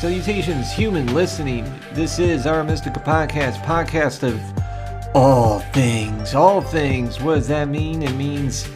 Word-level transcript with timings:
Salutations, 0.00 0.70
human 0.70 1.12
listening. 1.12 1.68
This 1.92 2.20
is 2.20 2.46
Aura 2.46 2.62
Mystica 2.62 3.00
Podcast, 3.00 3.60
podcast 3.64 4.22
of 4.22 4.40
all 5.12 5.58
things. 5.58 6.36
All 6.36 6.60
things. 6.60 7.20
What 7.20 7.34
does 7.34 7.48
that 7.48 7.66
mean? 7.66 8.04
It 8.04 8.14
means 8.14 8.68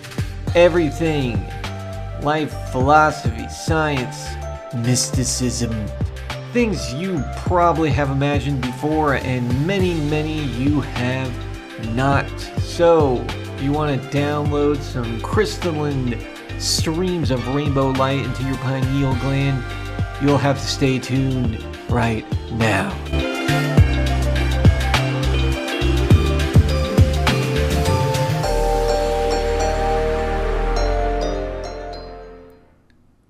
everything 0.57 1.41
life, 2.23 2.53
philosophy, 2.73 3.49
science, 3.49 4.31
mysticism. 4.75 5.87
Things 6.53 6.93
you 6.93 7.23
probably 7.47 7.91
have 7.91 8.11
imagined 8.11 8.61
before, 8.61 9.15
and 9.15 9.65
many, 9.65 9.95
many 10.11 10.43
you 10.43 10.81
have 10.81 11.33
not. 11.95 12.29
So, 12.63 13.25
if 13.29 13.63
you 13.63 13.71
want 13.71 14.03
to 14.03 14.09
download 14.09 14.79
some 14.79 15.21
crystalline 15.21 16.21
streams 16.59 17.31
of 17.31 17.47
rainbow 17.55 17.91
light 17.91 18.25
into 18.25 18.43
your 18.43 18.57
pineal 18.57 19.15
gland, 19.21 19.63
you'll 20.23 20.39
have 20.39 20.57
to 20.57 20.67
stay 20.67 21.01
tuned 21.01 21.61
right 21.91 22.25
now. 22.53 22.91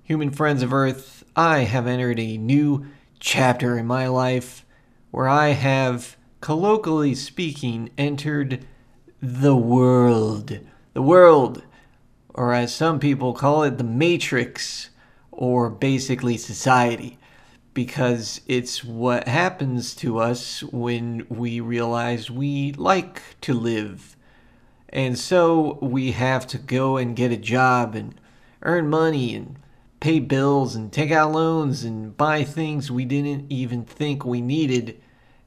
Human 0.03 0.29
friends 0.29 0.61
of 0.61 0.71
Earth, 0.71 1.23
I 1.35 1.59
have 1.61 1.87
entered 1.87 2.19
a 2.19 2.37
new 2.37 2.85
chapter 3.19 3.75
in 3.75 3.87
my 3.87 4.07
life 4.07 4.63
where 5.09 5.27
I 5.27 5.49
have, 5.49 6.15
colloquially 6.41 7.15
speaking, 7.15 7.89
entered 7.97 8.67
the 9.19 9.55
world. 9.55 10.59
The 10.93 11.01
world, 11.01 11.63
or 12.35 12.53
as 12.53 12.75
some 12.75 12.99
people 12.99 13.33
call 13.33 13.63
it, 13.63 13.79
the 13.79 13.83
matrix 13.83 14.91
or 15.37 15.69
basically 15.69 16.37
society, 16.37 17.17
because 17.73 18.41
it's 18.47 18.83
what 18.83 19.27
happens 19.27 19.95
to 19.95 20.19
us 20.19 20.63
when 20.63 21.25
we 21.29 21.59
realize 21.59 22.29
we 22.29 22.71
like 22.73 23.21
to 23.41 23.53
live. 23.53 24.15
And 24.89 25.17
so 25.17 25.79
we 25.81 26.11
have 26.11 26.45
to 26.47 26.57
go 26.57 26.97
and 26.97 27.15
get 27.15 27.31
a 27.31 27.37
job 27.37 27.95
and 27.95 28.13
earn 28.61 28.89
money 28.89 29.33
and 29.33 29.57
pay 29.99 30.19
bills 30.19 30.75
and 30.75 30.91
take 30.91 31.11
out 31.11 31.31
loans 31.31 31.83
and 31.83 32.15
buy 32.15 32.43
things 32.43 32.91
we 32.91 33.05
didn't 33.05 33.51
even 33.51 33.85
think 33.85 34.25
we 34.25 34.41
needed 34.41 35.01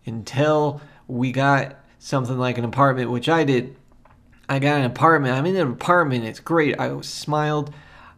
until 0.04 0.80
we 1.06 1.30
got 1.30 1.76
something 1.98 2.38
like 2.38 2.58
an 2.58 2.64
apartment, 2.64 3.10
which 3.10 3.28
I 3.28 3.44
did. 3.44 3.76
I 4.48 4.58
got 4.58 4.80
an 4.80 4.86
apartment. 4.86 5.36
I'm 5.36 5.46
in 5.46 5.56
an 5.56 5.70
apartment. 5.70 6.24
It's 6.24 6.40
great. 6.40 6.78
I 6.80 7.00
smiled. 7.02 7.72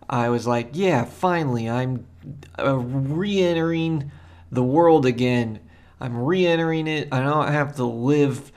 I 0.08 0.28
was 0.30 0.46
like, 0.46 0.70
yeah, 0.72 1.04
finally, 1.04 1.68
I'm 1.68 2.06
uh, 2.58 2.76
re 2.76 3.40
entering 3.40 4.10
the 4.50 4.62
world 4.62 5.06
again. 5.06 5.60
I'm 6.00 6.16
re 6.16 6.46
entering 6.46 6.86
it. 6.86 7.08
I 7.12 7.20
don't 7.20 7.52
have 7.52 7.76
to 7.76 7.84
live 7.84 8.52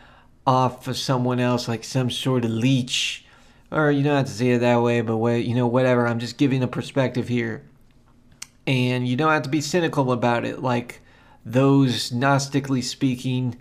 off 0.45 0.88
of 0.88 0.97
someone 0.97 1.39
else 1.39 1.67
like 1.67 1.83
some 1.83 2.09
sort 2.09 2.45
of 2.45 2.52
leech. 2.52 3.25
Or 3.72 3.91
you 3.91 4.03
don't 4.03 4.17
have 4.17 4.25
to 4.25 4.31
say 4.31 4.52
it 4.52 4.59
that 4.59 4.81
way, 4.81 5.02
but 5.02 5.17
wait, 5.17 5.45
you 5.45 5.55
know, 5.55 5.67
whatever. 5.67 6.07
I'm 6.07 6.19
just 6.19 6.38
giving 6.38 6.63
a 6.63 6.67
perspective 6.67 7.27
here. 7.27 7.63
And 8.67 9.07
you 9.07 9.16
don't 9.16 9.31
have 9.31 9.44
to 9.44 9.49
be 9.49 9.61
cynical 9.61 10.11
about 10.11 10.45
it, 10.45 10.61
like 10.61 11.02
those, 11.45 12.11
Gnostically 12.11 12.83
speaking, 12.83 13.57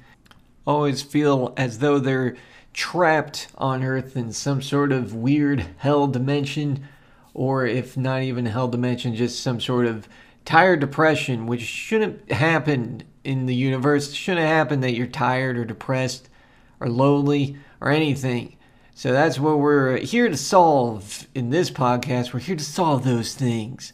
always 0.67 1.03
feel 1.03 1.55
as 1.57 1.79
though 1.79 1.99
they're 1.99 2.37
trapped 2.73 3.49
on 3.57 3.83
Earth 3.83 4.17
in 4.17 4.33
some 4.33 4.63
sort 4.63 4.93
of 4.93 5.15
weird 5.15 5.67
hell 5.79 6.07
dimension 6.07 6.87
or 7.35 7.67
if 7.67 7.97
not 7.97 8.23
even 8.23 8.47
hell 8.47 8.69
dimension, 8.69 9.15
just 9.15 9.41
some 9.41 9.61
sort 9.61 9.87
of 9.87 10.09
tired 10.45 10.81
depression, 10.81 11.47
which 11.47 11.63
shouldn't 11.63 12.31
happen 12.33 13.03
in 13.25 13.47
the 13.47 13.55
universe. 13.55 14.11
It 14.11 14.15
shouldn't 14.15 14.47
happen 14.47 14.81
that 14.81 14.95
you're 14.95 15.07
tired 15.07 15.59
or 15.59 15.65
depressed 15.65 16.29
or 16.81 16.89
lonely 16.89 17.57
or 17.81 17.91
anything. 17.91 18.57
So 18.95 19.13
that's 19.13 19.39
what 19.39 19.59
we're 19.59 19.99
here 19.99 20.29
to 20.29 20.37
solve 20.37 21.27
in 21.35 21.51
this 21.51 21.71
podcast. 21.71 22.33
We're 22.33 22.41
here 22.41 22.57
to 22.57 22.65
solve 22.65 23.05
those 23.05 23.35
things. 23.35 23.93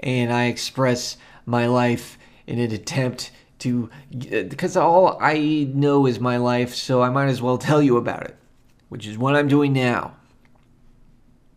And 0.00 0.32
I 0.32 0.46
express 0.46 1.16
my 1.46 1.66
life 1.66 2.18
in 2.46 2.58
an 2.58 2.72
attempt 2.72 3.30
to, 3.60 3.88
because 4.10 4.76
all 4.76 5.16
I 5.20 5.68
know 5.72 6.06
is 6.06 6.20
my 6.20 6.36
life, 6.36 6.74
so 6.74 7.00
I 7.02 7.08
might 7.08 7.28
as 7.28 7.40
well 7.40 7.56
tell 7.56 7.80
you 7.80 7.96
about 7.96 8.24
it, 8.24 8.36
which 8.88 9.06
is 9.06 9.16
what 9.16 9.34
I'm 9.34 9.48
doing 9.48 9.72
now. 9.72 10.16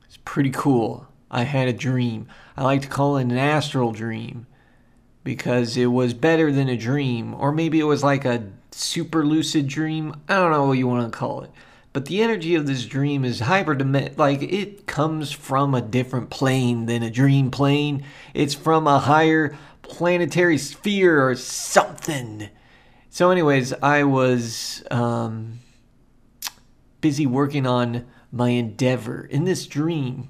It's 0.05 0.17
pretty 0.23 0.51
cool. 0.51 1.06
I 1.29 1.43
had 1.43 1.67
a 1.67 1.73
dream. 1.73 2.27
I 2.55 2.63
like 2.63 2.81
to 2.83 2.87
call 2.87 3.17
it 3.17 3.23
an 3.23 3.37
astral 3.37 3.91
dream 3.91 4.47
because 5.23 5.75
it 5.75 5.87
was 5.87 6.13
better 6.13 6.51
than 6.51 6.69
a 6.69 6.77
dream, 6.77 7.33
or 7.33 7.51
maybe 7.51 7.79
it 7.79 7.83
was 7.83 8.03
like 8.03 8.23
a 8.23 8.47
super 8.71 9.25
lucid 9.25 9.67
dream. 9.67 10.15
I 10.29 10.35
don't 10.35 10.51
know 10.51 10.67
what 10.67 10.77
you 10.77 10.87
want 10.87 11.11
to 11.11 11.17
call 11.17 11.41
it. 11.41 11.51
But 11.91 12.05
the 12.05 12.21
energy 12.21 12.55
of 12.55 12.67
this 12.67 12.85
dream 12.85 13.25
is 13.25 13.41
hyper 13.41 13.75
like 14.17 14.43
it 14.43 14.85
comes 14.85 15.31
from 15.31 15.73
a 15.73 15.81
different 15.81 16.29
plane 16.29 16.85
than 16.85 17.01
a 17.01 17.09
dream 17.09 17.49
plane. 17.49 18.03
It's 18.33 18.53
from 18.53 18.87
a 18.87 18.99
higher 18.99 19.57
planetary 19.81 20.57
sphere 20.59 21.27
or 21.27 21.35
something. 21.35 22.49
So, 23.09 23.31
anyways, 23.31 23.73
I 23.73 24.03
was 24.03 24.83
um, 24.91 25.59
busy 27.01 27.25
working 27.25 27.65
on 27.65 28.05
my 28.31 28.49
endeavor 28.49 29.25
in 29.25 29.45
this 29.45 29.65
dream 29.65 30.29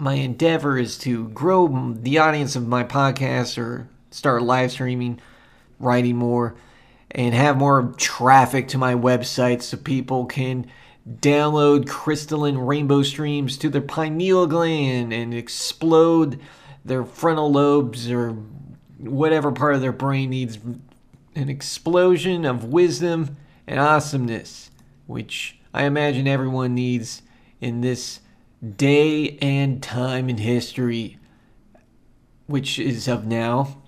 my 0.00 0.14
endeavor 0.14 0.78
is 0.78 0.96
to 0.98 1.28
grow 1.28 1.92
the 1.92 2.18
audience 2.18 2.56
of 2.56 2.66
my 2.66 2.82
podcast 2.82 3.58
or 3.58 3.88
start 4.10 4.42
live 4.42 4.72
streaming, 4.72 5.20
writing 5.78 6.16
more, 6.16 6.54
and 7.10 7.34
have 7.34 7.56
more 7.56 7.92
traffic 7.98 8.68
to 8.68 8.78
my 8.78 8.94
website 8.94 9.62
so 9.62 9.76
people 9.76 10.24
can 10.24 10.66
download 11.08 11.88
crystalline 11.88 12.56
rainbow 12.56 13.02
streams 13.02 13.58
to 13.58 13.68
their 13.68 13.80
pineal 13.80 14.46
gland 14.46 15.12
and 15.12 15.34
explode 15.34 16.40
their 16.84 17.04
frontal 17.04 17.52
lobes 17.52 18.10
or 18.10 18.30
whatever 18.98 19.52
part 19.52 19.74
of 19.74 19.80
their 19.80 19.92
brain 19.92 20.30
needs 20.30 20.58
an 21.34 21.48
explosion 21.48 22.44
of 22.44 22.64
wisdom 22.64 23.36
and 23.66 23.78
awesomeness, 23.78 24.70
which 25.06 25.58
I 25.74 25.84
imagine 25.84 26.26
everyone 26.26 26.74
needs 26.74 27.22
in 27.60 27.80
this 27.82 28.20
day 28.76 29.38
and 29.40 29.82
time 29.82 30.28
in 30.28 30.38
history, 30.38 31.18
which 32.46 32.78
is 32.78 33.08
of 33.08 33.26
now. 33.26 33.78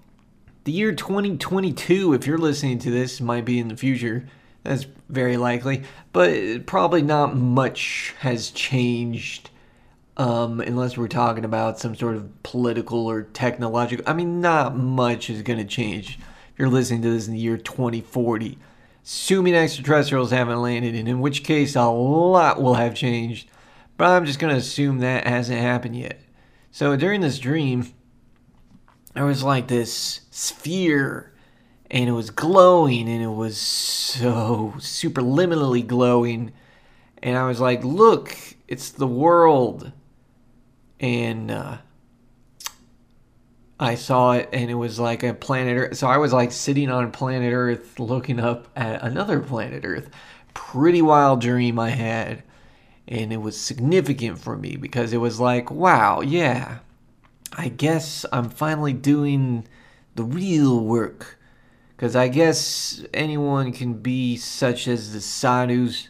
The 0.64 0.72
year 0.72 0.92
2022, 0.92 2.14
if 2.14 2.26
you're 2.26 2.38
listening 2.38 2.78
to 2.80 2.90
this, 2.90 3.20
might 3.20 3.44
be 3.44 3.58
in 3.58 3.68
the 3.68 3.76
future. 3.76 4.28
That's 4.62 4.86
very 5.08 5.36
likely. 5.36 5.82
But 6.12 6.66
probably 6.66 7.02
not 7.02 7.36
much 7.36 8.14
has 8.20 8.50
changed 8.50 9.50
um, 10.16 10.60
unless 10.60 10.96
we're 10.96 11.08
talking 11.08 11.44
about 11.44 11.80
some 11.80 11.96
sort 11.96 12.16
of 12.16 12.42
political 12.42 13.06
or 13.06 13.22
technological. 13.22 14.04
I 14.08 14.12
mean, 14.12 14.40
not 14.40 14.76
much 14.76 15.30
is 15.30 15.42
going 15.42 15.58
to 15.58 15.64
change 15.64 16.18
if 16.52 16.58
you're 16.58 16.68
listening 16.68 17.02
to 17.02 17.10
this 17.10 17.26
in 17.26 17.32
the 17.32 17.40
year 17.40 17.56
2040. 17.56 18.58
Assuming 19.04 19.54
extraterrestrials 19.54 20.30
haven't 20.30 20.62
landed, 20.62 20.94
and 20.94 21.08
in 21.08 21.20
which 21.20 21.42
case 21.42 21.74
a 21.74 21.86
lot 21.86 22.62
will 22.62 22.74
have 22.74 22.94
changed. 22.94 23.48
But 23.96 24.10
I'm 24.10 24.24
just 24.24 24.38
going 24.38 24.52
to 24.52 24.58
assume 24.58 24.98
that 24.98 25.26
hasn't 25.26 25.60
happened 25.60 25.96
yet. 25.96 26.20
So 26.70 26.96
during 26.96 27.20
this 27.20 27.38
dream, 27.38 27.92
there 29.14 29.26
was 29.26 29.42
like 29.42 29.68
this 29.68 30.20
sphere 30.30 31.32
and 31.90 32.08
it 32.08 32.12
was 32.12 32.30
glowing 32.30 33.08
and 33.08 33.22
it 33.22 33.26
was 33.26 33.58
so 33.58 34.74
super 34.78 35.20
superliminally 35.20 35.86
glowing. 35.86 36.52
And 37.22 37.36
I 37.36 37.46
was 37.46 37.60
like, 37.60 37.84
look, 37.84 38.34
it's 38.66 38.90
the 38.90 39.06
world. 39.06 39.92
And 40.98 41.50
uh, 41.50 41.78
I 43.78 43.96
saw 43.96 44.32
it 44.32 44.48
and 44.52 44.70
it 44.70 44.74
was 44.74 44.98
like 44.98 45.22
a 45.22 45.34
planet 45.34 45.76
Earth. 45.76 45.98
So 45.98 46.06
I 46.06 46.16
was 46.16 46.32
like 46.32 46.52
sitting 46.52 46.90
on 46.90 47.12
planet 47.12 47.52
Earth 47.52 48.00
looking 48.00 48.40
up 48.40 48.68
at 48.74 49.02
another 49.02 49.40
planet 49.40 49.84
Earth. 49.84 50.08
Pretty 50.54 51.02
wild 51.02 51.42
dream 51.42 51.78
I 51.78 51.90
had 51.90 52.42
and 53.12 53.30
it 53.30 53.42
was 53.42 53.60
significant 53.60 54.38
for 54.38 54.56
me 54.56 54.74
because 54.76 55.12
it 55.12 55.18
was 55.18 55.38
like, 55.38 55.70
wow, 55.70 56.22
yeah, 56.22 56.78
I 57.52 57.68
guess 57.68 58.24
I'm 58.32 58.48
finally 58.48 58.94
doing 58.94 59.68
the 60.14 60.24
real 60.24 60.82
work. 60.82 61.38
Because 61.90 62.16
I 62.16 62.28
guess 62.28 63.04
anyone 63.12 63.72
can 63.72 63.92
be 63.92 64.38
such 64.38 64.88
as 64.88 65.12
the 65.12 65.20
sadhus 65.20 66.08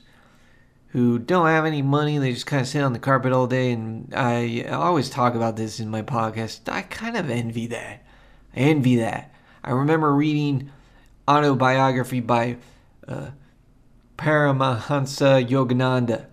who 0.90 1.19
don't 1.19 1.49
have 1.49 1.64
any 1.64 1.82
money, 1.82 2.19
they 2.19 2.32
just 2.32 2.46
kind 2.46 2.62
of 2.62 2.69
sit 2.69 2.84
on 2.84 2.93
the 2.93 3.00
carpet 3.00 3.32
all 3.32 3.48
day. 3.48 3.72
And 3.72 4.14
I, 4.14 4.62
always 4.70 5.10
talk 5.10 5.34
about 5.34 5.56
this 5.56 5.81
in 5.81 5.88
my 5.88 6.02
podcast. 6.02 6.60
I 6.69 6.82
kind 6.82 7.16
of 7.16 7.28
envy 7.28 7.66
that. 7.66 8.05
I 8.55 8.60
envy 8.60 8.94
that. 8.96 9.34
I 9.64 9.72
remember 9.72 10.14
reading 10.14 10.70
autobiography 11.26 12.20
by 12.20 12.58
uh, 13.08 13.31
Paramahansa 14.16 15.48
Yogananda 15.48 16.26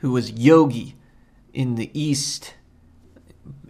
who 0.00 0.12
was 0.12 0.30
yogi 0.32 0.96
in 1.52 1.76
the 1.76 1.90
East, 1.98 2.54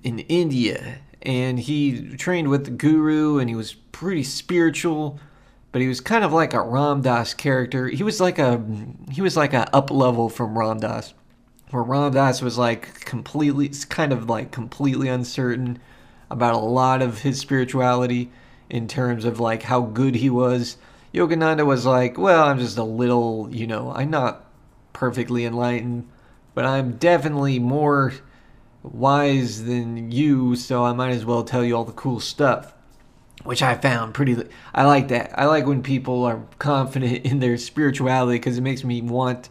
in 0.03 0.21
India, 0.21 0.99
and 1.23 1.59
he 1.59 2.17
trained 2.17 2.49
with 2.49 2.65
the 2.65 2.71
guru, 2.71 3.39
and 3.39 3.49
he 3.49 3.57
was 3.57 3.75
pretty 3.75 4.23
spiritual, 4.23 5.19
but 5.73 5.81
he 5.81 5.89
was 5.89 6.01
kind 6.01 6.25
of 6.25 6.33
like 6.33 6.55
a 6.55 6.61
Ram 6.61 7.03
Dass 7.03 7.35
character. 7.35 7.89
He 7.89 8.03
was 8.03 8.21
like 8.21 8.39
a 8.39 8.65
he 9.11 9.23
was 9.23 9.37
like 9.37 9.53
a 9.53 9.75
up 9.75 9.91
level 9.91 10.29
from 10.29 10.59
Ram 10.59 10.81
Dass, 10.81 11.15
where 11.71 11.83
Ram 11.83 12.13
Dass 12.13 12.43
was 12.43 12.59
like 12.59 13.01
completely, 13.05 13.71
kind 13.89 14.13
of 14.13 14.29
like 14.29 14.51
completely 14.53 15.09
uncertain 15.09 15.79
about 16.31 16.55
a 16.55 16.59
lot 16.59 17.03
of 17.03 17.21
his 17.21 17.39
spirituality 17.39 18.31
in 18.69 18.89
terms 18.89 19.25
of 19.25 19.41
like 19.41 19.63
how 19.63 19.81
good 19.83 20.17
he 20.17 20.31
was. 20.31 20.77
Yogananda 21.15 21.65
was 21.65 21.87
like, 21.87 22.19
well, 22.19 22.45
I'm 22.45 22.59
just 22.59 22.79
a 22.79 22.85
little, 22.85 23.49
you 23.51 23.67
know, 23.67 23.93
I'm 23.93 24.11
not 24.11 24.45
perfectly 24.93 25.45
enlightened, 25.45 26.09
but 26.57 26.65
I'm 26.65 26.93
definitely 26.93 27.59
more 27.59 28.15
wise 28.83 29.65
than 29.65 30.11
you, 30.11 30.57
so 30.57 30.87
I 30.87 30.95
might 30.95 31.11
as 31.11 31.27
well 31.27 31.45
tell 31.45 31.63
you 31.63 31.77
all 31.77 31.85
the 31.85 31.93
cool 31.93 32.19
stuff. 32.19 32.73
Which 33.45 33.63
I 33.63 33.75
found 33.75 34.15
pretty. 34.15 34.43
I 34.75 34.87
like 34.87 35.09
that. 35.09 35.39
I 35.39 35.45
like 35.45 35.67
when 35.67 35.83
people 35.83 36.25
are 36.25 36.43
confident 36.59 37.27
in 37.27 37.41
their 37.41 37.59
spirituality 37.59 38.39
because 38.39 38.57
it 38.57 38.63
makes 38.63 38.85
me 38.85 39.03
want 39.03 39.51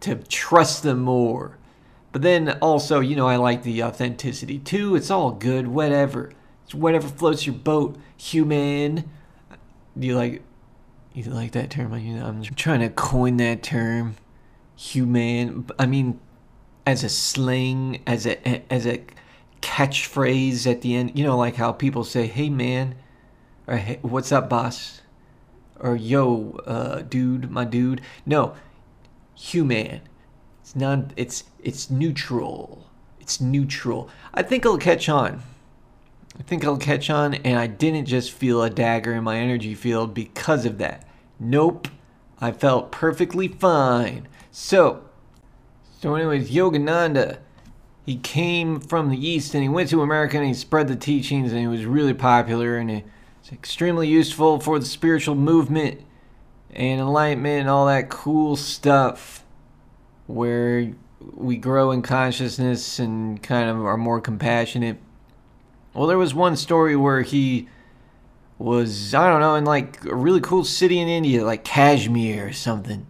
to 0.00 0.16
trust 0.16 0.82
them 0.82 1.02
more. 1.02 1.56
But 2.10 2.22
then 2.22 2.58
also, 2.60 2.98
you 2.98 3.14
know, 3.14 3.28
I 3.28 3.36
like 3.36 3.62
the 3.62 3.84
authenticity 3.84 4.58
too. 4.58 4.96
It's 4.96 5.12
all 5.12 5.30
good, 5.30 5.68
whatever. 5.68 6.32
It's 6.64 6.74
whatever 6.74 7.06
floats 7.06 7.46
your 7.46 7.54
boat, 7.54 7.96
human. 8.16 9.08
Do 9.96 10.06
you 10.08 10.16
like 10.16 10.42
you 11.12 11.22
like 11.24 11.52
that 11.52 11.70
term? 11.70 11.92
I'm 11.92 12.42
trying 12.42 12.80
to 12.80 12.90
coin 12.90 13.36
that 13.36 13.62
term. 13.62 14.16
Human. 14.76 15.66
I 15.78 15.86
mean, 15.86 16.20
as 16.86 17.04
a 17.04 17.08
slang, 17.08 18.02
as 18.06 18.26
a 18.26 18.72
as 18.72 18.86
a 18.86 19.02
catchphrase 19.60 20.70
at 20.70 20.82
the 20.82 20.94
end. 20.94 21.18
You 21.18 21.24
know, 21.24 21.36
like 21.36 21.56
how 21.56 21.72
people 21.72 22.04
say, 22.04 22.26
"Hey, 22.26 22.50
man," 22.50 22.94
or 23.66 23.76
hey, 23.78 23.98
"What's 24.02 24.32
up, 24.32 24.48
boss?" 24.48 25.00
or 25.80 25.96
"Yo, 25.96 26.60
uh, 26.66 27.02
dude, 27.02 27.50
my 27.50 27.64
dude." 27.64 28.00
No, 28.26 28.54
human. 29.34 30.02
It's 30.60 30.76
not. 30.76 31.12
It's 31.16 31.44
it's 31.62 31.90
neutral. 31.90 32.86
It's 33.20 33.40
neutral. 33.40 34.08
I 34.34 34.42
think 34.42 34.64
it'll 34.64 34.78
catch 34.78 35.08
on. 35.08 35.42
I 36.38 36.42
think 36.42 36.62
it'll 36.62 36.76
catch 36.76 37.08
on, 37.10 37.34
and 37.34 37.58
I 37.58 37.66
didn't 37.66 38.06
just 38.06 38.32
feel 38.32 38.62
a 38.62 38.68
dagger 38.68 39.14
in 39.14 39.24
my 39.24 39.38
energy 39.38 39.74
field 39.74 40.14
because 40.14 40.66
of 40.66 40.78
that. 40.78 41.06
Nope. 41.38 41.88
I 42.40 42.50
felt 42.50 42.90
perfectly 42.92 43.48
fine. 43.48 44.28
So, 44.56 45.02
so, 46.00 46.14
anyways, 46.14 46.52
Yogananda, 46.52 47.38
he 48.06 48.14
came 48.14 48.78
from 48.78 49.08
the 49.08 49.18
East 49.18 49.52
and 49.52 49.64
he 49.64 49.68
went 49.68 49.90
to 49.90 50.00
America 50.00 50.36
and 50.36 50.46
he 50.46 50.54
spread 50.54 50.86
the 50.86 50.94
teachings 50.94 51.50
and 51.50 51.60
he 51.60 51.66
was 51.66 51.84
really 51.84 52.14
popular 52.14 52.76
and 52.76 52.88
it's 52.88 53.50
extremely 53.50 54.06
useful 54.06 54.60
for 54.60 54.78
the 54.78 54.84
spiritual 54.84 55.34
movement 55.34 56.02
and 56.70 57.00
enlightenment 57.00 57.62
and 57.62 57.68
all 57.68 57.86
that 57.86 58.10
cool 58.10 58.54
stuff 58.54 59.44
where 60.28 60.92
we 61.18 61.56
grow 61.56 61.90
in 61.90 62.00
consciousness 62.00 63.00
and 63.00 63.42
kind 63.42 63.68
of 63.68 63.84
are 63.84 63.96
more 63.96 64.20
compassionate. 64.20 64.98
Well, 65.94 66.06
there 66.06 66.16
was 66.16 66.32
one 66.32 66.54
story 66.54 66.94
where 66.94 67.22
he 67.22 67.68
was, 68.56 69.14
I 69.14 69.28
don't 69.28 69.40
know, 69.40 69.56
in 69.56 69.64
like 69.64 70.04
a 70.04 70.14
really 70.14 70.40
cool 70.40 70.62
city 70.62 71.00
in 71.00 71.08
India, 71.08 71.44
like 71.44 71.64
Kashmir 71.64 72.46
or 72.46 72.52
something 72.52 73.08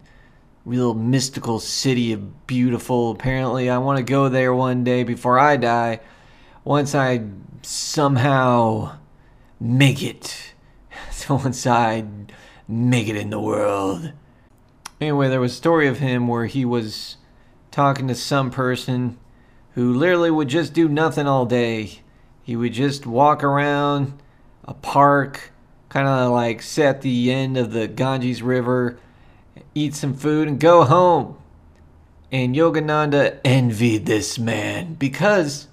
real 0.65 0.95
mystical 0.95 1.61
city 1.61 2.13
of 2.13 2.47
beautiful. 2.47 3.11
Apparently, 3.11 3.69
I 3.69 3.79
want 3.79 3.99
to 3.99 4.05
go 4.05 4.29
there 4.29 4.55
one 4.55 4.85
day 4.85 5.03
before 5.05 5.39
I 5.39 5.57
die. 5.57 6.01
Once 6.65 6.95
I 6.95 7.25
somehow 7.63 8.97
make 9.61 10.03
it. 10.03 10.53
So 11.11 11.37
once 11.37 11.67
I 11.67 12.05
make 12.69 13.09
it 13.09 13.17
in 13.17 13.31
the 13.31 13.41
world. 13.41 14.13
Anyway, 15.01 15.29
there 15.29 15.41
was 15.41 15.53
a 15.53 15.57
story 15.57 15.87
of 15.87 15.99
him 15.99 16.29
where 16.29 16.47
he 16.47 16.65
was 16.65 17.17
talking 17.71 18.09
to 18.09 18.15
some 18.15 18.51
person 18.51 19.17
who 19.73 19.95
literally 19.95 20.31
would 20.31 20.49
just 20.49 20.75
do 20.75 20.89
nothing 20.89 21.27
all 21.27 21.47
day. 21.47 22.01
He 22.43 22.57
would 22.57 22.75
just 22.75 23.07
walk 23.07 23.43
around 23.43 24.21
a 24.65 24.75
park, 24.75 25.53
kind 25.89 26.07
of 26.07 26.33
like 26.33 26.63
at 26.79 27.01
the 27.01 27.33
end 27.33 27.57
of 27.57 27.73
the 27.73 27.89
Ganges 27.89 28.43
River 28.43 28.99
eat 29.75 29.95
some 29.95 30.15
food, 30.15 30.49
and 30.49 30.61
go 30.61 30.85
home. 30.85 31.37
And 32.31 32.55
Yogananda 32.55 33.39
envied 33.45 34.07
this 34.07 34.39
man 34.39 34.95
because 34.95 35.69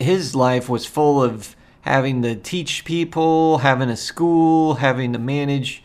his 0.00 0.34
life 0.34 0.68
was 0.68 0.86
full 0.86 1.22
of 1.22 1.54
having 1.82 2.22
to 2.22 2.34
teach 2.34 2.84
people, 2.84 3.58
having 3.58 3.88
a 3.88 3.96
school, 3.96 4.74
having 4.74 5.12
to 5.12 5.18
manage 5.18 5.82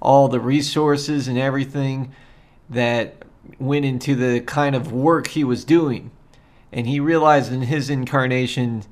all 0.00 0.28
the 0.28 0.40
resources 0.40 1.28
and 1.28 1.38
everything 1.38 2.12
that 2.68 3.24
went 3.58 3.84
into 3.84 4.14
the 4.14 4.40
kind 4.40 4.74
of 4.74 4.92
work 4.92 5.28
he 5.28 5.44
was 5.44 5.64
doing. 5.64 6.10
And 6.72 6.86
he 6.86 7.00
realized 7.00 7.52
in 7.52 7.62
his 7.62 7.88
incarnation 7.88 8.82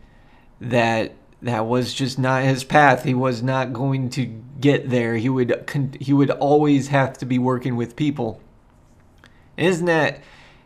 that 0.60 1.12
that 1.44 1.66
was 1.66 1.92
just 1.92 2.18
not 2.18 2.42
his 2.42 2.64
path. 2.64 3.04
He 3.04 3.12
was 3.12 3.42
not 3.42 3.74
going 3.74 4.08
to 4.10 4.24
get 4.60 4.88
there. 4.88 5.16
He 5.16 5.28
would 5.28 5.70
he 6.00 6.12
would 6.12 6.30
always 6.30 6.88
have 6.88 7.18
to 7.18 7.26
be 7.26 7.38
working 7.38 7.76
with 7.76 7.96
people. 7.96 8.40
isn't 9.58 9.86
that 9.86 10.20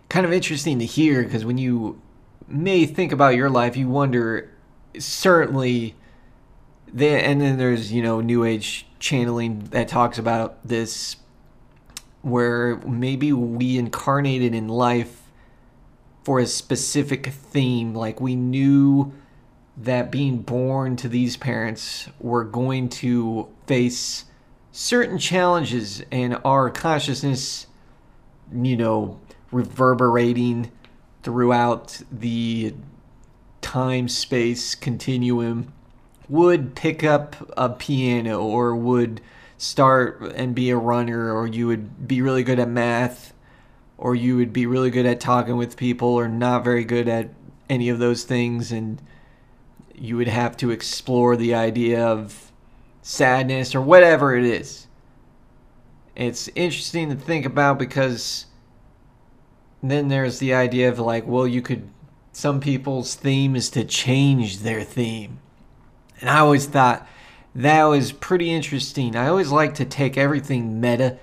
kind 0.08 0.24
of 0.24 0.32
interesting 0.32 0.78
to 0.78 0.86
hear? 0.86 1.24
Because 1.24 1.44
when 1.44 1.58
you 1.58 2.00
may 2.46 2.86
think 2.86 3.10
about 3.12 3.34
your 3.34 3.50
life, 3.50 3.76
you 3.76 3.88
wonder 3.88 4.50
certainly. 4.98 5.94
Then 6.90 7.20
and 7.22 7.40
then 7.40 7.58
there's 7.58 7.92
you 7.92 8.00
know 8.00 8.20
new 8.20 8.44
age 8.44 8.86
channeling 8.98 9.64
that 9.70 9.88
talks 9.88 10.16
about 10.16 10.66
this, 10.66 11.16
where 12.22 12.76
maybe 12.78 13.32
we 13.32 13.76
incarnated 13.76 14.54
in 14.54 14.68
life 14.68 15.22
for 16.22 16.38
a 16.38 16.46
specific 16.46 17.26
theme, 17.26 17.94
like 17.94 18.20
we 18.20 18.36
knew 18.36 19.12
that 19.82 20.10
being 20.10 20.38
born 20.38 20.96
to 20.96 21.08
these 21.08 21.36
parents 21.36 22.08
were 22.20 22.44
going 22.44 22.88
to 22.88 23.48
face 23.66 24.24
certain 24.72 25.18
challenges 25.18 26.02
and 26.10 26.38
our 26.44 26.70
consciousness, 26.70 27.66
you 28.52 28.76
know, 28.76 29.20
reverberating 29.50 30.70
throughout 31.22 32.00
the 32.10 32.74
time 33.60 34.08
space 34.08 34.74
continuum 34.74 35.72
would 36.28 36.74
pick 36.74 37.02
up 37.02 37.36
a 37.56 37.68
piano 37.68 38.42
or 38.42 38.74
would 38.74 39.20
start 39.56 40.20
and 40.34 40.54
be 40.54 40.70
a 40.70 40.76
runner 40.76 41.32
or 41.32 41.46
you 41.46 41.66
would 41.66 42.06
be 42.06 42.22
really 42.22 42.42
good 42.42 42.58
at 42.58 42.68
math 42.68 43.32
or 43.96 44.14
you 44.14 44.36
would 44.36 44.52
be 44.52 44.66
really 44.66 44.90
good 44.90 45.06
at 45.06 45.20
talking 45.20 45.56
with 45.56 45.76
people 45.76 46.08
or 46.08 46.28
not 46.28 46.62
very 46.62 46.84
good 46.84 47.08
at 47.08 47.28
any 47.68 47.88
of 47.88 47.98
those 47.98 48.24
things. 48.24 48.70
And 48.70 49.02
you 50.00 50.16
would 50.16 50.28
have 50.28 50.56
to 50.58 50.70
explore 50.70 51.36
the 51.36 51.54
idea 51.54 52.04
of 52.04 52.52
sadness 53.02 53.74
or 53.74 53.80
whatever 53.80 54.36
it 54.36 54.44
is. 54.44 54.86
It's 56.14 56.48
interesting 56.54 57.10
to 57.10 57.16
think 57.16 57.46
about 57.46 57.78
because 57.78 58.46
then 59.82 60.08
there's 60.08 60.38
the 60.38 60.54
idea 60.54 60.88
of 60.88 60.98
like, 60.98 61.26
well, 61.26 61.46
you 61.46 61.62
could, 61.62 61.88
some 62.32 62.60
people's 62.60 63.14
theme 63.14 63.56
is 63.56 63.70
to 63.70 63.84
change 63.84 64.60
their 64.60 64.82
theme. 64.82 65.40
And 66.20 66.28
I 66.28 66.38
always 66.40 66.66
thought 66.66 67.06
that 67.54 67.84
was 67.84 68.12
pretty 68.12 68.50
interesting. 68.50 69.16
I 69.16 69.28
always 69.28 69.50
like 69.50 69.74
to 69.74 69.84
take 69.84 70.16
everything 70.16 70.80
meta 70.80 71.18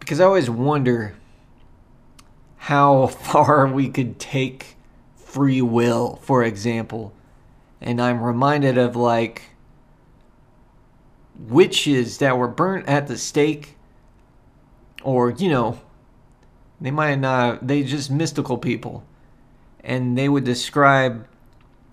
because 0.00 0.20
I 0.20 0.24
always 0.24 0.50
wonder 0.50 1.14
how 2.56 3.06
far 3.08 3.66
we 3.66 3.88
could 3.88 4.18
take 4.18 4.76
free 5.16 5.62
will, 5.62 6.16
for 6.22 6.44
example 6.44 7.12
and 7.80 8.00
I'm 8.00 8.22
reminded 8.22 8.78
of 8.78 8.96
like 8.96 9.42
witches 11.38 12.18
that 12.18 12.38
were 12.38 12.48
burnt 12.48 12.88
at 12.88 13.06
the 13.06 13.18
stake, 13.18 13.76
or 15.02 15.30
you 15.30 15.48
know, 15.48 15.80
they 16.80 16.90
might 16.90 17.16
not, 17.16 17.66
they 17.66 17.82
just 17.82 18.10
mystical 18.10 18.58
people, 18.58 19.04
and 19.82 20.16
they 20.16 20.28
would 20.28 20.44
describe 20.44 21.26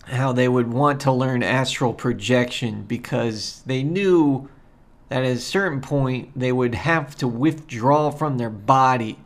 how 0.06 0.32
they 0.32 0.48
would 0.48 0.72
want 0.72 1.00
to 1.00 1.12
learn 1.12 1.42
astral 1.42 1.92
projection 1.92 2.82
because 2.82 3.62
they 3.66 3.82
knew 3.82 4.48
that 5.08 5.24
at 5.24 5.36
a 5.36 5.38
certain 5.38 5.80
point 5.80 6.30
they 6.34 6.50
would 6.50 6.74
have 6.74 7.14
to 7.16 7.28
withdraw 7.28 8.10
from 8.10 8.38
their 8.38 8.50
body 8.50 9.18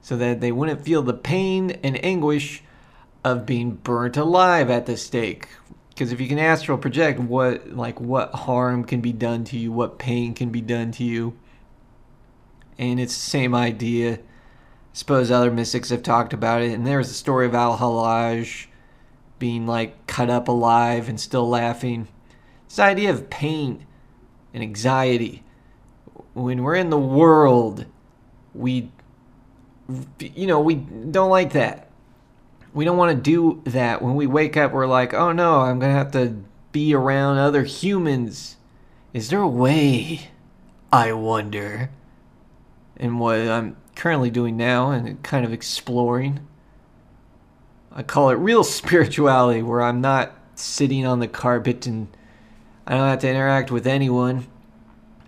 so 0.00 0.16
that 0.16 0.40
they 0.40 0.52
wouldn't 0.52 0.84
feel 0.84 1.02
the 1.02 1.14
pain 1.14 1.70
and 1.82 2.04
anguish 2.04 2.62
of 3.24 3.46
being 3.46 3.70
burnt 3.70 4.16
alive 4.16 4.68
at 4.68 4.86
the 4.86 4.96
stake 4.96 5.48
because 5.94 6.12
if 6.12 6.20
you 6.20 6.28
can 6.28 6.38
astral 6.38 6.78
project 6.78 7.20
what 7.20 7.68
like 7.70 8.00
what 8.00 8.32
harm 8.34 8.84
can 8.84 9.00
be 9.00 9.12
done 9.12 9.44
to 9.44 9.58
you 9.58 9.70
what 9.70 9.98
pain 9.98 10.34
can 10.34 10.50
be 10.50 10.60
done 10.60 10.90
to 10.90 11.04
you 11.04 11.36
and 12.78 12.98
it's 12.98 13.14
the 13.14 13.30
same 13.30 13.54
idea 13.54 14.14
I 14.14 14.18
suppose 14.94 15.30
other 15.30 15.50
mystics 15.50 15.90
have 15.90 16.02
talked 16.02 16.32
about 16.32 16.62
it 16.62 16.72
and 16.72 16.86
there's 16.86 17.08
the 17.08 17.14
story 17.14 17.46
of 17.46 17.54
al-Hallaj 17.54 18.66
being 19.42 19.66
like 19.66 20.06
cut 20.06 20.30
up 20.30 20.46
alive 20.46 21.08
and 21.08 21.18
still 21.18 21.48
laughing. 21.48 22.06
This 22.68 22.78
idea 22.78 23.10
of 23.10 23.28
pain 23.28 23.84
and 24.54 24.62
anxiety. 24.62 25.42
When 26.32 26.62
we're 26.62 26.76
in 26.76 26.90
the 26.90 26.98
world, 26.98 27.86
we, 28.54 28.92
you 30.20 30.46
know, 30.46 30.60
we 30.60 30.76
don't 30.76 31.28
like 31.28 31.54
that. 31.54 31.90
We 32.74 32.84
don't 32.84 32.96
want 32.96 33.16
to 33.16 33.22
do 33.22 33.62
that. 33.70 34.02
When 34.02 34.14
we 34.14 34.26
wake 34.26 34.56
up, 34.56 34.72
we're 34.72 34.86
like, 34.86 35.12
oh 35.12 35.32
no, 35.32 35.60
I'm 35.60 35.78
going 35.78 35.92
to 35.92 35.98
have 35.98 36.12
to 36.12 36.42
be 36.72 36.94
around 36.94 37.38
other 37.38 37.64
humans. 37.64 38.56
Is 39.12 39.28
there 39.28 39.40
a 39.40 39.48
way? 39.48 40.30
I 40.92 41.12
wonder. 41.12 41.90
And 42.96 43.20
what 43.20 43.38
I'm 43.38 43.76
currently 43.94 44.30
doing 44.30 44.56
now 44.56 44.90
and 44.90 45.22
kind 45.22 45.44
of 45.44 45.52
exploring. 45.52 46.46
I 47.90 48.02
call 48.02 48.30
it 48.30 48.34
real 48.34 48.64
spirituality, 48.64 49.62
where 49.62 49.82
I'm 49.82 50.00
not 50.00 50.32
sitting 50.54 51.06
on 51.06 51.20
the 51.20 51.28
carpet 51.28 51.86
and 51.86 52.08
I 52.86 52.92
don't 52.96 53.08
have 53.08 53.20
to 53.20 53.30
interact 53.30 53.70
with 53.70 53.86
anyone. 53.86 54.46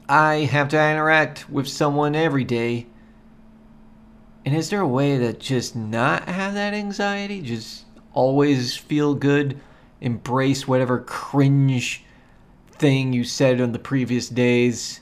I 0.08 0.36
have 0.50 0.68
to 0.70 0.90
interact 0.90 1.48
with 1.48 1.68
someone 1.68 2.14
every 2.14 2.44
day. 2.44 2.86
And 4.44 4.54
is 4.54 4.68
there 4.68 4.80
a 4.80 4.88
way 4.88 5.18
to 5.18 5.32
just 5.32 5.74
not 5.74 6.28
have 6.28 6.54
that 6.54 6.74
anxiety? 6.74 7.40
Just 7.40 7.84
always 8.12 8.76
feel 8.76 9.14
good? 9.14 9.58
Embrace 10.00 10.68
whatever 10.68 11.00
cringe 11.00 12.04
thing 12.72 13.12
you 13.12 13.24
said 13.24 13.60
on 13.60 13.72
the 13.72 13.78
previous 13.78 14.28
days 14.28 15.00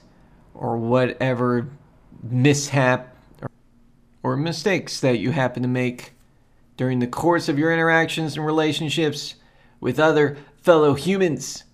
or 0.55 0.77
whatever 0.77 1.69
mishap 2.23 3.17
or 4.23 4.37
mistakes 4.37 5.01
that 5.01 5.19
you 5.19 5.33
happen 5.33 5.63
to 5.63 5.69
make 5.69 6.13
during 6.77 7.01
the 7.01 7.07
course 7.07 7.49
of 7.49 7.59
your 7.59 7.73
interactions 7.73 8.37
and 8.37 8.47
relationships 8.47 9.35
with 9.81 9.99
other 9.99 10.37
fellow 10.63 10.95
humans 10.95 11.65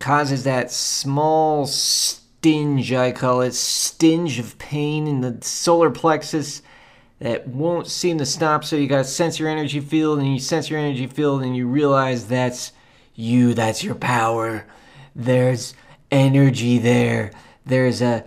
causes 0.00 0.42
that 0.42 0.72
small 0.72 1.64
stinge, 1.64 2.92
I 2.92 3.12
call 3.12 3.40
it, 3.42 3.54
stinge 3.54 4.40
of 4.40 4.58
pain 4.58 5.06
in 5.06 5.20
the 5.20 5.38
solar 5.42 5.90
plexus 5.90 6.62
that 7.22 7.46
won't 7.46 7.86
seem 7.86 8.18
to 8.18 8.26
stop. 8.26 8.64
So 8.64 8.74
you 8.74 8.88
got 8.88 8.98
to 8.98 9.04
sense 9.04 9.38
your 9.38 9.48
energy 9.48 9.78
field, 9.78 10.18
and 10.18 10.32
you 10.32 10.40
sense 10.40 10.68
your 10.68 10.80
energy 10.80 11.06
field, 11.06 11.44
and 11.44 11.56
you 11.56 11.68
realize 11.68 12.26
that's 12.26 12.72
you, 13.14 13.54
that's 13.54 13.84
your 13.84 13.94
power. 13.94 14.66
There's 15.14 15.74
energy 16.10 16.78
there, 16.78 17.30
there's 17.64 18.02
a 18.02 18.24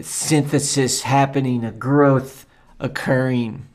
synthesis 0.00 1.02
happening, 1.02 1.62
a 1.62 1.72
growth 1.72 2.46
occurring. 2.80 3.66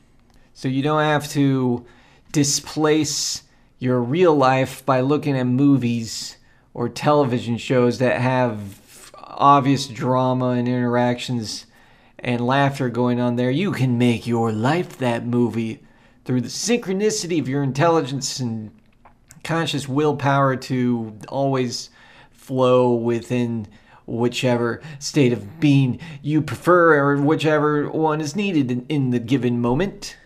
So 0.54 0.66
you 0.66 0.82
don't 0.82 1.02
have 1.02 1.28
to 1.30 1.86
displace 2.32 3.44
your 3.78 4.00
real 4.00 4.34
life 4.34 4.84
by 4.84 5.02
looking 5.02 5.38
at 5.38 5.44
movies 5.44 6.36
or 6.72 6.88
television 6.88 7.58
shows 7.58 7.98
that 7.98 8.20
have 8.20 9.12
obvious 9.14 9.86
drama 9.86 10.50
and 10.50 10.66
interactions 10.66 11.66
and 12.24 12.44
laughter 12.44 12.88
going 12.88 13.20
on 13.20 13.36
there. 13.36 13.50
You 13.50 13.70
can 13.70 13.98
make 13.98 14.26
your 14.26 14.50
life 14.50 14.96
that 14.98 15.26
movie 15.26 15.84
through 16.24 16.40
the 16.40 16.48
synchronicity 16.48 17.38
of 17.38 17.48
your 17.48 17.62
intelligence 17.62 18.40
and 18.40 18.72
conscious 19.44 19.86
willpower 19.86 20.56
to 20.56 21.18
always 21.28 21.90
flow 22.32 22.94
within 22.94 23.68
whichever 24.06 24.82
state 24.98 25.34
of 25.34 25.60
being 25.60 26.00
you 26.22 26.40
prefer 26.40 26.98
or 26.98 27.20
whichever 27.20 27.88
one 27.90 28.22
is 28.22 28.34
needed 28.34 28.70
in, 28.70 28.86
in 28.88 29.10
the 29.10 29.18
given 29.18 29.60
moment. 29.60 30.16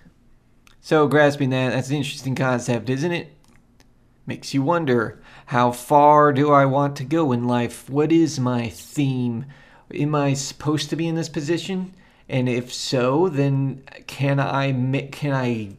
So, 0.80 1.08
grasping 1.08 1.50
that, 1.50 1.70
that's 1.70 1.90
an 1.90 1.96
interesting 1.96 2.36
concept, 2.36 2.88
isn't 2.88 3.12
it? 3.12 3.32
Makes 4.24 4.54
you 4.54 4.62
wonder 4.62 5.20
how 5.46 5.72
far 5.72 6.32
do 6.32 6.52
I 6.52 6.64
want 6.64 6.96
to 6.96 7.04
go 7.04 7.32
in 7.32 7.48
life? 7.48 7.90
What 7.90 8.12
is 8.12 8.38
my 8.38 8.68
theme? 8.68 9.46
Am 9.94 10.14
I 10.14 10.34
supposed 10.34 10.90
to 10.90 10.96
be 10.96 11.08
in 11.08 11.14
this 11.14 11.28
position? 11.28 11.94
And 12.28 12.48
if 12.48 12.72
so, 12.72 13.28
then 13.28 13.82
can 14.06 14.38
I 14.38 14.72
can 15.10 15.32
I 15.32 15.70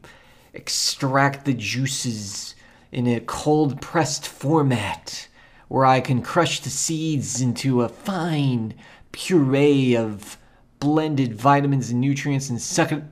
extract 0.54 1.46
the 1.46 1.54
juices 1.54 2.56
in 2.92 3.08
a 3.08 3.20
cold 3.20 3.82
pressed 3.82 4.28
format? 4.28 5.28
where 5.70 5.86
I 5.86 6.01
can 6.01 6.22
crush 6.22 6.60
the 6.60 6.70
seeds 6.70 7.39
into 7.39 7.84
a 7.84 7.89
fine 7.89 8.74
puree 9.12 9.96
of 9.96 10.38
blended 10.80 11.34
vitamins 11.34 11.92
and 11.92 12.01
nutrients 12.01 12.50
and 12.50 12.62
suck 12.62 12.92
it 12.92 13.04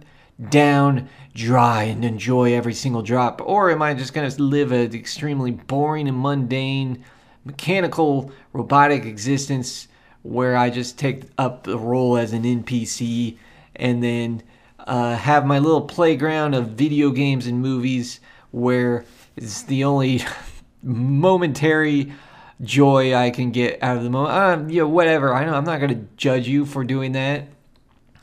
down 0.49 1.07
dry 1.33 1.83
and 1.83 2.03
enjoy 2.03 2.53
every 2.53 2.73
single 2.73 3.03
drop? 3.03 3.41
Or 3.45 3.71
am 3.71 3.81
I 3.81 3.93
just 3.93 4.13
going 4.13 4.29
to 4.29 4.43
live 4.43 4.71
an 4.71 4.93
extremely 4.93 5.51
boring 5.51 6.07
and 6.07 6.19
mundane, 6.19 7.05
mechanical, 7.45 8.31
robotic 8.53 9.05
existence 9.05 9.87
where 10.27 10.57
I 10.57 10.69
just 10.69 10.99
take 10.99 11.23
up 11.37 11.63
the 11.63 11.77
role 11.77 12.17
as 12.17 12.33
an 12.33 12.43
NPC 12.43 13.37
and 13.77 14.03
then 14.03 14.43
uh, 14.79 15.15
have 15.15 15.45
my 15.45 15.59
little 15.59 15.81
playground 15.81 16.53
of 16.53 16.71
video 16.71 17.11
games 17.11 17.47
and 17.47 17.61
movies 17.61 18.19
where 18.51 19.05
it's 19.37 19.63
the 19.63 19.85
only 19.85 20.25
momentary 20.83 22.11
joy 22.61 23.15
I 23.15 23.29
can 23.29 23.51
get 23.51 23.81
out 23.81 23.95
of 23.95 24.03
the 24.03 24.09
moment. 24.09 24.33
Um, 24.35 24.69
you 24.69 24.81
know, 24.81 24.89
whatever. 24.89 25.33
I 25.33 25.45
know 25.45 25.53
I'm 25.53 25.63
not 25.63 25.79
going 25.79 25.95
to 25.97 26.07
judge 26.17 26.47
you 26.47 26.65
for 26.65 26.83
doing 26.83 27.13
that. 27.13 27.47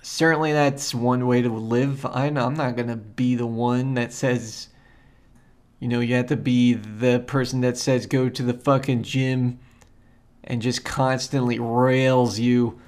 Certainly, 0.02 0.52
that's 0.52 0.94
one 0.94 1.26
way 1.26 1.40
to 1.40 1.48
live. 1.48 2.04
I 2.04 2.28
know 2.28 2.44
I'm 2.44 2.54
not 2.54 2.76
going 2.76 2.88
to 2.88 2.96
be 2.96 3.34
the 3.34 3.46
one 3.46 3.94
that 3.94 4.12
says, 4.12 4.68
you 5.80 5.88
know, 5.88 6.00
you 6.00 6.16
have 6.16 6.26
to 6.26 6.36
be 6.36 6.74
the 6.74 7.20
person 7.20 7.62
that 7.62 7.78
says 7.78 8.04
go 8.04 8.28
to 8.28 8.42
the 8.42 8.52
fucking 8.52 9.04
gym 9.04 9.58
and 10.44 10.62
just 10.62 10.84
constantly 10.84 11.58
rails 11.58 12.38
you 12.38 12.80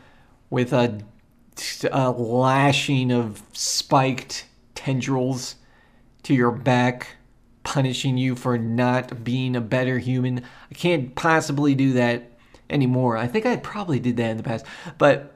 with 0.51 0.73
a, 0.73 1.01
a 1.91 2.11
lashing 2.11 3.11
of 3.11 3.43
spiked 3.53 4.47
tendrils 4.75 5.57
to 6.23 6.35
your 6.35 6.53
back 6.53 7.17
punishing 7.67 8.17
you 8.17 8.37
for 8.37 8.57
not 8.57 9.25
being 9.25 9.57
a 9.57 9.61
better 9.61 9.99
human. 9.99 10.43
I 10.71 10.75
can't 10.75 11.15
possibly 11.17 11.75
do 11.75 11.95
that 11.95 12.31
anymore. 12.71 13.17
I 13.17 13.27
think 13.27 13.45
I 13.45 13.57
probably 13.57 13.99
did 13.99 14.17
that 14.19 14.31
in 14.31 14.37
the 14.37 14.43
past, 14.45 14.65
but 14.99 15.35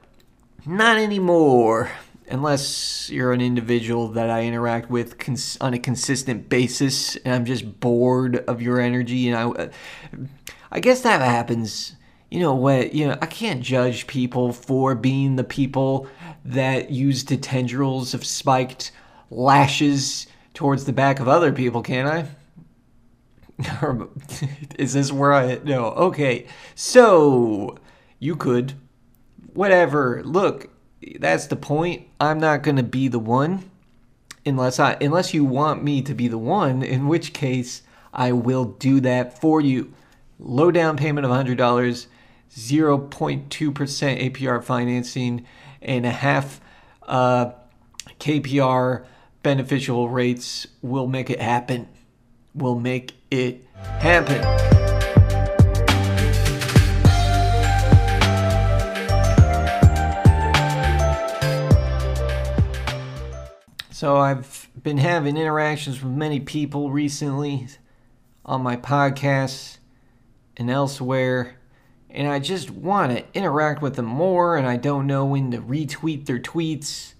not 0.65 0.97
anymore. 0.97 1.91
Unless 2.29 3.09
you're 3.09 3.33
an 3.33 3.41
individual 3.41 4.07
that 4.09 4.29
I 4.29 4.43
interact 4.43 4.89
with 4.89 5.17
cons- 5.17 5.57
on 5.59 5.73
a 5.73 5.79
consistent 5.79 6.47
basis, 6.47 7.17
and 7.17 7.35
I'm 7.35 7.43
just 7.43 7.81
bored 7.81 8.37
of 8.47 8.61
your 8.61 8.79
energy, 8.79 9.27
and 9.27 9.37
I, 9.37 9.43
uh, 9.43 9.69
I 10.71 10.79
guess 10.79 11.01
that 11.01 11.19
happens. 11.19 11.97
You 12.31 12.39
know 12.39 12.55
what? 12.55 12.93
You 12.93 13.09
know 13.09 13.17
I 13.21 13.25
can't 13.25 13.61
judge 13.61 14.07
people 14.07 14.53
for 14.53 14.95
being 14.95 15.35
the 15.35 15.43
people 15.43 16.07
that 16.45 16.89
use 16.89 17.25
the 17.25 17.35
tendrils 17.35 18.13
of 18.13 18.25
spiked 18.25 18.93
lashes 19.29 20.27
towards 20.53 20.85
the 20.85 20.93
back 20.93 21.19
of 21.19 21.27
other 21.27 21.51
people, 21.51 21.81
can 21.81 22.07
I? 22.07 22.25
Is 24.79 24.93
this 24.93 25.11
where 25.11 25.33
I 25.33 25.59
no? 25.65 25.87
Okay, 25.87 26.47
so 26.73 27.77
you 28.17 28.37
could, 28.37 28.75
whatever. 29.53 30.23
Look, 30.23 30.69
that's 31.19 31.47
the 31.47 31.57
point. 31.57 32.07
I'm 32.21 32.39
not 32.39 32.63
gonna 32.63 32.81
be 32.81 33.09
the 33.09 33.19
one, 33.19 33.69
unless 34.45 34.79
I 34.79 34.93
unless 35.01 35.33
you 35.33 35.43
want 35.43 35.83
me 35.83 36.01
to 36.03 36.13
be 36.13 36.29
the 36.29 36.37
one. 36.37 36.81
In 36.81 37.09
which 37.09 37.33
case, 37.33 37.81
I 38.13 38.31
will 38.31 38.63
do 38.63 39.01
that 39.01 39.41
for 39.41 39.59
you. 39.59 39.93
Low 40.39 40.71
down 40.71 40.95
payment 40.95 41.25
of 41.25 41.31
hundred 41.31 41.57
dollars, 42.51 42.65
zero 42.67 42.97
point 42.97 43.49
two 43.49 43.71
percent 43.71 44.19
APR 44.19 44.63
financing, 44.63 45.45
and 45.81 46.05
a 46.05 46.11
half 46.11 46.61
uh, 47.03 47.51
KPR 48.19 49.05
beneficial 49.43 50.09
rates 50.09 50.67
will 50.81 51.07
make 51.07 51.29
it 51.29 51.41
happen. 51.41 51.87
Will 52.53 52.79
make 52.79 53.15
it 53.29 53.65
happen. 53.73 54.41
So 63.91 64.17
I've 64.17 64.67
been 64.81 64.97
having 64.97 65.37
interactions 65.37 66.01
with 66.01 66.11
many 66.11 66.39
people 66.39 66.89
recently 66.89 67.67
on 68.43 68.63
my 68.63 68.75
podcasts 68.75 69.77
and 70.57 70.71
elsewhere 70.71 71.60
and 72.13 72.27
I 72.27 72.39
just 72.39 72.69
want 72.69 73.17
to 73.17 73.23
interact 73.33 73.81
with 73.81 73.95
them 73.95 74.05
more 74.05 74.57
and 74.57 74.67
I 74.67 74.77
don't 74.77 75.07
know 75.07 75.25
when 75.25 75.51
to 75.51 75.59
retweet 75.59 76.25
their 76.25 76.39
tweets 76.39 77.13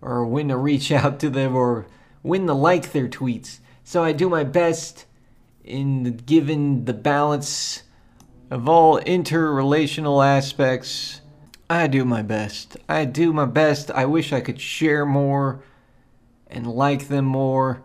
or 0.00 0.26
when 0.26 0.48
to 0.48 0.56
reach 0.56 0.92
out 0.92 1.20
to 1.20 1.30
them 1.30 1.54
or 1.56 1.86
when 2.22 2.46
to 2.46 2.54
like 2.54 2.92
their 2.92 3.08
tweets. 3.08 3.58
So 3.84 4.02
I 4.02 4.12
do 4.12 4.28
my 4.28 4.44
best 4.44 5.06
in 5.62 6.16
given 6.18 6.84
the 6.84 6.92
balance 6.92 7.82
of 8.50 8.68
all 8.68 9.00
interrelational 9.00 10.24
aspects. 10.24 11.20
I 11.68 11.86
do 11.86 12.04
my 12.04 12.22
best. 12.22 12.76
I 12.88 13.04
do 13.04 13.32
my 13.32 13.46
best. 13.46 13.90
I 13.90 14.04
wish 14.04 14.32
I 14.32 14.40
could 14.40 14.60
share 14.60 15.06
more 15.06 15.62
and 16.48 16.66
like 16.66 17.08
them 17.08 17.24
more 17.24 17.82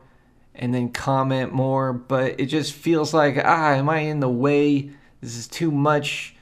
and 0.53 0.73
then 0.73 0.89
comment 0.89 1.53
more, 1.53 1.93
but 1.93 2.39
it 2.39 2.47
just 2.47 2.73
feels 2.73 3.13
like, 3.13 3.37
ah, 3.43 3.73
am 3.73 3.89
I 3.89 3.99
in 3.99 4.19
the 4.19 4.29
way? 4.29 4.91
This 5.21 5.37
is 5.37 5.47
too 5.47 5.71
much. 5.71 6.35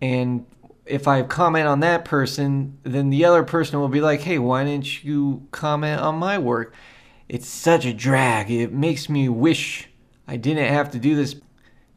And 0.00 0.46
if 0.86 1.06
I 1.06 1.22
comment 1.22 1.66
on 1.66 1.80
that 1.80 2.04
person, 2.04 2.78
then 2.82 3.10
the 3.10 3.24
other 3.24 3.42
person 3.42 3.78
will 3.78 3.88
be 3.88 4.00
like, 4.00 4.20
hey, 4.20 4.38
why 4.38 4.64
didn't 4.64 5.04
you 5.04 5.46
comment 5.50 6.00
on 6.00 6.16
my 6.16 6.38
work? 6.38 6.74
It's 7.28 7.46
such 7.46 7.84
a 7.84 7.92
drag. 7.92 8.50
It 8.50 8.72
makes 8.72 9.08
me 9.08 9.28
wish 9.28 9.88
I 10.26 10.36
didn't 10.36 10.68
have 10.68 10.90
to 10.92 10.98
do 10.98 11.14
this. 11.14 11.34
It 11.34 11.42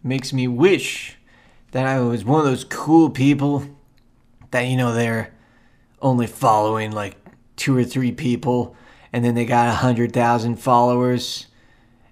makes 0.03 0.31
me 0.33 0.47
wish 0.47 1.17
that 1.71 1.85
I 1.87 1.99
was 2.01 2.23
one 2.23 2.39
of 2.39 2.45
those 2.45 2.63
cool 2.63 3.09
people 3.09 3.65
that, 4.51 4.61
you 4.61 4.77
know, 4.77 4.93
they're 4.93 5.33
only 6.01 6.27
following 6.27 6.91
like 6.91 7.17
two 7.55 7.75
or 7.75 7.83
three 7.83 8.11
people 8.11 8.75
and 9.11 9.23
then 9.23 9.35
they 9.35 9.45
got 9.45 9.69
a 9.69 9.73
hundred 9.73 10.11
thousand 10.11 10.57
followers 10.57 11.47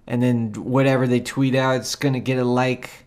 and 0.08 0.22
then 0.24 0.54
whatever 0.54 1.08
they 1.08 1.20
tweet 1.20 1.56
out 1.56 1.76
it's 1.76 1.96
gonna 1.96 2.20
get 2.20 2.38
a 2.38 2.44
like 2.44 3.01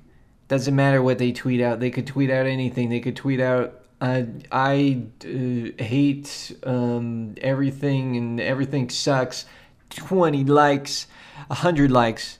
doesn't 0.49 0.75
matter 0.75 1.03
what 1.03 1.19
they 1.19 1.33
tweet 1.33 1.61
out 1.61 1.81
they 1.81 1.91
could 1.91 2.07
tweet 2.07 2.31
out 2.31 2.47
anything 2.47 2.89
they 2.89 3.01
could 3.01 3.17
tweet 3.17 3.41
out 3.41 3.81
uh, 4.01 4.23
i 4.53 5.03
uh, 5.25 5.83
hate 5.83 6.57
um, 6.65 7.35
everything 7.41 8.17
and 8.17 8.41
everything 8.41 8.89
sucks 8.89 9.47
20 9.91 10.45
likes 10.45 11.07
100 11.49 11.91
likes 11.91 12.39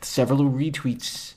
several 0.00 0.44
retweets 0.44 1.34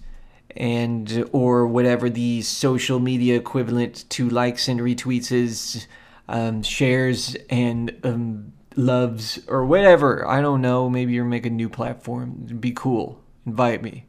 and 0.55 1.27
or 1.31 1.67
whatever 1.67 2.09
the 2.09 2.41
social 2.41 2.99
media 2.99 3.35
equivalent 3.35 4.09
to 4.09 4.29
likes 4.29 4.67
and 4.67 4.79
retweets 4.79 5.31
is 5.31 5.87
um, 6.27 6.63
shares 6.63 7.35
and 7.49 7.97
um, 8.03 8.53
loves 8.75 9.39
or 9.47 9.65
whatever. 9.65 10.27
I 10.27 10.41
don't 10.41 10.61
know. 10.61 10.89
Maybe 10.89 11.13
you're 11.13 11.25
making 11.25 11.53
a 11.53 11.55
new 11.55 11.69
platform. 11.69 12.43
It'd 12.45 12.61
be 12.61 12.71
cool. 12.71 13.21
Invite 13.45 13.81
me. 13.81 14.05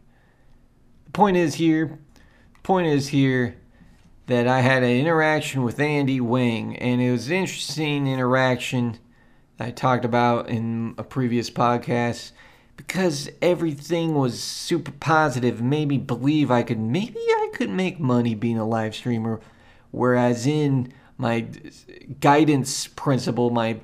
Point 1.17 1.39
is 1.39 1.55
here. 1.55 1.99
Point 2.63 2.89
is 2.89 3.09
here 3.09 3.57
that 4.27 4.47
I 4.47 4.61
had 4.61 4.83
an 4.83 4.91
interaction 4.91 5.63
with 5.63 5.81
Andy 5.81 6.21
Wing, 6.21 6.77
and 6.77 7.01
it 7.01 7.11
was 7.11 7.29
an 7.29 7.37
interesting 7.37 8.07
interaction 8.07 8.99
I 9.59 9.71
talked 9.71 10.05
about 10.05 10.51
in 10.51 10.95
a 10.99 11.03
previous 11.03 11.49
podcast 11.49 12.33
because 12.77 13.31
everything 13.41 14.15
was 14.15 14.43
super 14.43 14.93
positive 14.93 15.63
made 15.63 15.89
me 15.89 15.97
believe 15.97 16.51
I 16.51 16.63
could 16.63 16.81
maybe 16.81 17.17
I 17.19 17.49
could 17.55 17.71
make 17.71 17.99
money 17.99 18.35
being 18.35 18.59
a 18.59 18.69
live 18.69 18.95
streamer 18.95 19.41
whereas 19.93 20.47
in 20.47 20.93
my 21.17 21.47
guidance 22.21 22.89
principle 22.89 23.49
my 23.49 23.81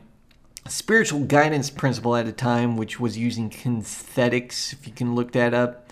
spiritual 0.68 1.24
guidance 1.24 1.70
principle 1.70 2.14
at 2.14 2.26
the 2.26 2.32
time, 2.32 2.76
which 2.76 3.00
was 3.00 3.16
using 3.16 3.50
kinesthetics, 3.50 4.72
if 4.72 4.86
you 4.86 4.92
can 4.92 5.14
look 5.14 5.32
that 5.32 5.54
up, 5.54 5.90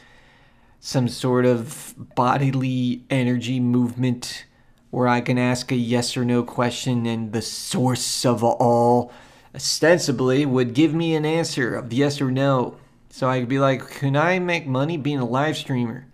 some 0.81 1.09
sort 1.09 1.47
of 1.47 1.95
bodily 2.17 3.05
energy 3.11 3.61
movement 3.61 4.47
where 4.91 5.07
I 5.07 5.21
can 5.21 5.39
ask 5.39 5.71
a 5.71 5.77
yes 5.77 6.17
or 6.17 6.25
no 6.25 6.43
question 6.43 7.07
and 7.07 7.33
the 7.33 7.43
source 7.43 8.25
of 8.25 8.43
all 8.43 9.13
ostensibly 9.55 10.45
would 10.47 10.75
give 10.75 10.95
me 10.95 11.15
an 11.15 11.25
answer 11.25 11.75
of 11.77 11.93
yes 11.93 12.21
or 12.21 12.31
no. 12.31 12.77
So 13.11 13.29
I 13.29 13.41
could 13.41 13.49
be 13.49 13.59
like, 13.59 13.89
can 13.91 14.17
I 14.17 14.39
make 14.39 14.67
money 14.67 14.97
being 14.97 15.19
a 15.19 15.25
live 15.25 15.57
streamer? 15.57 16.07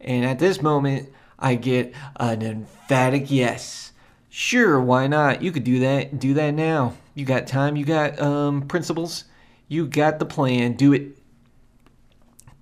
And 0.00 0.24
at 0.24 0.38
this 0.38 0.60
moment, 0.60 1.10
I 1.38 1.54
get 1.54 1.94
an 2.16 2.42
emphatic 2.42 3.30
yes. 3.30 3.92
Sure, 4.28 4.80
why 4.80 5.06
not? 5.06 5.42
You 5.42 5.52
could 5.52 5.64
do 5.64 5.80
that. 5.80 6.18
Do 6.18 6.34
that 6.34 6.52
now. 6.52 6.94
You 7.14 7.24
got 7.24 7.46
time. 7.46 7.76
You 7.76 7.84
got 7.84 8.20
um, 8.20 8.62
principles. 8.62 9.24
You 9.68 9.86
got 9.86 10.18
the 10.18 10.26
plan. 10.26 10.74
Do 10.74 10.92
it. 10.92 11.16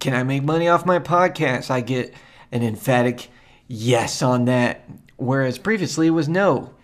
Can 0.00 0.14
I 0.14 0.22
make 0.22 0.44
money 0.44 0.68
off 0.68 0.86
my 0.86 0.98
podcast? 0.98 1.70
I 1.70 1.80
get 1.80 2.14
an 2.52 2.62
emphatic 2.62 3.28
yes 3.66 4.22
on 4.22 4.44
that, 4.44 4.88
whereas 5.16 5.58
previously 5.58 6.06
it 6.06 6.10
was 6.10 6.28
no. 6.28 6.74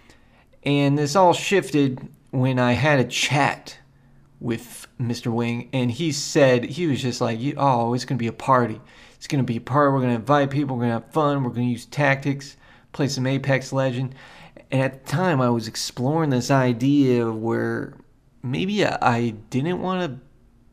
And 0.65 0.99
this 0.99 1.15
all 1.15 1.33
shifted 1.33 2.09
when 2.31 2.59
I 2.59 2.73
had 2.73 2.99
a 2.99 3.05
chat 3.05 3.79
with 4.41 4.87
Mr. 5.01 5.33
Wing, 5.33 5.69
and 5.73 5.91
he 5.91 6.13
said 6.13 6.65
he 6.65 6.87
was 6.87 7.01
just 7.01 7.21
like, 7.21 7.39
"Oh, 7.57 7.95
it's 7.95 8.05
gonna 8.05 8.19
be 8.19 8.27
a 8.27 8.33
party. 8.33 8.81
It's 9.17 9.27
gonna 9.27 9.43
be 9.43 9.57
a 9.57 9.61
party. 9.61 9.93
We're 9.93 10.01
gonna 10.01 10.15
invite 10.15 10.51
people. 10.51 10.77
We're 10.77 10.83
gonna 10.83 10.95
have 10.95 11.13
fun. 11.13 11.45
We're 11.45 11.51
gonna 11.51 11.67
use 11.67 11.87
tactics, 11.87 12.57
play 12.93 13.09
some 13.09 13.27
Apex 13.27 13.73
Legend." 13.73 14.15
And 14.71 14.83
at 14.83 15.05
the 15.05 15.11
time, 15.11 15.41
I 15.41 15.51
was 15.51 15.69
exploring 15.69 16.31
this 16.31 16.51
idea 16.51 17.31
where 17.31 17.95
maybe 18.43 18.85
I 18.85 19.35
didn't 19.51 19.81
want 19.81 20.03
to 20.03 20.21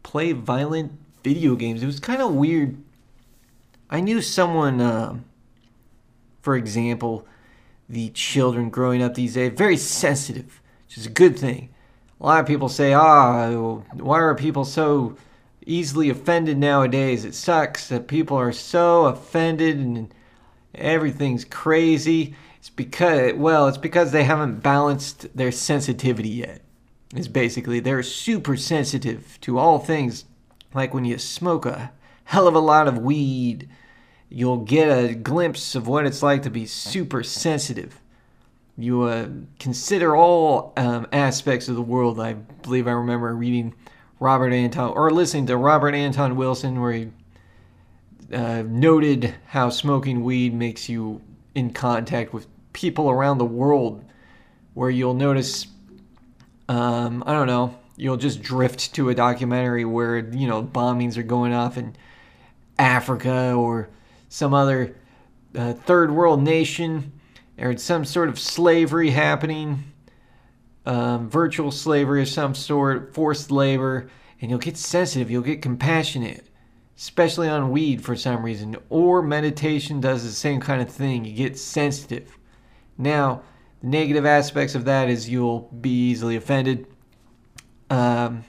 play 0.03 0.31
violent 0.31 0.91
video 1.23 1.55
games. 1.55 1.83
It 1.83 1.85
was 1.85 1.99
kind 1.99 2.21
of 2.21 2.33
weird. 2.33 2.77
I 3.89 3.99
knew 3.99 4.21
someone, 4.21 4.79
uh, 4.79 5.19
for 6.41 6.55
example, 6.55 7.25
the 7.89 8.09
children 8.09 8.69
growing 8.69 9.01
up 9.03 9.15
these 9.15 9.33
days, 9.33 9.51
very 9.55 9.77
sensitive, 9.77 10.61
which 10.87 10.97
is 10.97 11.05
a 11.05 11.09
good 11.09 11.37
thing. 11.37 11.69
A 12.19 12.25
lot 12.25 12.39
of 12.39 12.45
people 12.45 12.69
say, 12.69 12.93
ah, 12.93 13.49
why 13.93 14.19
are 14.19 14.35
people 14.35 14.63
so 14.63 15.17
easily 15.65 16.09
offended 16.09 16.57
nowadays? 16.57 17.25
It 17.25 17.35
sucks 17.35 17.89
that 17.89 18.07
people 18.07 18.37
are 18.37 18.53
so 18.53 19.05
offended 19.05 19.77
and 19.77 20.13
everything's 20.73 21.43
crazy. 21.43 22.35
It's 22.59 22.69
because, 22.69 23.33
well, 23.33 23.67
it's 23.67 23.77
because 23.77 24.11
they 24.11 24.23
haven't 24.23 24.61
balanced 24.61 25.35
their 25.35 25.51
sensitivity 25.51 26.29
yet. 26.29 26.61
It's 27.15 27.27
basically 27.27 27.79
they're 27.79 28.03
super 28.03 28.55
sensitive 28.55 29.37
to 29.41 29.57
all 29.57 29.79
things. 29.79 30.25
Like 30.73 30.93
when 30.93 31.05
you 31.05 31.17
smoke 31.17 31.65
a 31.65 31.91
hell 32.25 32.47
of 32.47 32.55
a 32.55 32.59
lot 32.59 32.87
of 32.87 32.97
weed, 32.97 33.69
you'll 34.29 34.57
get 34.57 34.87
a 34.87 35.13
glimpse 35.13 35.75
of 35.75 35.87
what 35.87 36.05
it's 36.05 36.23
like 36.23 36.43
to 36.43 36.49
be 36.49 36.65
super 36.65 37.23
sensitive. 37.23 38.01
You 38.77 39.03
uh, 39.03 39.27
consider 39.59 40.15
all 40.15 40.73
um, 40.77 41.07
aspects 41.11 41.67
of 41.67 41.75
the 41.75 41.81
world. 41.81 42.19
I 42.19 42.33
believe 42.33 42.87
I 42.87 42.91
remember 42.91 43.35
reading 43.35 43.73
Robert 44.19 44.53
Anton 44.53 44.93
or 44.95 45.11
listening 45.11 45.47
to 45.47 45.57
Robert 45.57 45.93
Anton 45.93 46.35
Wilson, 46.35 46.79
where 46.79 46.93
he 46.93 47.11
uh, 48.33 48.63
noted 48.65 49.35
how 49.47 49.69
smoking 49.69 50.23
weed 50.23 50.53
makes 50.53 50.87
you 50.87 51.21
in 51.53 51.73
contact 51.73 52.33
with 52.33 52.47
people 52.71 53.09
around 53.09 53.37
the 53.37 53.45
world 53.45 54.05
where 54.73 54.89
you'll 54.89 55.13
notice 55.13 55.67
um, 56.69 57.21
I 57.27 57.33
don't 57.33 57.47
know, 57.47 57.77
you'll 57.95 58.17
just 58.17 58.41
drift 58.41 58.93
to 58.95 59.09
a 59.09 59.15
documentary 59.15 59.85
where, 59.85 60.19
you 60.19 60.47
know, 60.47 60.63
bombings 60.63 61.17
are 61.17 61.23
going 61.23 61.53
off 61.53 61.77
in 61.77 61.95
Africa 62.79 63.53
or 63.53 63.89
some 64.29 64.53
other 64.53 64.95
uh, 65.55 65.73
third 65.73 66.11
world 66.11 66.41
nation 66.41 67.11
or 67.57 67.77
some 67.77 68.05
sort 68.05 68.29
of 68.29 68.39
slavery 68.39 69.11
happening, 69.11 69.83
um, 70.85 71.29
virtual 71.29 71.71
slavery 71.71 72.21
of 72.21 72.27
some 72.27 72.55
sort, 72.55 73.13
forced 73.13 73.51
labor, 73.51 74.09
and 74.39 74.49
you'll 74.49 74.59
get 74.59 74.77
sensitive, 74.77 75.29
you'll 75.29 75.43
get 75.43 75.61
compassionate 75.61 76.45
especially 77.01 77.49
on 77.49 77.71
weed 77.71 78.03
for 78.03 78.15
some 78.15 78.43
reason, 78.43 78.75
or 78.91 79.23
meditation 79.23 79.99
does 79.99 80.23
the 80.23 80.29
same 80.29 80.61
kind 80.61 80.79
of 80.83 80.87
thing. 80.87 81.25
You 81.25 81.33
get 81.33 81.57
sensitive. 81.57 82.37
Now, 82.95 83.41
the 83.81 83.87
negative 83.87 84.23
aspects 84.23 84.75
of 84.75 84.85
that 84.85 85.09
is 85.09 85.27
you'll 85.27 85.61
be 85.81 85.89
easily 85.89 86.35
offended, 86.35 86.85
um, 87.91 88.43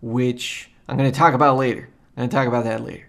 which 0.00 0.70
I'm 0.88 0.96
going 0.96 1.10
to 1.10 1.16
talk 1.16 1.34
about 1.34 1.56
later. 1.56 1.88
I'm 2.16 2.22
going 2.22 2.30
to 2.30 2.36
talk 2.36 2.48
about 2.48 2.64
that 2.64 2.82
later. 2.82 3.08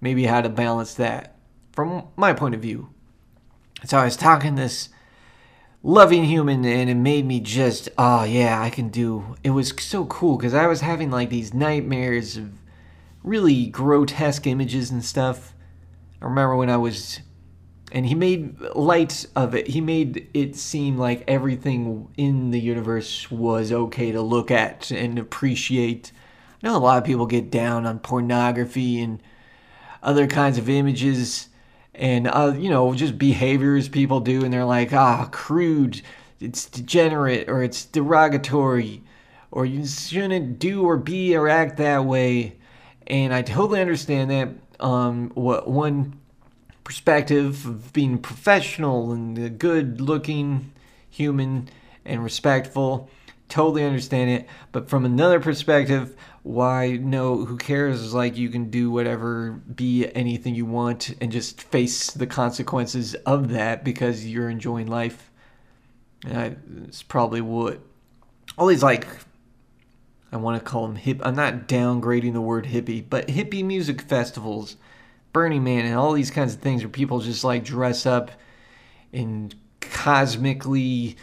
Maybe 0.00 0.24
how 0.24 0.40
to 0.40 0.48
balance 0.48 0.94
that 0.94 1.36
from 1.72 2.08
my 2.16 2.32
point 2.32 2.54
of 2.54 2.60
view. 2.60 2.90
So 3.84 3.98
I 3.98 4.04
was 4.04 4.16
talking 4.16 4.54
this 4.54 4.90
loving 5.82 6.24
human 6.24 6.64
and 6.66 6.90
it 6.90 6.94
made 6.94 7.24
me 7.24 7.40
just 7.40 7.88
oh 7.96 8.22
yeah 8.22 8.60
i 8.60 8.68
can 8.68 8.90
do 8.90 9.34
it 9.42 9.48
was 9.48 9.72
so 9.78 10.04
cool 10.04 10.36
because 10.36 10.52
i 10.52 10.66
was 10.66 10.82
having 10.82 11.10
like 11.10 11.30
these 11.30 11.54
nightmares 11.54 12.36
of 12.36 12.52
really 13.22 13.66
grotesque 13.66 14.46
images 14.46 14.90
and 14.90 15.04
stuff. 15.04 15.54
I 16.20 16.24
remember 16.24 16.56
when 16.56 16.70
I 16.70 16.76
was 16.76 17.20
and 17.92 18.06
he 18.06 18.14
made 18.14 18.60
light 18.74 19.26
of 19.34 19.54
it. 19.54 19.68
He 19.68 19.80
made 19.80 20.28
it 20.34 20.56
seem 20.56 20.96
like 20.96 21.24
everything 21.26 22.08
in 22.16 22.50
the 22.50 22.60
universe 22.60 23.30
was 23.30 23.72
okay 23.72 24.12
to 24.12 24.20
look 24.20 24.50
at 24.50 24.90
and 24.90 25.18
appreciate. 25.18 26.12
I 26.62 26.68
know 26.68 26.76
a 26.76 26.78
lot 26.78 26.98
of 26.98 27.04
people 27.04 27.26
get 27.26 27.50
down 27.50 27.86
on 27.86 27.98
pornography 27.98 29.00
and 29.00 29.22
other 30.02 30.26
kinds 30.26 30.58
of 30.58 30.68
images 30.68 31.48
and 31.94 32.28
uh, 32.28 32.54
you 32.56 32.70
know 32.70 32.94
just 32.94 33.18
behaviors 33.18 33.88
people 33.88 34.20
do 34.20 34.44
and 34.44 34.52
they're 34.52 34.64
like 34.64 34.92
ah 34.94 35.28
crude 35.30 36.00
it's 36.38 36.64
degenerate 36.66 37.50
or 37.50 37.62
it's 37.62 37.84
derogatory 37.84 39.02
or 39.50 39.66
you 39.66 39.84
shouldn't 39.84 40.58
do 40.58 40.84
or 40.84 40.96
be 40.96 41.36
or 41.36 41.48
act 41.48 41.76
that 41.76 42.04
way 42.04 42.56
and 43.10 43.34
I 43.34 43.42
totally 43.42 43.80
understand 43.80 44.30
that. 44.30 44.48
Um, 44.78 45.30
what 45.34 45.68
one 45.68 46.18
perspective 46.84 47.66
of 47.66 47.92
being 47.92 48.18
professional 48.18 49.12
and 49.12 49.36
a 49.38 49.50
good-looking 49.50 50.72
human 51.08 51.68
and 52.04 52.24
respectful 52.24 53.10
totally 53.50 53.84
understand 53.84 54.30
it. 54.30 54.48
But 54.72 54.88
from 54.88 55.04
another 55.04 55.40
perspective, 55.40 56.16
why 56.42 56.92
no? 56.92 57.44
Who 57.44 57.58
cares? 57.58 58.00
Is 58.00 58.14
like 58.14 58.38
you 58.38 58.48
can 58.48 58.70
do 58.70 58.90
whatever, 58.90 59.60
be 59.74 60.10
anything 60.14 60.54
you 60.54 60.64
want, 60.64 61.14
and 61.20 61.30
just 61.30 61.60
face 61.60 62.10
the 62.12 62.26
consequences 62.26 63.14
of 63.26 63.50
that 63.50 63.84
because 63.84 64.26
you're 64.26 64.48
enjoying 64.48 64.86
life. 64.86 65.30
And 66.24 66.38
I, 66.38 66.56
it's 66.86 67.02
probably 67.02 67.42
what 67.42 67.80
all 68.56 68.68
these 68.68 68.82
like. 68.82 69.06
I 70.32 70.36
want 70.36 70.62
to 70.62 70.64
call 70.64 70.86
them 70.86 70.94
hip. 70.94 71.20
I'm 71.24 71.34
not 71.34 71.66
downgrading 71.66 72.34
the 72.34 72.40
word 72.40 72.66
hippie, 72.66 73.04
but 73.08 73.26
hippie 73.26 73.64
music 73.64 74.00
festivals, 74.00 74.76
Burning 75.32 75.64
Man, 75.64 75.86
and 75.86 75.94
all 75.94 76.12
these 76.12 76.30
kinds 76.30 76.54
of 76.54 76.60
things 76.60 76.82
where 76.82 76.90
people 76.90 77.20
just 77.20 77.44
like 77.44 77.64
dress 77.64 78.06
up 78.06 78.30
in 79.12 79.52
cosmically 79.80 81.16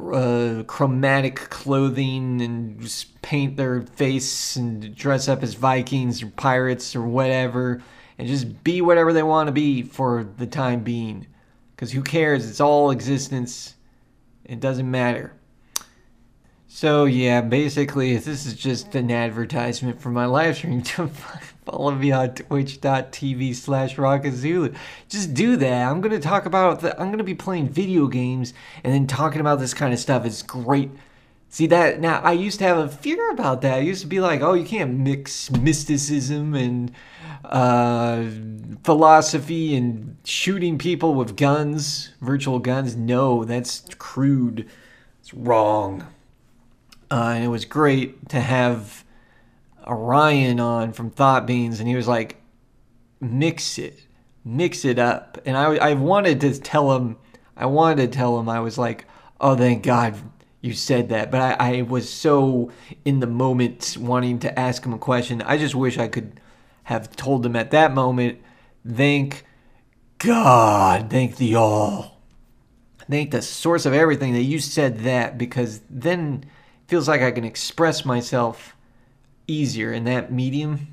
uh, 0.00 0.62
chromatic 0.66 1.36
clothing 1.50 2.40
and 2.40 3.04
paint 3.22 3.56
their 3.56 3.82
face 3.82 4.56
and 4.56 4.94
dress 4.94 5.28
up 5.28 5.42
as 5.42 5.54
Vikings 5.54 6.22
or 6.22 6.28
pirates 6.28 6.96
or 6.96 7.02
whatever 7.02 7.82
and 8.18 8.28
just 8.28 8.62
be 8.62 8.80
whatever 8.80 9.12
they 9.12 9.22
want 9.22 9.48
to 9.48 9.52
be 9.52 9.82
for 9.82 10.24
the 10.36 10.46
time 10.46 10.82
being. 10.82 11.26
Because 11.74 11.92
who 11.92 12.02
cares? 12.02 12.48
It's 12.48 12.60
all 12.60 12.90
existence. 12.90 13.74
It 14.44 14.60
doesn't 14.60 14.90
matter. 14.90 15.34
So 16.68 17.04
yeah, 17.04 17.40
basically, 17.40 18.16
this 18.16 18.46
is 18.46 18.54
just 18.54 18.94
an 18.94 19.10
advertisement 19.10 20.00
for 20.00 20.10
my 20.10 20.26
live 20.26 20.56
stream. 20.56 20.82
To 21.64 21.72
follow 21.72 21.92
me 21.92 22.12
on 22.12 22.34
twitch.tv 22.34 23.54
slash 23.54 23.96
rockazulu. 23.96 24.74
Just 25.08 25.34
do 25.34 25.56
that. 25.56 25.90
I'm 25.90 26.00
gonna 26.00 26.20
talk 26.20 26.46
about 26.46 26.80
the, 26.80 27.00
I'm 27.00 27.10
gonna 27.10 27.24
be 27.24 27.34
playing 27.34 27.68
video 27.68 28.06
games 28.06 28.54
and 28.82 28.92
then 28.92 29.06
talking 29.06 29.40
about 29.40 29.58
this 29.58 29.74
kind 29.74 29.92
of 29.92 29.98
stuff. 29.98 30.24
It's 30.24 30.42
great. 30.42 30.90
See 31.48 31.66
that 31.66 32.00
now 32.00 32.20
I 32.20 32.32
used 32.32 32.58
to 32.60 32.64
have 32.64 32.78
a 32.78 32.88
fear 32.88 33.30
about 33.30 33.60
that. 33.60 33.74
I 33.74 33.80
used 33.80 34.00
to 34.00 34.06
be 34.06 34.20
like, 34.20 34.40
oh, 34.40 34.54
you 34.54 34.64
can't 34.64 34.98
mix 34.98 35.50
mysticism 35.50 36.54
and 36.54 36.92
uh, 37.44 38.24
philosophy 38.84 39.76
and 39.76 40.16
shooting 40.24 40.78
people 40.78 41.14
with 41.14 41.36
guns, 41.36 42.10
virtual 42.20 42.58
guns. 42.58 42.96
No, 42.96 43.44
that's 43.44 43.82
crude. 43.98 44.68
It's 45.20 45.34
wrong. 45.34 46.06
Uh, 47.10 47.32
and 47.34 47.44
it 47.44 47.48
was 47.48 47.66
great 47.66 48.30
to 48.30 48.40
have 48.40 49.01
Orion 49.86 50.60
on 50.60 50.92
from 50.92 51.10
Thought 51.10 51.46
Beans, 51.46 51.80
and 51.80 51.88
he 51.88 51.96
was 51.96 52.08
like, 52.08 52.36
"Mix 53.20 53.78
it, 53.78 54.00
mix 54.44 54.84
it 54.84 54.98
up." 54.98 55.38
And 55.44 55.56
I, 55.56 55.74
I 55.76 55.94
wanted 55.94 56.40
to 56.42 56.58
tell 56.58 56.96
him, 56.96 57.16
I 57.56 57.66
wanted 57.66 58.10
to 58.10 58.16
tell 58.16 58.38
him, 58.38 58.48
I 58.48 58.60
was 58.60 58.78
like, 58.78 59.06
"Oh, 59.40 59.56
thank 59.56 59.82
God 59.82 60.16
you 60.60 60.74
said 60.74 61.08
that," 61.10 61.30
but 61.30 61.40
I, 61.40 61.78
I 61.78 61.82
was 61.82 62.08
so 62.08 62.70
in 63.04 63.20
the 63.20 63.26
moment 63.26 63.96
wanting 63.98 64.38
to 64.40 64.58
ask 64.58 64.84
him 64.84 64.92
a 64.92 64.98
question. 64.98 65.42
I 65.42 65.58
just 65.58 65.74
wish 65.74 65.98
I 65.98 66.08
could 66.08 66.40
have 66.84 67.14
told 67.16 67.44
him 67.44 67.56
at 67.56 67.70
that 67.70 67.94
moment, 67.94 68.38
"Thank 68.88 69.44
God, 70.18 71.10
thank 71.10 71.36
the 71.36 71.54
all." 71.54 72.12
Thank 73.10 73.32
the 73.32 73.42
source 73.42 73.84
of 73.84 73.92
everything 73.92 74.32
that 74.34 74.44
you 74.44 74.58
said 74.58 75.00
that 75.00 75.36
because 75.36 75.80
then 75.90 76.44
feels 76.86 77.08
like 77.08 77.20
I 77.20 77.32
can 77.32 77.44
express 77.44 78.04
myself 78.04 78.76
easier 79.46 79.92
in 79.92 80.04
that 80.04 80.32
medium. 80.32 80.88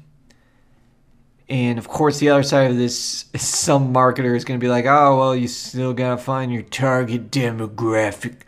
And 1.50 1.80
of 1.80 1.88
course, 1.88 2.20
the 2.20 2.30
other 2.30 2.44
side 2.44 2.70
of 2.70 2.78
this, 2.78 3.26
some 3.36 3.94
marketer 3.94 4.36
is 4.36 4.46
going 4.46 4.60
to 4.60 4.64
be 4.64 4.70
like, 4.70 4.86
oh, 4.86 5.18
well, 5.18 5.36
you 5.36 5.48
still 5.48 5.94
got 5.94 6.16
to 6.16 6.18
find 6.18 6.54
your 6.54 6.62
target 6.62 7.32
demographic. 7.32 8.42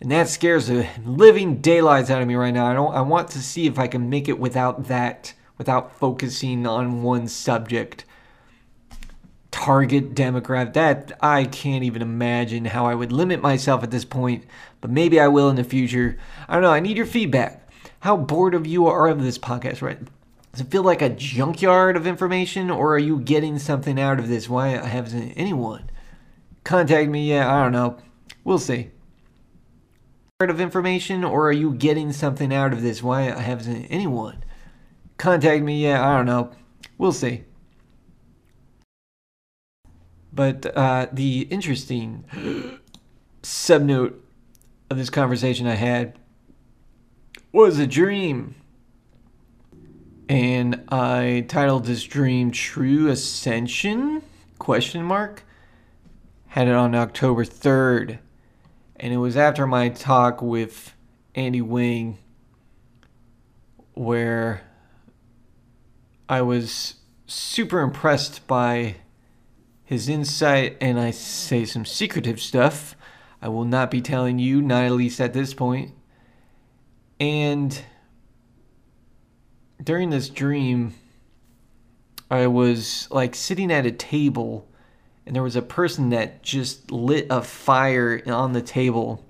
And 0.00 0.10
that 0.10 0.28
scares 0.28 0.68
the 0.68 0.88
living 1.04 1.56
daylights 1.60 2.08
out 2.08 2.22
of 2.22 2.28
me 2.28 2.34
right 2.34 2.54
now. 2.54 2.66
I 2.66 2.72
don't 2.72 2.94
I 2.94 3.02
want 3.02 3.28
to 3.30 3.38
see 3.38 3.66
if 3.66 3.78
I 3.78 3.86
can 3.86 4.08
make 4.08 4.28
it 4.28 4.38
without 4.38 4.88
that, 4.88 5.34
without 5.58 5.94
focusing 5.98 6.66
on 6.66 7.02
one 7.02 7.28
subject. 7.28 8.06
Target 9.50 10.14
demographic. 10.14 10.72
That 10.72 11.12
I 11.20 11.44
can't 11.44 11.84
even 11.84 12.00
imagine 12.00 12.64
how 12.64 12.86
I 12.86 12.94
would 12.94 13.12
limit 13.12 13.42
myself 13.42 13.82
at 13.82 13.90
this 13.90 14.06
point 14.06 14.46
but 14.80 14.90
maybe 14.90 15.20
I 15.20 15.28
will 15.28 15.48
in 15.48 15.56
the 15.56 15.64
future. 15.64 16.16
I 16.48 16.54
don't 16.54 16.62
know. 16.62 16.72
I 16.72 16.80
need 16.80 16.96
your 16.96 17.06
feedback. 17.06 17.68
How 18.00 18.16
bored 18.16 18.54
of 18.54 18.66
you 18.66 18.86
are 18.86 19.08
of 19.08 19.22
this 19.22 19.38
podcast, 19.38 19.82
right? 19.82 19.98
Does 20.52 20.62
it 20.62 20.70
feel 20.70 20.82
like 20.82 21.02
a 21.02 21.10
junkyard 21.10 21.96
of 21.96 22.06
information, 22.06 22.70
or 22.70 22.94
are 22.94 22.98
you 22.98 23.20
getting 23.20 23.58
something 23.58 24.00
out 24.00 24.18
of 24.18 24.28
this? 24.28 24.48
Why 24.48 24.68
hasn't 24.68 25.34
anyone 25.36 25.90
contact 26.64 27.10
me 27.10 27.28
yet? 27.28 27.46
I 27.46 27.62
don't 27.62 27.72
know. 27.72 27.98
We'll 28.42 28.58
see. 28.58 28.90
Of 30.40 30.60
information, 30.60 31.22
or 31.22 31.48
are 31.48 31.52
you 31.52 31.74
getting 31.74 32.12
something 32.12 32.54
out 32.54 32.72
of 32.72 32.80
this? 32.80 33.02
Why 33.02 33.22
hasn't 33.24 33.86
anyone 33.90 34.42
contact 35.18 35.62
me 35.62 35.82
yet? 35.82 36.00
I 36.00 36.16
don't 36.16 36.24
know. 36.24 36.52
We'll 36.96 37.12
see. 37.12 37.44
But 40.32 40.74
uh, 40.74 41.08
the 41.12 41.42
interesting 41.50 42.24
subnote 43.42 44.14
of 44.88 44.96
this 44.96 45.10
conversation 45.10 45.66
I 45.66 45.74
had 45.74 46.18
was 47.52 47.78
a 47.78 47.86
dream. 47.86 48.54
And 50.28 50.84
I 50.88 51.44
titled 51.48 51.86
this 51.86 52.04
dream 52.04 52.50
True 52.50 53.08
Ascension? 53.08 54.22
Question 54.58 55.02
mark. 55.02 55.42
Had 56.48 56.68
it 56.68 56.74
on 56.74 56.94
October 56.94 57.44
3rd. 57.44 58.18
And 58.96 59.12
it 59.12 59.18
was 59.18 59.36
after 59.36 59.66
my 59.66 59.88
talk 59.88 60.40
with 60.42 60.94
Andy 61.34 61.62
Wing 61.62 62.18
where 63.94 64.62
I 66.28 66.42
was 66.42 66.94
super 67.26 67.80
impressed 67.80 68.46
by 68.46 68.96
his 69.84 70.08
insight 70.08 70.76
and 70.80 70.98
I 70.98 71.10
say 71.10 71.64
some 71.64 71.84
secretive 71.84 72.40
stuff 72.40 72.94
I 73.42 73.48
will 73.48 73.64
not 73.64 73.90
be 73.90 74.00
telling 74.00 74.38
you, 74.38 74.60
not 74.60 74.84
at 74.84 74.92
least 74.92 75.20
at 75.20 75.32
this 75.32 75.54
point. 75.54 75.92
And 77.20 77.78
during 79.82 80.08
this 80.08 80.30
dream, 80.30 80.94
I 82.30 82.46
was 82.46 83.08
like 83.10 83.34
sitting 83.34 83.70
at 83.70 83.84
a 83.84 83.92
table, 83.92 84.66
and 85.26 85.36
there 85.36 85.42
was 85.42 85.56
a 85.56 85.62
person 85.62 86.08
that 86.10 86.42
just 86.42 86.90
lit 86.90 87.26
a 87.28 87.42
fire 87.42 88.22
on 88.26 88.54
the 88.54 88.62
table. 88.62 89.24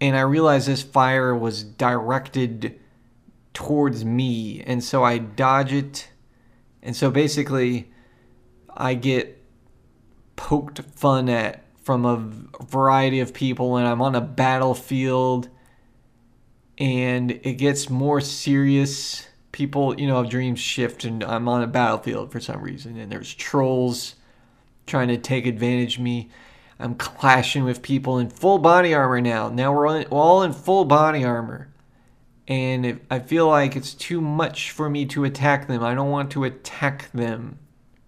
And 0.00 0.16
I 0.16 0.22
realized 0.22 0.66
this 0.66 0.82
fire 0.82 1.36
was 1.36 1.62
directed 1.62 2.80
towards 3.52 4.04
me, 4.04 4.62
and 4.62 4.82
so 4.82 5.04
I 5.04 5.18
dodge 5.18 5.72
it. 5.72 6.08
And 6.82 6.96
so 6.96 7.10
basically, 7.10 7.90
I 8.74 8.94
get 8.94 9.42
poked 10.36 10.80
fun 10.80 11.28
at 11.28 11.64
from 11.82 12.06
a 12.06 12.64
variety 12.64 13.20
of 13.20 13.34
people 13.34 13.76
and 13.76 13.86
I'm 13.86 14.00
on 14.00 14.14
a 14.14 14.20
battlefield 14.20 15.48
and 16.78 17.30
it 17.30 17.54
gets 17.54 17.88
more 17.88 18.20
serious. 18.20 19.26
People, 19.52 19.98
you 19.98 20.06
know, 20.06 20.20
have 20.20 20.30
dreams 20.30 20.58
shift 20.58 21.04
and 21.04 21.22
I'm 21.22 21.48
on 21.48 21.62
a 21.62 21.66
battlefield 21.66 22.32
for 22.32 22.40
some 22.40 22.60
reason 22.60 22.96
and 22.96 23.10
there's 23.10 23.32
trolls 23.32 24.16
trying 24.86 25.08
to 25.08 25.16
take 25.18 25.46
advantage 25.46 25.96
of 25.96 26.02
me. 26.02 26.30
I'm 26.78 26.96
clashing 26.96 27.64
with 27.64 27.82
people 27.82 28.18
in 28.18 28.30
full 28.30 28.58
body 28.58 28.94
armor 28.94 29.20
now. 29.20 29.48
Now 29.48 29.72
we're 29.72 30.04
all 30.06 30.42
in 30.42 30.52
full 30.52 30.84
body 30.84 31.24
armor. 31.24 31.68
And 32.46 33.00
I 33.10 33.20
feel 33.20 33.48
like 33.48 33.74
it's 33.74 33.94
too 33.94 34.20
much 34.20 34.72
for 34.72 34.90
me 34.90 35.06
to 35.06 35.24
attack 35.24 35.66
them. 35.66 35.82
I 35.82 35.94
don't 35.94 36.10
want 36.10 36.32
to 36.32 36.44
attack 36.44 37.10
them, 37.12 37.58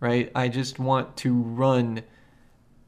right? 0.00 0.30
I 0.34 0.48
just 0.48 0.78
want 0.78 1.16
to 1.18 1.32
run 1.32 2.02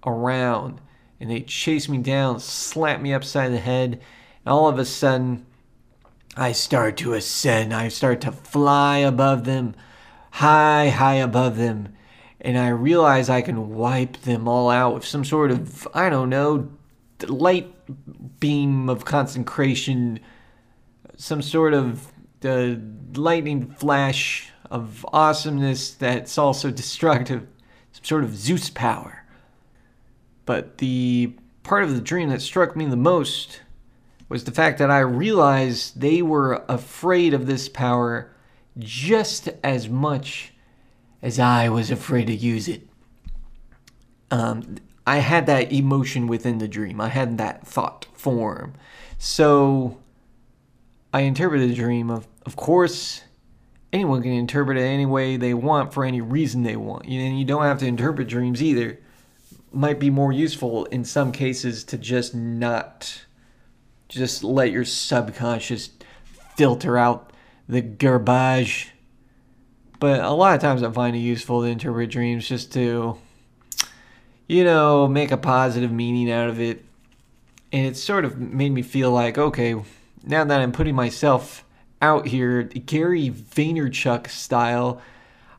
around 0.04 0.80
and 1.20 1.30
they 1.30 1.40
chase 1.40 1.88
me 1.88 1.98
down, 1.98 2.40
slap 2.40 3.00
me 3.00 3.14
upside 3.14 3.52
the 3.52 3.58
head, 3.58 3.92
and 3.92 4.52
all 4.52 4.68
of 4.68 4.78
a 4.78 4.84
sudden 4.84 5.46
I 6.38 6.53
start 6.53 6.96
to 6.98 7.14
ascend. 7.14 7.74
I 7.74 7.88
start 7.88 8.20
to 8.20 8.31
fly 8.31 8.98
above 8.98 9.44
them, 9.44 9.74
high, 10.31 10.88
high 10.88 11.16
above 11.16 11.57
them, 11.57 11.94
and 12.40 12.57
I 12.57 12.68
realize 12.68 13.29
I 13.29 13.42
can 13.42 13.70
wipe 13.70 14.18
them 14.18 14.46
all 14.46 14.70
out 14.70 14.94
with 14.94 15.05
some 15.05 15.24
sort 15.24 15.51
of, 15.51 15.88
I 15.92 16.09
don't 16.09 16.31
know, 16.31 16.70
light 17.27 17.74
beam 18.38 18.88
of 18.88 19.05
concentration, 19.05 20.20
some 21.16 21.42
sort 21.42 21.74
of 21.74 22.12
uh, 22.44 22.77
lightning 23.14 23.72
flash 23.72 24.53
of 24.70 25.05
awesomeness 25.12 25.90
that's 25.90 26.38
also 26.38 26.70
destructive, 26.83 27.48
some 27.90 28.05
sort 28.05 28.22
of 28.22 28.37
Zeus 28.37 28.70
power. 28.70 29.24
But 30.46 30.79
the 30.79 31.35
part 31.64 31.83
of 31.83 31.96
the 31.96 32.01
dream 32.01 32.29
that 32.29 32.42
struck 32.42 32.77
me 32.77 32.87
the 32.87 32.96
most 32.96 33.61
was 34.28 34.44
the 34.44 34.50
fact 34.50 34.78
that 34.78 34.90
I 34.90 35.00
realized 35.00 36.00
they 36.00 36.22
were 36.22 36.64
afraid 36.68 37.34
of 37.34 37.46
this 37.46 37.68
power 37.68 38.30
just 38.78 39.48
as 39.64 39.88
much 39.88 40.52
as 41.22 41.38
I 41.38 41.68
was 41.68 41.90
afraid 41.90 42.26
to 42.26 42.34
use 42.34 42.68
it. 42.68 42.86
Um, 44.30 44.76
I 45.06 45.18
had 45.18 45.46
that 45.46 45.72
emotion 45.72 46.26
within 46.26 46.58
the 46.58 46.68
dream. 46.68 47.00
I 47.00 47.08
had 47.08 47.38
that 47.38 47.66
thought 47.66 48.06
form. 48.12 48.74
So 49.16 49.98
I 51.12 51.20
interpreted 51.20 51.70
the 51.70 51.74
dream 51.74 52.10
of, 52.10 52.28
of 52.44 52.56
course, 52.56 53.22
anyone 53.92 54.22
can 54.22 54.32
interpret 54.32 54.76
it 54.76 54.82
any 54.82 55.06
way 55.06 55.36
they 55.36 55.54
want 55.54 55.94
for 55.94 56.04
any 56.04 56.20
reason 56.20 56.62
they 56.62 56.76
want. 56.76 57.06
And 57.06 57.38
you 57.38 57.44
don't 57.44 57.62
have 57.62 57.78
to 57.78 57.86
interpret 57.86 58.28
dreams 58.28 58.62
either. 58.62 59.00
Might 59.72 59.98
be 59.98 60.10
more 60.10 60.32
useful 60.32 60.84
in 60.86 61.04
some 61.04 61.32
cases 61.32 61.84
to 61.84 61.98
just 61.98 62.34
not, 62.34 63.22
just 64.08 64.42
let 64.42 64.72
your 64.72 64.84
subconscious 64.84 65.90
filter 66.56 66.96
out 66.96 67.32
the 67.68 67.80
garbage. 67.80 68.90
But 70.00 70.20
a 70.20 70.30
lot 70.30 70.54
of 70.54 70.60
times 70.60 70.82
I 70.82 70.90
find 70.90 71.14
it 71.14 71.20
useful 71.20 71.62
to 71.62 71.68
interpret 71.68 72.10
dreams 72.10 72.48
just 72.48 72.72
to, 72.72 73.18
you 74.46 74.64
know, 74.64 75.08
make 75.08 75.30
a 75.30 75.36
positive 75.36 75.92
meaning 75.92 76.30
out 76.30 76.48
of 76.48 76.60
it. 76.60 76.84
And 77.72 77.86
it 77.86 77.96
sort 77.96 78.24
of 78.24 78.38
made 78.38 78.72
me 78.72 78.82
feel 78.82 79.10
like, 79.10 79.36
okay, 79.36 79.74
now 80.24 80.44
that 80.44 80.60
I'm 80.60 80.72
putting 80.72 80.94
myself 80.94 81.64
out 82.00 82.26
here, 82.28 82.62
Gary 82.62 83.28
Vaynerchuk 83.30 84.28
style, 84.28 85.02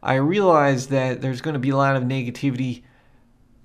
I 0.02 0.16
realize 0.16 0.88
that 0.88 1.22
there's 1.22 1.42
going 1.42 1.54
to 1.54 1.60
be 1.60 1.70
a 1.70 1.78
lot 1.78 1.96
of 1.96 2.04
negativity 2.04 2.84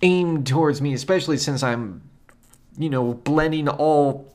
aimed 0.02 0.46
towards 0.46 0.82
me, 0.82 0.92
especially 0.92 1.38
since 1.38 1.62
I'm, 1.62 2.02
you 2.76 2.90
know, 2.90 3.14
blending 3.14 3.68
all 3.68 4.33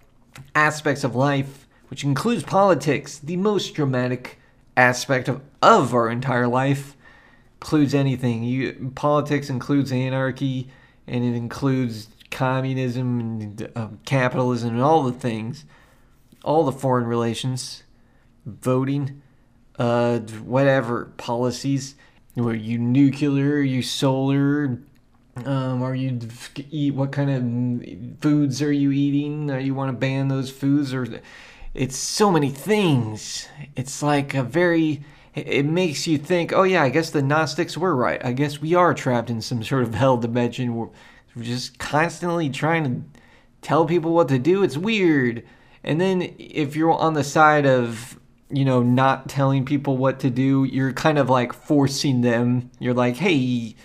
aspects 0.56 1.04
of 1.04 1.16
life, 1.16 1.68
which 1.90 2.04
includes 2.04 2.44
politics, 2.44 3.18
the 3.18 3.38
most 3.38 3.74
dramatic 3.74 4.40
aspect 4.78 5.28
of, 5.28 5.42
of 5.62 5.94
our 5.94 6.10
entire 6.10 6.48
life. 6.48 6.96
Includes 7.62 7.94
anything. 7.94 8.44
You, 8.44 8.92
politics 8.96 9.50
includes 9.50 9.92
anarchy, 9.92 10.70
and 11.08 11.24
it 11.24 11.36
includes 11.36 12.08
communism 12.32 13.20
and 13.20 13.72
uh, 13.76 13.88
capitalism 14.06 14.76
and 14.76 14.82
all 14.82 15.04
the 15.04 15.12
things, 15.12 15.66
all 16.44 16.64
the 16.64 16.72
foreign 16.72 17.06
relations 17.06 17.84
voting, 18.46 19.22
uh, 19.78 20.20
whatever 20.20 21.06
policies. 21.18 21.96
Are 22.38 22.54
you 22.54 22.78
nuclear? 22.78 23.56
Are 23.56 23.62
you 23.62 23.82
solar? 23.82 24.80
Um, 25.46 25.84
are 25.84 25.96
you 25.96 26.20
eat? 26.72 26.94
What 26.94 27.12
kind 27.12 27.30
of 27.30 28.22
foods 28.22 28.62
are 28.62 28.72
you 28.72 28.92
eating? 28.92 29.52
Are 29.52 29.60
you 29.60 29.74
want 29.74 29.90
to 29.90 29.98
ban 29.98 30.28
those 30.28 30.50
foods? 30.52 30.94
Or 30.94 31.08
it's 31.74 31.98
so 31.98 32.32
many 32.32 32.50
things. 32.50 33.48
It's 33.76 34.02
like 34.02 34.34
a 34.34 34.44
very. 34.44 35.04
It 35.36 35.66
makes 35.66 36.08
you 36.08 36.18
think. 36.18 36.54
Oh 36.54 36.64
yeah, 36.64 36.84
I 36.84 36.90
guess 36.90 37.12
the 37.12 37.22
Gnostics 37.22 37.78
were 37.78 37.96
right. 37.96 38.24
I 38.24 38.34
guess 38.34 38.60
we 38.60 38.74
are 38.76 38.94
trapped 38.94 39.30
in 39.30 39.42
some 39.42 39.64
sort 39.72 39.84
of 39.84 39.96
hell 39.96 40.18
dimension. 40.18 40.76
We're 40.76 40.90
just 41.42 41.80
constantly 41.80 42.50
trying 42.50 42.84
to 42.84 43.20
tell 43.62 43.86
people 43.86 44.14
what 44.14 44.28
to 44.30 44.40
do. 44.40 44.64
It's 44.64 44.78
weird. 44.78 45.44
And 45.84 46.02
then 46.02 46.34
if 46.38 46.76
you're 46.76 46.92
on 46.92 47.14
the 47.14 47.24
side 47.24 47.66
of 47.66 48.20
you 48.50 48.66
know, 48.66 48.82
not 48.82 49.30
telling 49.30 49.66
people 49.66 49.98
what 49.98 50.20
to 50.22 50.30
do, 50.30 50.64
you're 50.64 50.94
kind 50.94 51.18
of 51.18 51.30
like 51.30 51.54
forcing 51.54 52.22
them. 52.22 52.72
You're 52.80 52.94
like, 52.94 53.16
hey, 53.16 53.76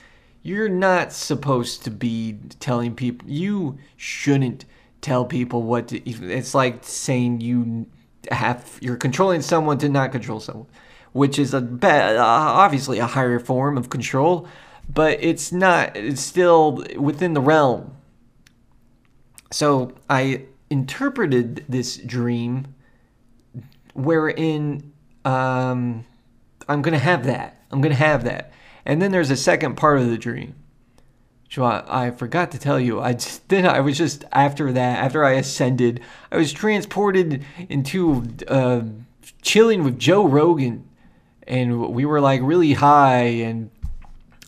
you're 0.44 0.68
not 0.68 1.10
supposed 1.10 1.82
to 1.84 1.90
be 1.90 2.38
telling 2.60 2.94
people, 2.94 3.28
you 3.28 3.78
shouldn't 3.96 4.66
tell 5.00 5.24
people 5.24 5.62
what 5.62 5.88
to. 5.88 5.98
It's 6.08 6.54
like 6.54 6.84
saying 6.84 7.40
you 7.40 7.86
have, 8.30 8.78
you're 8.80 8.96
controlling 8.96 9.40
someone 9.40 9.78
to 9.78 9.88
not 9.88 10.12
control 10.12 10.40
someone, 10.40 10.66
which 11.12 11.38
is 11.38 11.54
a 11.54 11.62
bad, 11.62 12.16
obviously 12.16 12.98
a 12.98 13.06
higher 13.06 13.38
form 13.38 13.78
of 13.78 13.88
control, 13.88 14.46
but 14.92 15.18
it's 15.22 15.50
not, 15.50 15.96
it's 15.96 16.20
still 16.20 16.84
within 16.98 17.32
the 17.32 17.40
realm. 17.40 17.96
So 19.50 19.94
I 20.10 20.44
interpreted 20.68 21.64
this 21.70 21.96
dream 21.96 22.74
wherein 23.94 24.92
um, 25.24 26.04
I'm 26.68 26.82
going 26.82 26.92
to 26.92 26.98
have 26.98 27.24
that. 27.24 27.62
I'm 27.70 27.80
going 27.80 27.94
to 27.94 27.98
have 27.98 28.24
that. 28.24 28.52
And 28.86 29.00
then 29.00 29.12
there's 29.12 29.30
a 29.30 29.36
second 29.36 29.76
part 29.76 29.98
of 29.98 30.08
the 30.08 30.18
dream. 30.18 30.54
So 31.50 31.62
I, 31.62 32.06
I 32.06 32.10
forgot 32.10 32.50
to 32.50 32.58
tell 32.58 32.80
you. 32.80 33.00
I 33.00 33.12
just, 33.12 33.48
then 33.48 33.66
I 33.66 33.80
was 33.80 33.96
just 33.96 34.24
after 34.32 34.72
that, 34.72 34.98
after 34.98 35.24
I 35.24 35.32
ascended, 35.32 36.00
I 36.32 36.36
was 36.36 36.52
transported 36.52 37.44
into 37.68 38.24
uh, 38.48 38.82
chilling 39.42 39.84
with 39.84 39.98
Joe 39.98 40.26
Rogan, 40.26 40.88
and 41.46 41.94
we 41.94 42.04
were 42.04 42.20
like 42.20 42.40
really 42.42 42.72
high. 42.72 43.22
And 43.22 43.70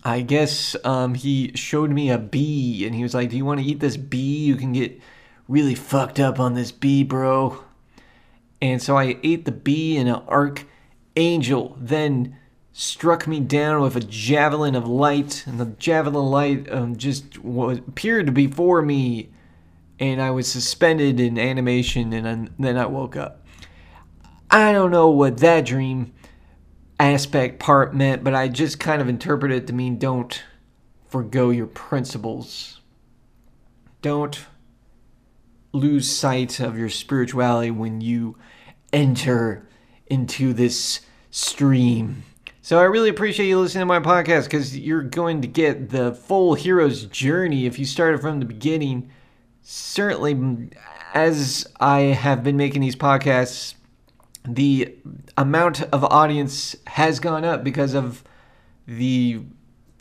I 0.04 0.22
guess 0.22 0.74
um, 0.84 1.14
he 1.14 1.52
showed 1.54 1.90
me 1.90 2.10
a 2.10 2.18
bee, 2.18 2.84
and 2.86 2.94
he 2.94 3.02
was 3.04 3.14
like, 3.14 3.30
"Do 3.30 3.36
you 3.36 3.44
want 3.44 3.60
to 3.60 3.66
eat 3.66 3.80
this 3.80 3.96
bee? 3.96 4.44
You 4.44 4.56
can 4.56 4.72
get 4.72 5.00
really 5.48 5.74
fucked 5.74 6.18
up 6.18 6.40
on 6.40 6.54
this 6.54 6.72
bee, 6.72 7.04
bro." 7.04 7.62
And 8.60 8.82
so 8.82 8.96
I 8.96 9.18
ate 9.22 9.44
the 9.44 9.52
bee, 9.52 9.96
and 9.96 10.08
an 10.08 10.22
archangel 10.26 11.76
then 11.80 12.36
struck 12.78 13.26
me 13.26 13.40
down 13.40 13.80
with 13.80 13.96
a 13.96 14.00
javelin 14.00 14.74
of 14.74 14.86
light, 14.86 15.44
and 15.46 15.58
the 15.58 15.64
javelin 15.64 16.26
light 16.26 16.70
um, 16.70 16.94
just 16.94 17.38
appeared 17.38 18.34
before 18.34 18.82
me, 18.82 19.30
and 19.98 20.20
I 20.20 20.30
was 20.30 20.46
suspended 20.46 21.18
in 21.18 21.38
animation, 21.38 22.12
and 22.12 22.50
then 22.58 22.76
I 22.76 22.84
woke 22.84 23.16
up. 23.16 23.42
I 24.50 24.72
don't 24.72 24.90
know 24.90 25.08
what 25.08 25.38
that 25.38 25.64
dream 25.64 26.12
aspect 27.00 27.60
part 27.60 27.94
meant, 27.94 28.22
but 28.22 28.34
I 28.34 28.48
just 28.48 28.78
kind 28.78 29.00
of 29.00 29.08
interpreted 29.08 29.62
it 29.62 29.66
to 29.68 29.72
mean 29.72 29.96
don't 29.96 30.44
forego 31.08 31.48
your 31.48 31.66
principles. 31.66 32.82
Don't 34.02 34.44
lose 35.72 36.14
sight 36.14 36.60
of 36.60 36.76
your 36.76 36.90
spirituality 36.90 37.70
when 37.70 38.02
you 38.02 38.36
enter 38.92 39.66
into 40.08 40.52
this 40.52 41.00
stream. 41.30 42.22
So 42.66 42.80
I 42.80 42.82
really 42.82 43.10
appreciate 43.10 43.46
you 43.46 43.60
listening 43.60 43.82
to 43.82 43.86
my 43.86 44.00
podcast 44.00 44.46
because 44.46 44.76
you're 44.76 45.04
going 45.04 45.40
to 45.42 45.46
get 45.46 45.90
the 45.90 46.12
full 46.12 46.54
hero's 46.54 47.04
journey 47.04 47.64
if 47.64 47.78
you 47.78 47.84
started 47.84 48.20
from 48.20 48.40
the 48.40 48.44
beginning. 48.44 49.08
Certainly, 49.62 50.70
as 51.14 51.68
I 51.78 52.00
have 52.00 52.42
been 52.42 52.56
making 52.56 52.82
these 52.82 52.96
podcasts, 52.96 53.74
the 54.44 54.96
amount 55.36 55.82
of 55.82 56.02
audience 56.02 56.74
has 56.88 57.20
gone 57.20 57.44
up 57.44 57.62
because 57.62 57.94
of 57.94 58.24
the 58.88 59.42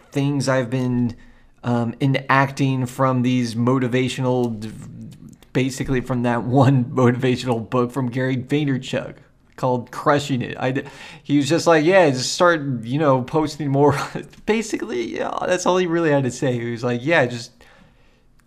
things 0.10 0.50
I've 0.50 0.72
been 0.72 1.16
um, 1.64 1.94
enacting 2.02 2.88
from 2.88 3.22
these 3.22 3.54
motivational 3.54 4.72
basically 5.54 6.02
from 6.02 6.24
that 6.24 6.42
one 6.46 6.86
motivational 6.86 7.70
book 7.70 7.92
from 7.92 8.10
Gary 8.10 8.38
Vaynerchuk 8.38 9.18
called 9.56 9.92
Crushing 9.92 10.42
It. 10.42 10.58
I, 10.60 10.84
he 11.24 11.38
was 11.38 11.48
just 11.48 11.68
like, 11.68 11.86
yeah, 11.86 12.10
just 12.10 12.34
start, 12.34 12.62
you 12.84 13.00
know, 13.00 13.22
posting 13.22 13.70
more. 13.70 13.98
basically, 14.46 15.18
yeah, 15.18 15.38
that's 15.42 15.66
all 15.66 15.78
he 15.78 15.88
really 15.88 16.12
had 16.12 16.24
to 16.24 16.32
say. 16.32 16.54
He 16.54 16.72
was 16.72 16.84
like, 16.84 17.02
yeah, 17.04 17.26
just 17.26 17.52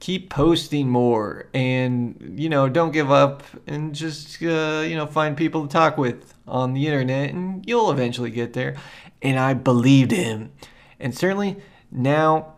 keep 0.00 0.30
posting 0.30 0.88
more 0.88 1.48
and, 1.52 2.34
you 2.36 2.48
know, 2.48 2.68
don't 2.68 2.92
give 2.92 3.10
up 3.10 3.42
and 3.66 3.94
just, 3.94 4.40
uh, 4.42 4.84
you 4.86 4.94
know, 4.94 5.06
find 5.06 5.36
people 5.36 5.66
to 5.66 5.72
talk 5.72 5.98
with 5.98 6.34
on 6.46 6.72
the 6.72 6.86
internet 6.86 7.30
and 7.30 7.66
you'll 7.66 7.90
eventually 7.90 8.30
get 8.30 8.52
there. 8.52 8.76
And 9.22 9.38
I 9.38 9.54
believed 9.54 10.12
him. 10.12 10.52
And 11.00 11.16
certainly 11.16 11.56
now, 11.90 12.54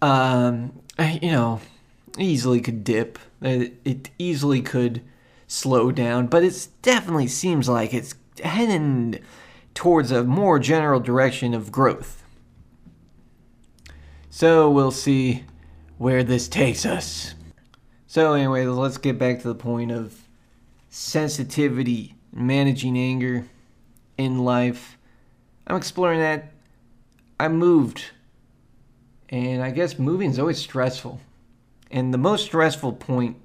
um, 0.00 0.80
you 0.98 1.32
know, 1.32 1.60
easily 2.18 2.60
could 2.60 2.84
dip 2.84 3.18
it 3.44 4.10
easily 4.18 4.62
could 4.62 5.02
slow 5.54 5.92
down, 5.92 6.26
but 6.26 6.42
it 6.42 6.68
definitely 6.82 7.28
seems 7.28 7.68
like 7.68 7.94
it's 7.94 8.14
heading 8.42 9.20
towards 9.72 10.10
a 10.10 10.24
more 10.24 10.58
general 10.58 11.00
direction 11.00 11.54
of 11.54 11.70
growth. 11.72 12.24
So 14.30 14.68
we'll 14.70 14.90
see 14.90 15.44
where 15.96 16.24
this 16.24 16.48
takes 16.48 16.84
us. 16.84 17.34
So, 18.06 18.34
anyway, 18.34 18.66
let's 18.66 18.98
get 18.98 19.18
back 19.18 19.40
to 19.40 19.48
the 19.48 19.54
point 19.54 19.90
of 19.90 20.14
sensitivity, 20.88 22.14
managing 22.32 22.96
anger 22.96 23.44
in 24.18 24.44
life. 24.44 24.98
I'm 25.66 25.76
exploring 25.76 26.20
that. 26.20 26.52
I 27.40 27.48
moved, 27.48 28.04
and 29.28 29.62
I 29.62 29.70
guess 29.70 29.98
moving 29.98 30.30
is 30.30 30.38
always 30.38 30.58
stressful. 30.58 31.20
And 31.90 32.14
the 32.14 32.18
most 32.18 32.44
stressful 32.44 32.94
point 32.94 33.36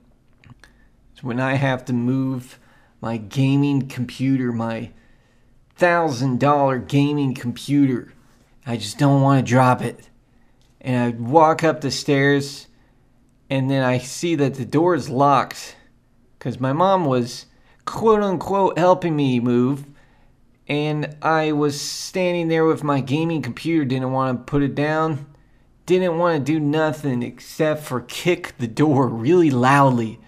is 1.19 1.23
when 1.23 1.39
I 1.39 1.55
have 1.55 1.85
to 1.85 1.93
move 1.93 2.59
my 3.01 3.17
gaming 3.17 3.87
computer, 3.87 4.51
my 4.51 4.91
thousand 5.75 6.39
dollar 6.39 6.77
gaming 6.79 7.33
computer. 7.33 8.13
I 8.65 8.77
just 8.77 8.97
don't 8.97 9.21
want 9.21 9.45
to 9.45 9.49
drop 9.49 9.81
it. 9.81 10.09
And 10.81 10.97
I 10.97 11.17
walk 11.17 11.63
up 11.63 11.81
the 11.81 11.91
stairs 11.91 12.67
and 13.49 13.69
then 13.69 13.83
I 13.83 13.97
see 13.97 14.35
that 14.35 14.55
the 14.55 14.65
door 14.65 14.95
is 14.95 15.09
locked 15.09 15.75
because 16.37 16.59
my 16.59 16.71
mom 16.71 17.05
was 17.05 17.45
quote 17.85 18.21
unquote 18.21 18.77
helping 18.77 19.15
me 19.15 19.39
move. 19.39 19.85
And 20.67 21.15
I 21.21 21.51
was 21.51 21.81
standing 21.81 22.47
there 22.47 22.65
with 22.65 22.83
my 22.83 23.01
gaming 23.01 23.41
computer, 23.41 23.83
didn't 23.83 24.11
want 24.11 24.37
to 24.37 24.51
put 24.51 24.61
it 24.61 24.75
down 24.75 25.25
didn't 25.89 26.19
want 26.19 26.45
to 26.45 26.53
do 26.53 26.59
nothing 26.59 27.23
except 27.23 27.81
for 27.81 28.01
kick 28.01 28.55
the 28.59 28.67
door 28.67 29.07
really 29.07 29.49
loudly. 29.49 30.19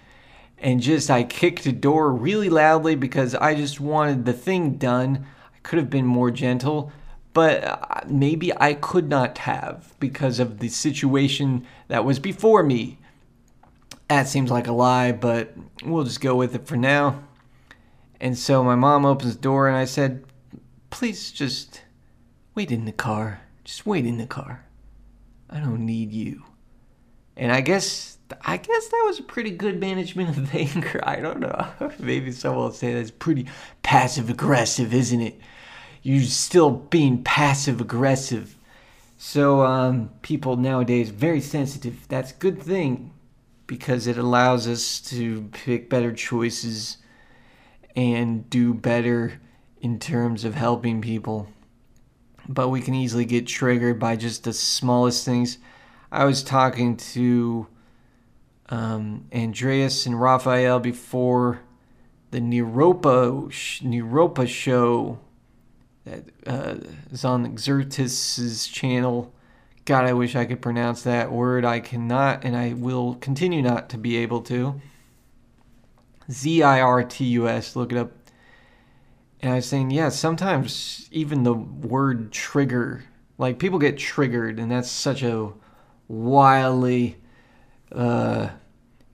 And 0.61 0.79
just 0.79 1.09
I 1.09 1.23
kicked 1.23 1.63
the 1.63 1.71
door 1.71 2.13
really 2.13 2.49
loudly 2.49 2.95
because 2.95 3.33
I 3.35 3.55
just 3.55 3.79
wanted 3.79 4.25
the 4.25 4.33
thing 4.33 4.77
done. 4.77 5.25
I 5.53 5.57
could 5.63 5.79
have 5.79 5.89
been 5.89 6.05
more 6.05 6.29
gentle, 6.29 6.91
but 7.33 7.63
uh, 7.63 8.01
maybe 8.07 8.55
I 8.55 8.75
could 8.75 9.09
not 9.09 9.39
have 9.39 9.95
because 9.99 10.39
of 10.39 10.59
the 10.59 10.69
situation 10.69 11.65
that 11.87 12.05
was 12.05 12.19
before 12.19 12.61
me. 12.61 12.99
That 14.07 14.27
seems 14.27 14.51
like 14.51 14.67
a 14.67 14.73
lie, 14.73 15.11
but 15.11 15.53
we'll 15.83 16.03
just 16.03 16.21
go 16.21 16.35
with 16.35 16.53
it 16.53 16.67
for 16.67 16.75
now. 16.77 17.23
And 18.19 18.37
so 18.37 18.63
my 18.63 18.75
mom 18.75 19.03
opens 19.03 19.35
the 19.35 19.41
door 19.41 19.67
and 19.67 19.75
I 19.75 19.85
said, 19.85 20.23
Please 20.91 21.31
just 21.31 21.81
wait 22.53 22.71
in 22.71 22.85
the 22.85 22.91
car. 22.91 23.41
Just 23.63 23.85
wait 23.85 24.05
in 24.05 24.17
the 24.17 24.27
car. 24.27 24.65
I 25.49 25.59
don't 25.59 25.85
need 25.85 26.11
you. 26.11 26.43
And 27.35 27.51
I 27.51 27.61
guess 27.61 28.17
I 28.41 28.57
guess 28.57 28.87
that 28.87 29.03
was 29.05 29.19
a 29.19 29.23
pretty 29.23 29.51
good 29.51 29.79
management 29.79 30.37
of 30.37 30.53
anger. 30.55 30.99
I 31.03 31.17
don't 31.17 31.39
know. 31.39 31.71
Maybe 31.99 32.31
someone 32.31 32.65
will 32.65 32.71
say 32.71 32.93
that's 32.93 33.11
pretty 33.11 33.47
passive 33.83 34.29
aggressive, 34.29 34.93
isn't 34.93 35.21
it? 35.21 35.39
You're 36.03 36.23
still 36.23 36.71
being 36.71 37.23
passive 37.23 37.79
aggressive. 37.81 38.55
So 39.17 39.61
um, 39.61 40.09
people 40.23 40.57
nowadays 40.57 41.09
very 41.09 41.41
sensitive. 41.41 42.07
That's 42.07 42.31
a 42.31 42.35
good 42.35 42.61
thing 42.61 43.13
because 43.67 44.07
it 44.07 44.17
allows 44.17 44.67
us 44.67 44.99
to 44.99 45.43
pick 45.51 45.89
better 45.89 46.11
choices 46.11 46.97
and 47.95 48.49
do 48.49 48.73
better 48.73 49.39
in 49.79 49.99
terms 49.99 50.43
of 50.43 50.55
helping 50.55 51.01
people. 51.01 51.47
But 52.49 52.69
we 52.69 52.81
can 52.81 52.95
easily 52.95 53.25
get 53.25 53.47
triggered 53.47 53.99
by 53.99 54.15
just 54.15 54.43
the 54.43 54.53
smallest 54.53 55.23
things. 55.23 55.57
I 56.11 56.25
was 56.25 56.43
talking 56.43 56.97
to 56.97 57.67
um, 58.71 59.27
Andreas 59.35 60.05
and 60.05 60.19
Raphael 60.19 60.79
before 60.79 61.59
the 62.31 62.39
Neropa 62.39 63.51
Neropa 63.83 64.47
show 64.47 65.19
that 66.05 66.23
uh, 66.47 66.75
is 67.11 67.25
on 67.25 67.57
Xerxes's 67.57 68.67
channel. 68.67 69.33
God, 69.83 70.05
I 70.05 70.13
wish 70.13 70.35
I 70.35 70.45
could 70.45 70.61
pronounce 70.61 71.03
that 71.03 71.31
word. 71.31 71.65
I 71.65 71.81
cannot, 71.81 72.45
and 72.45 72.55
I 72.55 72.73
will 72.73 73.15
continue 73.15 73.61
not 73.61 73.89
to 73.89 73.97
be 73.97 74.15
able 74.17 74.41
to. 74.43 74.79
Z 76.31 76.63
I 76.63 76.79
R 76.79 77.03
T 77.03 77.25
U 77.25 77.49
S. 77.49 77.75
Look 77.75 77.91
it 77.91 77.97
up. 77.97 78.11
And 79.41 79.51
I 79.51 79.55
was 79.55 79.65
saying, 79.65 79.91
yeah, 79.91 80.09
sometimes 80.09 81.09
even 81.11 81.43
the 81.43 81.53
word 81.53 82.31
trigger, 82.31 83.03
like 83.37 83.59
people 83.59 83.79
get 83.79 83.97
triggered, 83.97 84.59
and 84.59 84.71
that's 84.71 84.89
such 84.89 85.23
a 85.23 85.51
wildly 86.07 87.17
uh, 87.91 88.49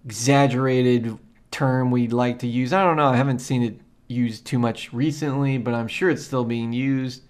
exaggerated 0.08 1.17
term 1.52 1.91
we'd 1.91 2.13
like 2.13 2.39
to 2.39 2.48
use. 2.48 2.72
I 2.72 2.82
don't 2.82 2.96
know. 2.96 3.08
I 3.08 3.17
haven't 3.17 3.39
seen 3.39 3.62
it 3.62 3.78
used 4.08 4.46
too 4.46 4.58
much 4.58 4.93
recently, 4.93 5.58
but 5.58 5.74
I'm 5.74 5.89
sure 5.89 6.10
it's 6.10 6.24
still 6.24 6.46
being 6.46 6.72
used. 6.72 7.24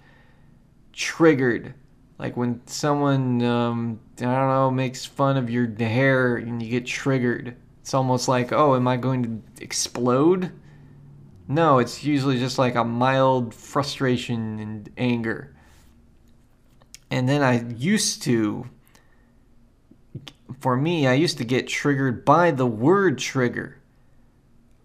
Triggered. 0.93 1.73
Like 2.19 2.37
when 2.37 2.61
someone, 2.67 3.41
um, 3.41 3.99
I 4.19 4.25
don't 4.25 4.49
know, 4.49 4.69
makes 4.69 5.03
fun 5.07 5.37
of 5.37 5.49
your 5.49 5.67
hair 5.67 6.35
and 6.35 6.61
you 6.61 6.69
get 6.69 6.85
triggered. 6.85 7.55
It's 7.81 7.95
almost 7.95 8.27
like, 8.27 8.51
oh, 8.51 8.75
am 8.75 8.87
I 8.87 8.97
going 8.97 9.23
to 9.23 9.63
explode? 9.63 10.51
No, 11.47 11.79
it's 11.79 12.03
usually 12.03 12.37
just 12.37 12.59
like 12.59 12.75
a 12.75 12.83
mild 12.83 13.55
frustration 13.55 14.59
and 14.59 14.87
anger. 14.97 15.55
And 17.09 17.27
then 17.27 17.41
I 17.41 17.63
used 17.73 18.21
to, 18.23 18.69
for 20.59 20.75
me, 20.75 21.07
I 21.07 21.13
used 21.13 21.37
to 21.39 21.45
get 21.45 21.67
triggered 21.67 22.25
by 22.25 22.51
the 22.51 22.65
word 22.65 23.17
trigger. 23.17 23.77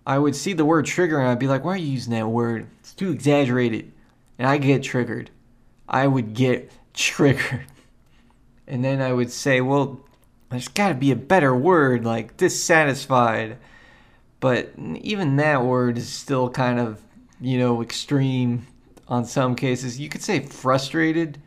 I 0.06 0.18
would 0.18 0.34
see 0.34 0.52
the 0.52 0.64
word 0.64 0.86
trigger 0.86 1.18
and 1.18 1.28
I'd 1.28 1.38
be 1.38 1.48
like, 1.48 1.64
why 1.64 1.74
are 1.74 1.76
you 1.76 1.86
using 1.86 2.12
that 2.12 2.28
word? 2.28 2.66
It's 2.80 2.92
too 2.92 3.10
exaggerated. 3.10 3.92
And 4.38 4.48
I 4.48 4.58
get 4.58 4.82
triggered. 4.82 5.30
I 5.88 6.06
would 6.06 6.34
get 6.34 6.72
triggered. 6.94 7.66
And 8.66 8.84
then 8.84 9.00
I 9.00 9.12
would 9.12 9.30
say, 9.30 9.60
well, 9.60 10.00
there's 10.50 10.68
got 10.68 10.88
to 10.88 10.94
be 10.94 11.10
a 11.10 11.16
better 11.16 11.54
word 11.54 12.04
like 12.04 12.36
dissatisfied. 12.36 13.58
But 14.40 14.72
even 14.76 15.36
that 15.36 15.64
word 15.64 15.98
is 15.98 16.08
still 16.08 16.50
kind 16.50 16.80
of, 16.80 17.00
you 17.40 17.58
know, 17.58 17.80
extreme 17.80 18.66
on 19.08 19.24
some 19.24 19.54
cases. 19.54 20.00
You 20.00 20.08
could 20.08 20.22
say 20.22 20.40
frustrated. 20.40 21.38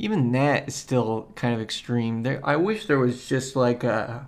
Even 0.00 0.32
that 0.32 0.68
is 0.68 0.74
still 0.74 1.30
kind 1.36 1.54
of 1.54 1.60
extreme. 1.60 2.22
There, 2.22 2.40
I 2.42 2.56
wish 2.56 2.86
there 2.86 2.98
was 2.98 3.28
just 3.28 3.54
like 3.54 3.84
a, 3.84 4.26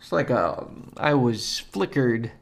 it's 0.00 0.10
like 0.10 0.30
a, 0.30 0.66
I 0.96 1.14
was 1.14 1.58
flickered. 1.58 2.32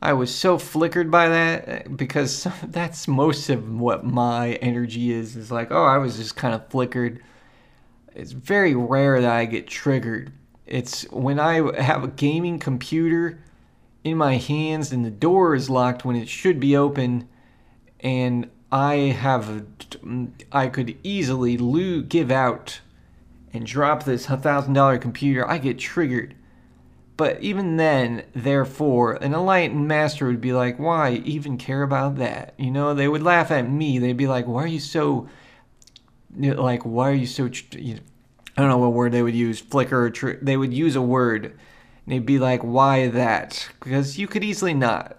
I 0.00 0.12
was 0.12 0.34
so 0.34 0.58
flickered 0.58 1.10
by 1.10 1.28
that 1.28 1.68
eh, 1.68 1.82
because 1.88 2.46
that's 2.64 3.08
most 3.08 3.48
of 3.48 3.68
what 3.80 4.04
my 4.04 4.52
energy 4.54 5.12
is. 5.12 5.34
Is 5.34 5.50
like, 5.50 5.72
oh, 5.72 5.84
I 5.84 5.98
was 5.98 6.16
just 6.16 6.36
kind 6.36 6.54
of 6.54 6.68
flickered 6.68 7.20
it's 8.14 8.32
very 8.32 8.74
rare 8.74 9.20
that 9.20 9.30
I 9.30 9.44
get 9.44 9.66
triggered. 9.66 10.32
It's 10.66 11.02
when 11.10 11.38
I 11.38 11.80
have 11.80 12.04
a 12.04 12.08
gaming 12.08 12.58
computer 12.58 13.42
in 14.04 14.16
my 14.16 14.36
hands 14.36 14.92
and 14.92 15.04
the 15.04 15.10
door 15.10 15.54
is 15.54 15.70
locked 15.70 16.04
when 16.04 16.16
it 16.16 16.28
should 16.28 16.60
be 16.60 16.76
open, 16.76 17.28
and 18.00 18.50
I 18.72 18.94
have 18.94 19.66
I 20.50 20.68
could 20.68 20.96
easily 21.02 21.56
give 22.02 22.30
out 22.30 22.80
and 23.52 23.66
drop 23.66 24.04
this 24.04 24.26
thousand 24.26 24.72
dollar 24.72 24.98
computer. 24.98 25.48
I 25.48 25.58
get 25.58 25.78
triggered. 25.78 26.34
But 27.18 27.40
even 27.42 27.76
then, 27.76 28.24
therefore, 28.34 29.12
an 29.12 29.34
enlightened 29.34 29.86
master 29.86 30.26
would 30.26 30.40
be 30.40 30.54
like, 30.54 30.78
why 30.78 31.22
even 31.26 31.58
care 31.58 31.82
about 31.82 32.16
that? 32.16 32.54
You 32.56 32.70
know, 32.70 32.94
they 32.94 33.06
would 33.06 33.22
laugh 33.22 33.50
at 33.50 33.68
me. 33.68 33.98
They'd 33.98 34.16
be 34.16 34.26
like, 34.26 34.46
why 34.46 34.64
are 34.64 34.66
you 34.66 34.80
so 34.80 35.28
like 36.36 36.84
why 36.84 37.10
are 37.10 37.14
you 37.14 37.26
so 37.26 37.50
you 37.72 37.94
know, 37.94 38.00
I 38.56 38.62
don't 38.62 38.70
know 38.70 38.78
what 38.78 38.92
word 38.92 39.12
they 39.12 39.22
would 39.22 39.34
use 39.34 39.60
flicker 39.60 40.38
they 40.40 40.56
would 40.56 40.72
use 40.72 40.96
a 40.96 41.02
word 41.02 41.44
and 41.44 41.54
they'd 42.06 42.26
be 42.26 42.38
like 42.38 42.62
why 42.62 43.08
that 43.08 43.68
because 43.80 44.18
you 44.18 44.26
could 44.26 44.44
easily 44.44 44.74
not 44.74 45.18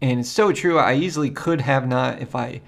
and 0.00 0.20
it's 0.20 0.28
so 0.28 0.52
true 0.52 0.78
I 0.78 0.94
easily 0.94 1.30
could 1.30 1.60
have 1.60 1.86
not 1.86 2.20
if 2.20 2.34
I 2.34 2.62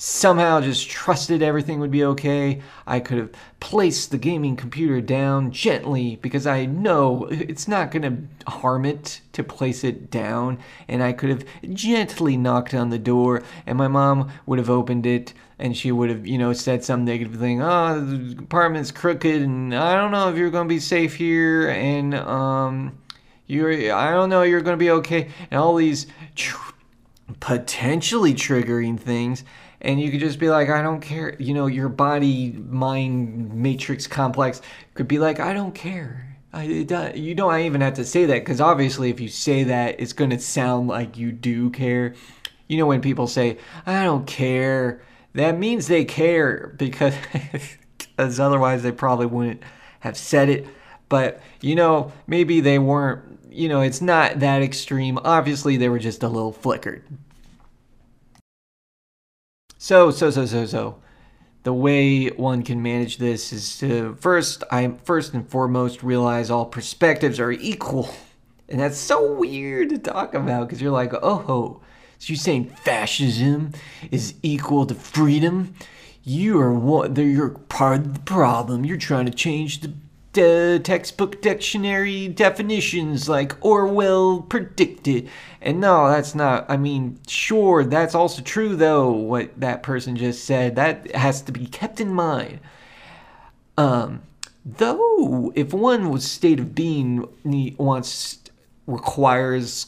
somehow 0.00 0.60
just 0.60 0.88
trusted 0.88 1.42
everything 1.42 1.80
would 1.80 1.90
be 1.90 2.04
okay. 2.04 2.62
I 2.86 3.00
could 3.00 3.18
have 3.18 3.32
placed 3.58 4.12
the 4.12 4.16
gaming 4.16 4.54
computer 4.54 5.00
down 5.00 5.50
gently 5.50 6.16
because 6.22 6.46
I 6.46 6.66
know 6.66 7.26
it's 7.30 7.66
not 7.66 7.90
going 7.90 8.02
to 8.02 8.50
harm 8.50 8.84
it 8.84 9.20
to 9.32 9.42
place 9.42 9.82
it 9.82 10.08
down. 10.08 10.60
And 10.86 11.02
I 11.02 11.12
could 11.12 11.30
have 11.30 11.44
gently 11.74 12.36
knocked 12.36 12.74
on 12.74 12.90
the 12.90 12.98
door, 12.98 13.42
and 13.66 13.76
my 13.76 13.88
mom 13.88 14.30
would 14.46 14.60
have 14.60 14.70
opened 14.70 15.04
it. 15.04 15.34
And 15.58 15.76
she 15.76 15.90
would 15.90 16.10
have, 16.10 16.24
you 16.24 16.38
know, 16.38 16.52
said 16.52 16.84
some 16.84 17.04
negative 17.04 17.34
thing. 17.34 17.60
Oh, 17.60 18.00
the 18.00 18.36
apartment's 18.38 18.92
crooked, 18.92 19.42
and 19.42 19.74
I 19.74 19.96
don't 19.96 20.12
know 20.12 20.30
if 20.30 20.36
you're 20.36 20.50
going 20.50 20.68
to 20.68 20.72
be 20.72 20.78
safe 20.78 21.16
here. 21.16 21.70
And 21.70 22.14
um, 22.14 22.96
you're, 23.48 23.92
I 23.92 24.12
don't 24.12 24.30
know, 24.30 24.42
you're 24.42 24.60
going 24.60 24.78
to 24.78 24.84
be 24.84 24.90
okay. 24.90 25.30
And 25.50 25.58
all 25.58 25.74
these 25.74 26.06
tr- 26.36 26.74
potentially 27.40 28.34
triggering 28.34 29.00
things 29.00 29.42
and 29.80 30.00
you 30.00 30.10
could 30.10 30.20
just 30.20 30.38
be 30.38 30.50
like 30.50 30.68
i 30.68 30.82
don't 30.82 31.00
care. 31.00 31.36
You 31.38 31.54
know 31.54 31.66
your 31.66 31.88
body 31.88 32.52
mind 32.52 33.54
matrix 33.54 34.06
complex 34.06 34.60
could 34.94 35.08
be 35.08 35.18
like 35.18 35.40
i 35.40 35.52
don't 35.52 35.74
care. 35.74 36.24
I, 36.52 36.64
it, 36.64 37.16
you 37.16 37.34
don't 37.34 37.60
even 37.60 37.82
have 37.82 37.94
to 37.94 38.04
say 38.04 38.24
that 38.26 38.40
because 38.40 38.60
obviously 38.60 39.10
if 39.10 39.20
you 39.20 39.28
say 39.28 39.64
that 39.64 40.00
it's 40.00 40.14
going 40.14 40.30
to 40.30 40.38
sound 40.38 40.88
like 40.88 41.16
you 41.16 41.30
do 41.30 41.70
care. 41.70 42.14
You 42.66 42.78
know 42.78 42.86
when 42.86 43.00
people 43.00 43.26
say 43.26 43.58
i 43.86 44.04
don't 44.04 44.26
care 44.26 45.02
that 45.34 45.58
means 45.58 45.86
they 45.86 46.04
care 46.04 46.74
because 46.76 47.14
because 48.16 48.40
otherwise 48.40 48.82
they 48.82 48.92
probably 48.92 49.26
wouldn't 49.26 49.62
have 50.00 50.16
said 50.16 50.48
it. 50.48 50.66
But 51.08 51.40
you 51.60 51.74
know 51.74 52.12
maybe 52.26 52.60
they 52.60 52.78
weren't 52.78 53.22
you 53.50 53.68
know 53.68 53.80
it's 53.80 54.00
not 54.00 54.40
that 54.40 54.62
extreme. 54.62 55.18
Obviously 55.24 55.76
they 55.76 55.88
were 55.88 55.98
just 55.98 56.22
a 56.22 56.28
little 56.28 56.52
flickered 56.52 57.04
so, 59.78 60.10
so, 60.10 60.30
so, 60.30 60.44
so, 60.44 60.66
so. 60.66 60.98
The 61.62 61.72
way 61.72 62.28
one 62.28 62.62
can 62.62 62.82
manage 62.82 63.18
this 63.18 63.52
is 63.52 63.78
to 63.78 64.16
first, 64.20 64.64
I 64.70 64.94
first 65.04 65.34
and 65.34 65.48
foremost 65.48 66.02
realize 66.02 66.50
all 66.50 66.66
perspectives 66.66 67.40
are 67.40 67.52
equal. 67.52 68.10
And 68.70 68.80
that's 68.80 68.98
so 68.98 69.32
weird 69.32 69.88
to 69.88 69.98
talk 69.98 70.34
about 70.34 70.68
because 70.68 70.82
you're 70.82 70.92
like, 70.92 71.14
oh, 71.22 71.36
ho, 71.36 71.80
so 72.18 72.32
you're 72.32 72.36
saying 72.36 72.68
fascism 72.84 73.72
is 74.10 74.34
equal 74.42 74.84
to 74.84 74.94
freedom? 74.94 75.74
You 76.22 76.60
are 76.60 76.74
what? 76.74 77.16
You're 77.16 77.48
part 77.48 78.00
of 78.00 78.12
the 78.12 78.20
problem. 78.20 78.84
You're 78.84 78.98
trying 78.98 79.24
to 79.24 79.32
change 79.32 79.80
the 79.80 79.94
uh, 80.38 80.78
textbook 80.78 81.42
dictionary 81.42 82.28
definitions 82.28 83.28
like 83.28 83.56
Orwell 83.64 84.42
predicted. 84.42 85.28
And 85.60 85.80
no, 85.80 86.08
that's 86.08 86.34
not. 86.34 86.66
I 86.68 86.76
mean, 86.76 87.18
sure, 87.26 87.84
that's 87.84 88.14
also 88.14 88.42
true 88.42 88.76
though. 88.76 89.10
What 89.10 89.58
that 89.60 89.82
person 89.82 90.16
just 90.16 90.44
said 90.44 90.76
that 90.76 91.14
has 91.14 91.42
to 91.42 91.52
be 91.52 91.66
kept 91.66 92.00
in 92.00 92.12
mind. 92.12 92.60
Um, 93.76 94.22
though, 94.64 95.52
if 95.54 95.72
one 95.72 96.10
was 96.10 96.24
state 96.24 96.60
of 96.60 96.74
being 96.74 97.28
wants 97.76 98.38
requires 98.86 99.86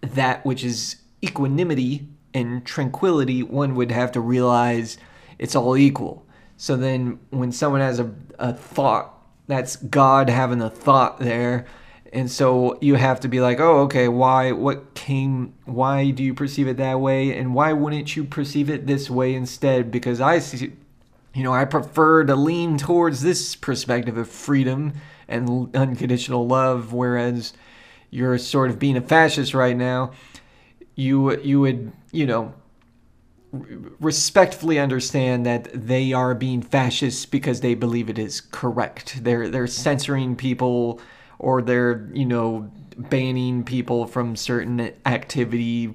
that 0.00 0.44
which 0.44 0.62
is 0.62 0.96
equanimity 1.22 2.06
and 2.32 2.64
tranquility, 2.64 3.42
one 3.42 3.74
would 3.74 3.90
have 3.90 4.12
to 4.12 4.20
realize 4.20 4.98
it's 5.38 5.54
all 5.54 5.76
equal. 5.76 6.24
So 6.56 6.76
then 6.76 7.18
when 7.30 7.52
someone 7.52 7.80
has 7.80 7.98
a, 7.98 8.12
a 8.38 8.52
thought, 8.52 9.13
that's 9.46 9.76
God 9.76 10.30
having 10.30 10.60
a 10.60 10.70
thought 10.70 11.18
there. 11.18 11.66
And 12.12 12.30
so 12.30 12.78
you 12.80 12.94
have 12.94 13.20
to 13.20 13.28
be 13.28 13.40
like, 13.40 13.58
oh, 13.58 13.80
okay, 13.80 14.06
why, 14.06 14.52
what 14.52 14.94
came, 14.94 15.52
why 15.64 16.10
do 16.10 16.22
you 16.22 16.32
perceive 16.32 16.68
it 16.68 16.76
that 16.76 17.00
way? 17.00 17.36
And 17.36 17.54
why 17.54 17.72
wouldn't 17.72 18.14
you 18.14 18.22
perceive 18.22 18.70
it 18.70 18.86
this 18.86 19.10
way 19.10 19.34
instead? 19.34 19.90
Because 19.90 20.20
I 20.20 20.38
see, 20.38 20.72
you 21.34 21.42
know, 21.42 21.52
I 21.52 21.64
prefer 21.64 22.24
to 22.24 22.36
lean 22.36 22.78
towards 22.78 23.22
this 23.22 23.56
perspective 23.56 24.16
of 24.16 24.28
freedom 24.28 24.92
and 25.26 25.74
unconditional 25.74 26.46
love, 26.46 26.92
whereas 26.92 27.52
you're 28.10 28.38
sort 28.38 28.70
of 28.70 28.78
being 28.78 28.96
a 28.96 29.00
fascist 29.00 29.52
right 29.52 29.76
now. 29.76 30.12
You, 30.94 31.36
you 31.40 31.60
would, 31.60 31.90
you 32.12 32.26
know, 32.26 32.54
respectfully 34.00 34.78
understand 34.78 35.46
that 35.46 35.68
they 35.72 36.12
are 36.12 36.34
being 36.34 36.62
fascists 36.62 37.26
because 37.26 37.60
they 37.60 37.74
believe 37.74 38.08
it 38.08 38.18
is 38.18 38.40
correct. 38.40 39.22
They're 39.22 39.48
they're 39.48 39.66
censoring 39.66 40.36
people 40.36 41.00
or 41.38 41.62
they're, 41.62 42.08
you 42.12 42.24
know, 42.24 42.70
banning 42.96 43.64
people 43.64 44.06
from 44.06 44.36
certain 44.36 44.92
activity 45.04 45.94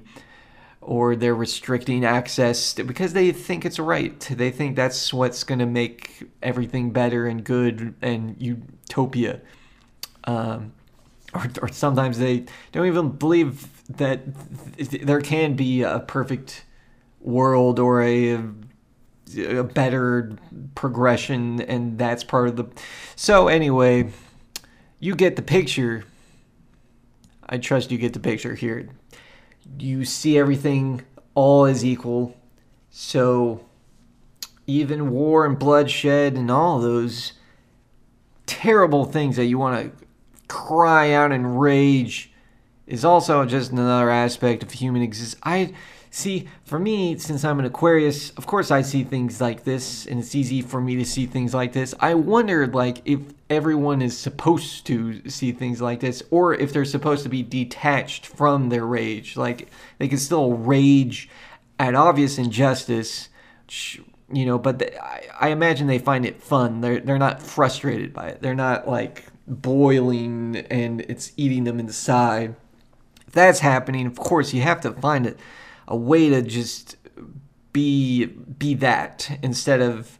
or 0.80 1.14
they're 1.14 1.34
restricting 1.34 2.04
access 2.04 2.74
because 2.74 3.12
they 3.12 3.32
think 3.32 3.64
it's 3.64 3.78
right. 3.78 4.20
They 4.30 4.50
think 4.50 4.76
that's 4.76 5.12
what's 5.12 5.44
going 5.44 5.58
to 5.58 5.66
make 5.66 6.24
everything 6.42 6.90
better 6.90 7.26
and 7.26 7.44
good 7.44 7.94
and 8.00 8.36
utopia. 8.38 9.40
Um, 10.24 10.72
or, 11.34 11.46
or 11.62 11.68
sometimes 11.68 12.18
they 12.18 12.46
don't 12.72 12.86
even 12.86 13.10
believe 13.10 13.68
that 13.96 14.22
there 14.76 15.20
can 15.20 15.54
be 15.54 15.82
a 15.82 16.00
perfect 16.00 16.64
world 17.20 17.78
or 17.78 18.02
a 18.02 18.40
a 19.36 19.62
better 19.62 20.32
progression 20.74 21.60
and 21.62 21.98
that's 21.98 22.24
part 22.24 22.48
of 22.48 22.56
the 22.56 22.66
so 23.14 23.46
anyway 23.46 24.10
you 25.00 25.16
get 25.16 25.34
the 25.34 25.42
picture. 25.42 26.04
I 27.48 27.58
trust 27.58 27.90
you 27.90 27.98
get 27.98 28.12
the 28.12 28.20
picture 28.20 28.54
here. 28.54 28.90
You 29.78 30.04
see 30.04 30.38
everything 30.38 31.02
all 31.34 31.64
is 31.64 31.84
equal. 31.84 32.36
So 32.90 33.64
even 34.66 35.10
war 35.10 35.46
and 35.46 35.58
bloodshed 35.58 36.34
and 36.34 36.50
all 36.50 36.80
those 36.80 37.32
terrible 38.46 39.04
things 39.04 39.36
that 39.36 39.46
you 39.46 39.58
want 39.58 39.98
to 39.98 40.06
cry 40.48 41.12
out 41.12 41.32
and 41.32 41.60
rage 41.60 42.30
is 42.86 43.04
also 43.04 43.44
just 43.46 43.70
another 43.70 44.10
aspect 44.10 44.64
of 44.64 44.72
human 44.72 45.00
existence 45.00 45.40
i 45.44 45.72
See, 46.12 46.48
for 46.64 46.80
me, 46.80 47.16
since 47.18 47.44
I'm 47.44 47.60
an 47.60 47.64
Aquarius, 47.64 48.30
of 48.30 48.44
course 48.44 48.72
I 48.72 48.82
see 48.82 49.04
things 49.04 49.40
like 49.40 49.62
this, 49.62 50.06
and 50.06 50.18
it's 50.18 50.34
easy 50.34 50.60
for 50.60 50.80
me 50.80 50.96
to 50.96 51.04
see 51.04 51.24
things 51.24 51.54
like 51.54 51.72
this. 51.72 51.94
I 52.00 52.14
wondered, 52.14 52.74
like, 52.74 53.00
if 53.04 53.20
everyone 53.48 54.02
is 54.02 54.18
supposed 54.18 54.86
to 54.86 55.28
see 55.30 55.52
things 55.52 55.80
like 55.80 56.00
this, 56.00 56.20
or 56.32 56.52
if 56.54 56.72
they're 56.72 56.84
supposed 56.84 57.22
to 57.22 57.28
be 57.28 57.44
detached 57.44 58.26
from 58.26 58.70
their 58.70 58.84
rage. 58.84 59.36
Like, 59.36 59.70
they 59.98 60.08
can 60.08 60.18
still 60.18 60.54
rage 60.54 61.28
at 61.78 61.94
obvious 61.94 62.38
injustice, 62.38 63.28
you 64.32 64.46
know, 64.46 64.58
but 64.58 64.80
they, 64.80 64.98
I, 65.00 65.28
I 65.40 65.48
imagine 65.50 65.86
they 65.86 66.00
find 66.00 66.26
it 66.26 66.42
fun. 66.42 66.80
They're, 66.80 66.98
they're 66.98 67.18
not 67.18 67.40
frustrated 67.40 68.12
by 68.12 68.30
it. 68.30 68.42
They're 68.42 68.54
not, 68.56 68.88
like, 68.88 69.26
boiling 69.46 70.56
and 70.56 71.02
it's 71.02 71.32
eating 71.36 71.62
them 71.62 71.78
inside. 71.78 72.56
If 73.28 73.32
that's 73.32 73.60
happening, 73.60 74.06
of 74.08 74.18
course, 74.18 74.52
you 74.52 74.62
have 74.62 74.80
to 74.80 74.90
find 74.90 75.24
it 75.24 75.38
a 75.90 75.96
way 75.96 76.30
to 76.30 76.40
just 76.40 76.96
be 77.72 78.26
be 78.26 78.74
that 78.74 79.38
instead 79.42 79.80
of 79.82 80.18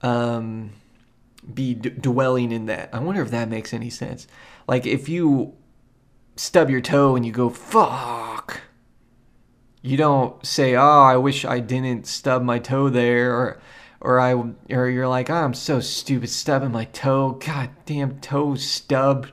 um, 0.00 0.70
be 1.52 1.74
d- 1.74 1.90
dwelling 1.90 2.52
in 2.52 2.66
that. 2.66 2.88
I 2.92 3.00
wonder 3.00 3.20
if 3.20 3.30
that 3.32 3.48
makes 3.48 3.74
any 3.74 3.90
sense. 3.90 4.26
Like 4.66 4.86
if 4.86 5.08
you 5.08 5.54
stub 6.36 6.70
your 6.70 6.80
toe 6.80 7.16
and 7.16 7.26
you 7.26 7.32
go 7.32 7.50
fuck, 7.50 8.62
you 9.82 9.96
don't 9.96 10.44
say, 10.46 10.76
"Oh, 10.76 11.02
I 11.02 11.16
wish 11.16 11.44
I 11.44 11.58
didn't 11.60 12.06
stub 12.06 12.42
my 12.42 12.58
toe 12.60 12.88
there," 12.88 13.34
or 13.34 13.60
or 14.00 14.20
I 14.20 14.34
or 14.70 14.88
you're 14.88 15.08
like, 15.08 15.30
oh, 15.30 15.34
"I'm 15.34 15.54
so 15.54 15.80
stupid 15.80 16.30
stubbing 16.30 16.72
my 16.72 16.84
toe. 16.84 17.32
God 17.32 17.70
damn 17.86 18.20
toe 18.20 18.54
stub." 18.54 19.26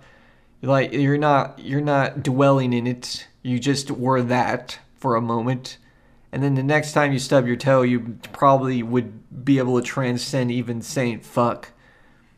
Like 0.61 0.93
you're 0.93 1.17
not 1.19 1.59
you're 1.59 1.81
not 1.81 2.23
dwelling 2.23 2.73
in 2.73 2.87
it. 2.87 3.27
You 3.43 3.59
just 3.59 3.91
were 3.91 4.23
that 4.23 4.79
for 5.05 5.15
a 5.15 5.21
moment. 5.21 5.77
And 6.31 6.41
then 6.41 6.55
the 6.55 6.63
next 6.63 6.93
time 6.93 7.13
you 7.13 7.19
stub 7.19 7.45
your 7.45 7.57
toe, 7.57 7.83
you 7.83 8.17
probably 8.33 8.81
would 8.81 9.45
be 9.45 9.59
able 9.59 9.79
to 9.79 9.85
transcend 9.85 10.49
even 10.51 10.81
saying 10.81 11.19
fuck. 11.19 11.73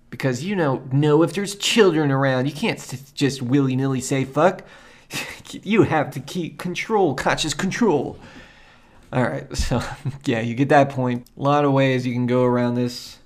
Because 0.10 0.44
you 0.44 0.54
know, 0.54 0.84
know 0.92 1.24
if 1.24 1.32
there's 1.32 1.56
children 1.56 2.12
around, 2.12 2.46
you 2.46 2.52
can't 2.52 2.78
just 3.14 3.42
willy 3.42 3.78
nilly 3.78 4.02
say 4.02 4.26
fuck. 4.26 4.64
you 5.64 5.84
have 5.84 6.12
to 6.12 6.20
keep 6.20 6.60
control, 6.60 7.16
conscious 7.16 7.54
control. 7.54 8.20
Alright, 9.14 9.56
so 9.56 9.82
yeah, 10.26 10.42
you 10.42 10.54
get 10.54 10.68
that 10.68 10.90
point. 10.90 11.26
A 11.38 11.42
lot 11.42 11.64
of 11.64 11.72
ways 11.72 12.06
you 12.06 12.12
can 12.12 12.28
go 12.28 12.44
around 12.44 12.76
this. 12.76 13.20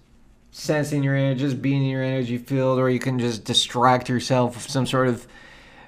Sensing 0.51 1.01
your 1.01 1.15
energy, 1.15 1.39
just 1.39 1.63
being 1.63 1.81
in 1.81 1.89
your 1.89 2.03
energy 2.03 2.37
field, 2.37 2.77
or 2.77 2.91
you 2.91 2.99
can 2.99 3.17
just 3.17 3.43
distract 3.43 4.07
yourself 4.07 4.53
with 4.53 4.69
some 4.69 4.85
sort 4.85 5.07
of 5.07 5.25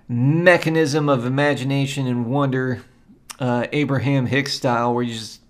mechanism 0.09 1.07
of 1.07 1.23
imagination 1.23 2.07
and 2.07 2.25
wonder 2.25 2.81
uh, 3.39 3.67
Abraham 3.71 4.25
Hicks 4.25 4.53
style, 4.53 4.93
where 4.93 5.03
you 5.03 5.13
just 5.13 5.41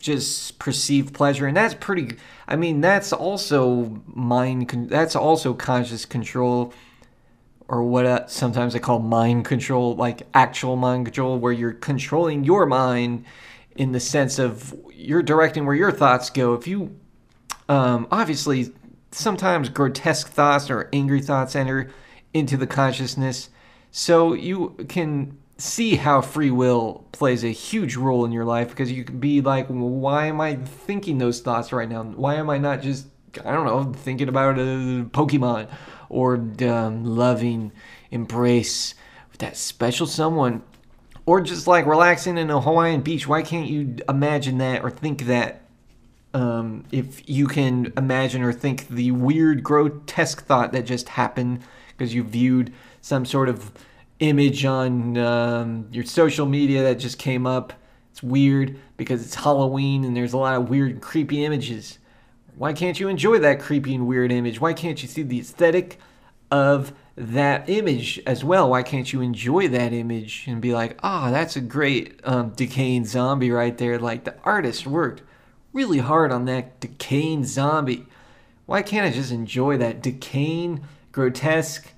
just 0.00 0.58
perceive 0.58 1.12
pleasure, 1.12 1.46
and 1.46 1.56
that's 1.56 1.74
pretty. 1.74 2.16
I 2.48 2.56
mean, 2.56 2.80
that's 2.80 3.12
also 3.12 4.02
mind. 4.06 4.88
That's 4.88 5.14
also 5.14 5.54
conscious 5.54 6.04
control, 6.04 6.72
or 7.68 7.82
what 7.84 8.06
uh, 8.06 8.26
sometimes 8.26 8.74
I 8.74 8.78
call 8.78 8.98
mind 8.98 9.44
control, 9.44 9.94
like 9.94 10.22
actual 10.34 10.76
mind 10.76 11.06
control, 11.06 11.38
where 11.38 11.52
you're 11.52 11.72
controlling 11.72 12.44
your 12.44 12.66
mind 12.66 13.24
in 13.76 13.92
the 13.92 14.00
sense 14.00 14.38
of 14.38 14.74
you're 14.92 15.22
directing 15.22 15.66
where 15.66 15.76
your 15.76 15.92
thoughts 15.92 16.30
go. 16.30 16.54
If 16.54 16.66
you, 16.66 16.96
um, 17.68 18.08
obviously, 18.10 18.72
sometimes 19.12 19.68
grotesque 19.68 20.28
thoughts 20.28 20.70
or 20.70 20.88
angry 20.92 21.20
thoughts 21.20 21.54
enter 21.54 21.90
into 22.32 22.56
the 22.56 22.66
consciousness, 22.66 23.50
so 23.90 24.32
you 24.32 24.76
can 24.88 25.36
see 25.60 25.96
how 25.96 26.20
free 26.20 26.50
will 26.50 27.06
plays 27.12 27.44
a 27.44 27.48
huge 27.48 27.96
role 27.96 28.24
in 28.24 28.32
your 28.32 28.44
life 28.44 28.70
because 28.70 28.90
you 28.90 29.04
can 29.04 29.20
be 29.20 29.40
like, 29.40 29.66
why 29.68 30.26
am 30.26 30.40
I 30.40 30.56
thinking 30.56 31.18
those 31.18 31.40
thoughts 31.40 31.72
right 31.72 31.88
now? 31.88 32.02
Why 32.02 32.36
am 32.36 32.48
I 32.50 32.58
not 32.58 32.82
just, 32.82 33.06
I 33.44 33.52
don't 33.52 33.66
know, 33.66 33.92
thinking 33.92 34.28
about 34.28 34.58
a 34.58 35.04
Pokemon 35.10 35.68
or 36.08 36.34
um, 36.62 37.04
loving 37.04 37.72
embrace 38.10 38.94
that 39.38 39.56
special 39.56 40.06
someone 40.06 40.62
or 41.26 41.40
just 41.40 41.66
like 41.66 41.86
relaxing 41.86 42.38
in 42.38 42.50
a 42.50 42.60
Hawaiian 42.60 43.02
beach? 43.02 43.26
Why 43.28 43.42
can't 43.42 43.68
you 43.68 43.96
imagine 44.08 44.58
that 44.58 44.82
or 44.82 44.90
think 44.90 45.22
that? 45.26 45.62
Um, 46.32 46.84
if 46.92 47.28
you 47.28 47.48
can 47.48 47.92
imagine 47.96 48.42
or 48.42 48.52
think 48.52 48.86
the 48.86 49.10
weird, 49.10 49.64
grotesque 49.64 50.44
thought 50.44 50.70
that 50.70 50.86
just 50.86 51.08
happened 51.08 51.64
because 51.88 52.14
you 52.14 52.22
viewed 52.22 52.72
some 53.00 53.26
sort 53.26 53.48
of 53.48 53.72
image 54.20 54.64
on 54.64 55.16
um, 55.18 55.88
your 55.90 56.04
social 56.04 56.46
media 56.46 56.82
that 56.82 56.96
just 56.96 57.18
came 57.18 57.46
up. 57.46 57.72
It's 58.12 58.22
weird 58.22 58.78
because 58.96 59.24
it's 59.24 59.34
Halloween 59.34 60.04
and 60.04 60.16
there's 60.16 60.32
a 60.32 60.38
lot 60.38 60.56
of 60.56 60.68
weird, 60.68 61.00
creepy 61.00 61.44
images. 61.44 61.98
Why 62.56 62.72
can't 62.72 63.00
you 63.00 63.08
enjoy 63.08 63.38
that 63.38 63.60
creepy 63.60 63.94
and 63.94 64.06
weird 64.06 64.30
image? 64.30 64.60
Why 64.60 64.74
can't 64.74 65.00
you 65.02 65.08
see 65.08 65.22
the 65.22 65.40
aesthetic 65.40 65.98
of 66.50 66.92
that 67.16 67.68
image 67.68 68.20
as 68.26 68.44
well? 68.44 68.70
Why 68.70 68.82
can't 68.82 69.12
you 69.12 69.20
enjoy 69.20 69.68
that 69.68 69.92
image 69.92 70.44
and 70.46 70.60
be 70.60 70.74
like, 70.74 70.98
ah, 71.02 71.28
oh, 71.28 71.30
that's 71.30 71.56
a 71.56 71.60
great 71.60 72.20
um, 72.24 72.50
decaying 72.50 73.06
zombie 73.06 73.50
right 73.50 73.76
there? 73.78 73.98
Like 73.98 74.24
the 74.24 74.36
artist 74.44 74.86
worked 74.86 75.22
really 75.72 75.98
hard 75.98 76.32
on 76.32 76.44
that 76.46 76.80
decaying 76.80 77.44
zombie. 77.44 78.06
Why 78.66 78.82
can't 78.82 79.06
I 79.06 79.10
just 79.10 79.32
enjoy 79.32 79.76
that 79.78 80.02
decaying, 80.02 80.82
grotesque, 81.12 81.92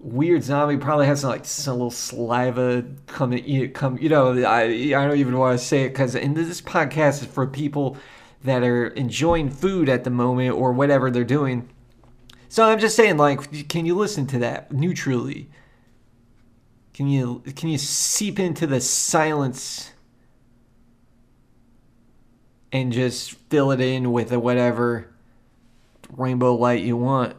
weird 0.00 0.44
zombie 0.44 0.76
probably 0.76 1.06
has 1.06 1.22
some 1.22 1.30
like 1.30 1.44
some 1.44 1.74
little 1.74 1.90
saliva 1.90 2.84
coming 3.06 3.44
you 3.44 3.68
come 3.68 3.98
you 3.98 4.08
know 4.08 4.32
I 4.44 4.62
I 4.62 5.06
don't 5.06 5.16
even 5.16 5.36
want 5.36 5.58
to 5.58 5.64
say 5.64 5.84
it 5.84 5.88
because 5.88 6.14
and 6.14 6.36
this 6.36 6.60
podcast 6.60 7.22
is 7.22 7.26
for 7.26 7.46
people 7.46 7.96
that 8.44 8.62
are 8.62 8.88
enjoying 8.88 9.50
food 9.50 9.88
at 9.88 10.04
the 10.04 10.10
moment 10.10 10.54
or 10.54 10.72
whatever 10.72 11.10
they're 11.10 11.24
doing. 11.24 11.68
So 12.48 12.64
I'm 12.64 12.78
just 12.78 12.94
saying 12.94 13.16
like 13.16 13.68
can 13.68 13.86
you 13.86 13.96
listen 13.96 14.26
to 14.28 14.38
that 14.38 14.72
neutrally? 14.72 15.50
Can 16.94 17.08
you 17.08 17.42
can 17.56 17.68
you 17.68 17.78
seep 17.78 18.38
into 18.38 18.66
the 18.66 18.80
silence 18.80 19.92
and 22.70 22.92
just 22.92 23.32
fill 23.32 23.72
it 23.72 23.80
in 23.80 24.12
with 24.12 24.32
whatever 24.32 25.12
rainbow 26.10 26.54
light 26.54 26.82
you 26.82 26.96
want? 26.96 27.36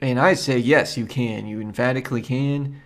And 0.00 0.18
I 0.18 0.34
say, 0.34 0.58
yes, 0.58 0.96
you 0.96 1.06
can. 1.06 1.46
You 1.46 1.60
emphatically 1.60 2.22
can. 2.22 2.80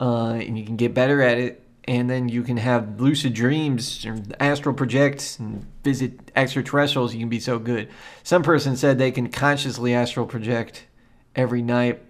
Uh, 0.00 0.32
and 0.34 0.58
you 0.58 0.64
can 0.64 0.76
get 0.76 0.94
better 0.94 1.22
at 1.22 1.38
it. 1.38 1.62
and 1.84 2.08
then 2.08 2.28
you 2.28 2.42
can 2.42 2.56
have 2.56 3.00
lucid 3.00 3.34
dreams 3.34 4.04
or 4.06 4.16
astral 4.38 4.74
projects 4.74 5.38
and 5.38 5.66
visit 5.82 6.30
extraterrestrials. 6.36 7.12
You 7.14 7.20
can 7.20 7.28
be 7.28 7.40
so 7.40 7.58
good. 7.58 7.88
Some 8.22 8.42
person 8.42 8.76
said 8.76 8.98
they 8.98 9.10
can 9.10 9.28
consciously 9.28 9.92
astral 9.94 10.26
project 10.26 10.86
every 11.34 11.62
night, 11.62 12.00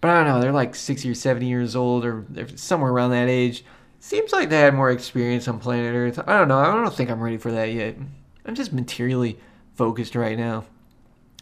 but 0.00 0.10
I 0.10 0.14
don't 0.16 0.26
know. 0.26 0.40
They're 0.40 0.52
like 0.52 0.74
60 0.74 1.10
or 1.10 1.14
70 1.14 1.46
years 1.46 1.76
old, 1.76 2.04
or 2.04 2.24
somewhere 2.54 2.90
around 2.90 3.10
that 3.10 3.28
age. 3.28 3.64
Seems 4.00 4.32
like 4.32 4.48
they 4.48 4.60
had 4.60 4.74
more 4.74 4.90
experience 4.90 5.48
on 5.48 5.58
planet 5.58 5.94
Earth. 5.94 6.18
I 6.26 6.38
don't 6.38 6.48
know. 6.48 6.58
I 6.58 6.72
don't 6.72 6.94
think 6.94 7.10
I'm 7.10 7.22
ready 7.22 7.38
for 7.38 7.52
that 7.52 7.72
yet. 7.72 7.96
I'm 8.44 8.54
just 8.54 8.72
materially 8.72 9.38
focused 9.74 10.14
right 10.14 10.38
now. 10.38 10.64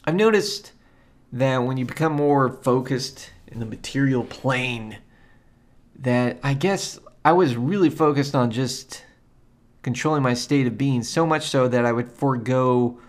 I've 0.05 0.15
noticed 0.15 0.73
that 1.35 1.59
when 1.59 1.77
you 1.77 1.85
become 1.85 2.13
more 2.13 2.49
focused 2.49 3.33
in 3.49 3.59
the 3.59 3.67
material 3.67 4.23
plane, 4.23 4.99
that 5.99 6.39
I 6.45 6.55
guess 6.55 7.01
I 7.25 7.33
was 7.33 7.57
really 7.57 7.91
focused 7.91 8.37
on 8.37 8.53
just 8.53 9.05
controlling 9.83 10.23
my 10.23 10.35
state 10.35 10.69
of 10.69 10.79
being, 10.79 11.03
so 11.03 11.27
much 11.27 11.49
so 11.49 11.67
that 11.67 11.85
I 11.85 11.91
would 11.91 12.11
forego 12.11 13.01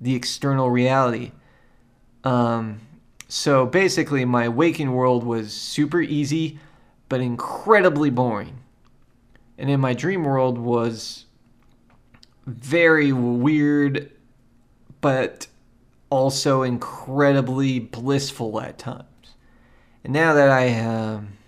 the 0.00 0.14
external 0.14 0.70
reality. 0.70 1.32
Um, 2.22 2.80
so 3.26 3.66
basically, 3.66 4.24
my 4.24 4.48
waking 4.48 4.92
world 4.92 5.24
was 5.24 5.52
super 5.52 6.00
easy, 6.00 6.60
but 7.08 7.20
incredibly 7.20 8.08
boring. 8.08 8.60
And 9.58 9.68
in 9.68 9.80
my 9.80 9.94
dream 9.94 10.22
world 10.22 10.58
was 10.58 11.24
very 12.46 13.12
weird, 13.12 14.12
but 15.00 15.48
also 16.10 16.62
incredibly 16.62 17.78
blissful 17.78 18.60
at 18.60 18.78
times. 18.78 19.04
And 20.02 20.12
now 20.12 20.34
that 20.34 20.48
I, 20.48 20.78
um, 20.80 21.38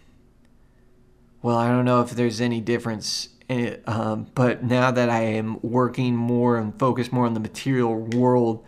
well, 1.42 1.56
I 1.56 1.68
don't 1.68 1.84
know 1.84 2.00
if 2.00 2.10
there's 2.10 2.40
any 2.40 2.60
difference 2.60 3.28
it, 3.48 3.82
um, 3.88 4.26
but 4.34 4.64
now 4.64 4.90
that 4.90 5.08
I 5.08 5.22
am 5.22 5.60
working 5.62 6.16
more 6.16 6.56
and 6.56 6.76
focused 6.78 7.12
more 7.12 7.26
on 7.26 7.34
the 7.34 7.40
material 7.40 7.94
world, 7.94 8.64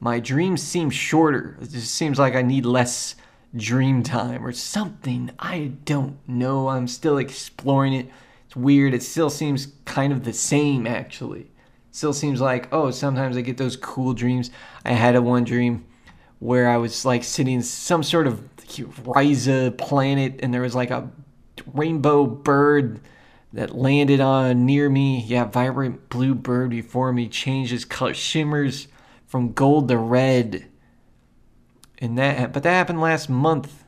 my 0.00 0.20
dreams 0.20 0.62
seem 0.62 0.90
shorter. 0.90 1.58
It 1.60 1.70
just 1.70 1.94
seems 1.94 2.18
like 2.18 2.34
I 2.34 2.42
need 2.42 2.64
less 2.64 3.16
dream 3.54 4.02
time 4.02 4.44
or 4.44 4.52
something. 4.52 5.30
I 5.38 5.72
don't 5.84 6.18
know. 6.28 6.68
I'm 6.68 6.88
still 6.88 7.18
exploring 7.18 7.92
it. 7.92 8.10
It's 8.46 8.56
weird. 8.56 8.94
It 8.94 9.02
still 9.02 9.30
seems 9.30 9.68
kind 9.84 10.12
of 10.12 10.24
the 10.24 10.32
same, 10.32 10.86
actually. 10.86 11.50
Still 11.94 12.12
seems 12.12 12.40
like, 12.40 12.66
oh, 12.72 12.90
sometimes 12.90 13.36
I 13.36 13.40
get 13.42 13.56
those 13.56 13.76
cool 13.76 14.14
dreams. 14.14 14.50
I 14.84 14.94
had 14.94 15.14
a 15.14 15.22
one 15.22 15.44
dream 15.44 15.84
where 16.40 16.68
I 16.68 16.76
was 16.76 17.04
like 17.04 17.22
sitting 17.22 17.54
in 17.54 17.62
some 17.62 18.02
sort 18.02 18.26
of 18.26 18.42
Risa 18.56 19.78
planet 19.78 20.40
and 20.42 20.52
there 20.52 20.62
was 20.62 20.74
like 20.74 20.90
a 20.90 21.08
rainbow 21.72 22.26
bird 22.26 23.00
that 23.52 23.76
landed 23.76 24.18
on 24.18 24.66
near 24.66 24.90
me. 24.90 25.20
Yeah, 25.20 25.44
vibrant 25.44 26.08
blue 26.08 26.34
bird 26.34 26.70
before 26.70 27.12
me 27.12 27.28
changes 27.28 27.84
color, 27.84 28.12
shimmers 28.12 28.88
from 29.24 29.52
gold 29.52 29.86
to 29.86 29.96
red. 29.96 30.66
And 31.98 32.18
that, 32.18 32.52
but 32.52 32.64
that 32.64 32.72
happened 32.72 33.00
last 33.00 33.30
month. 33.30 33.84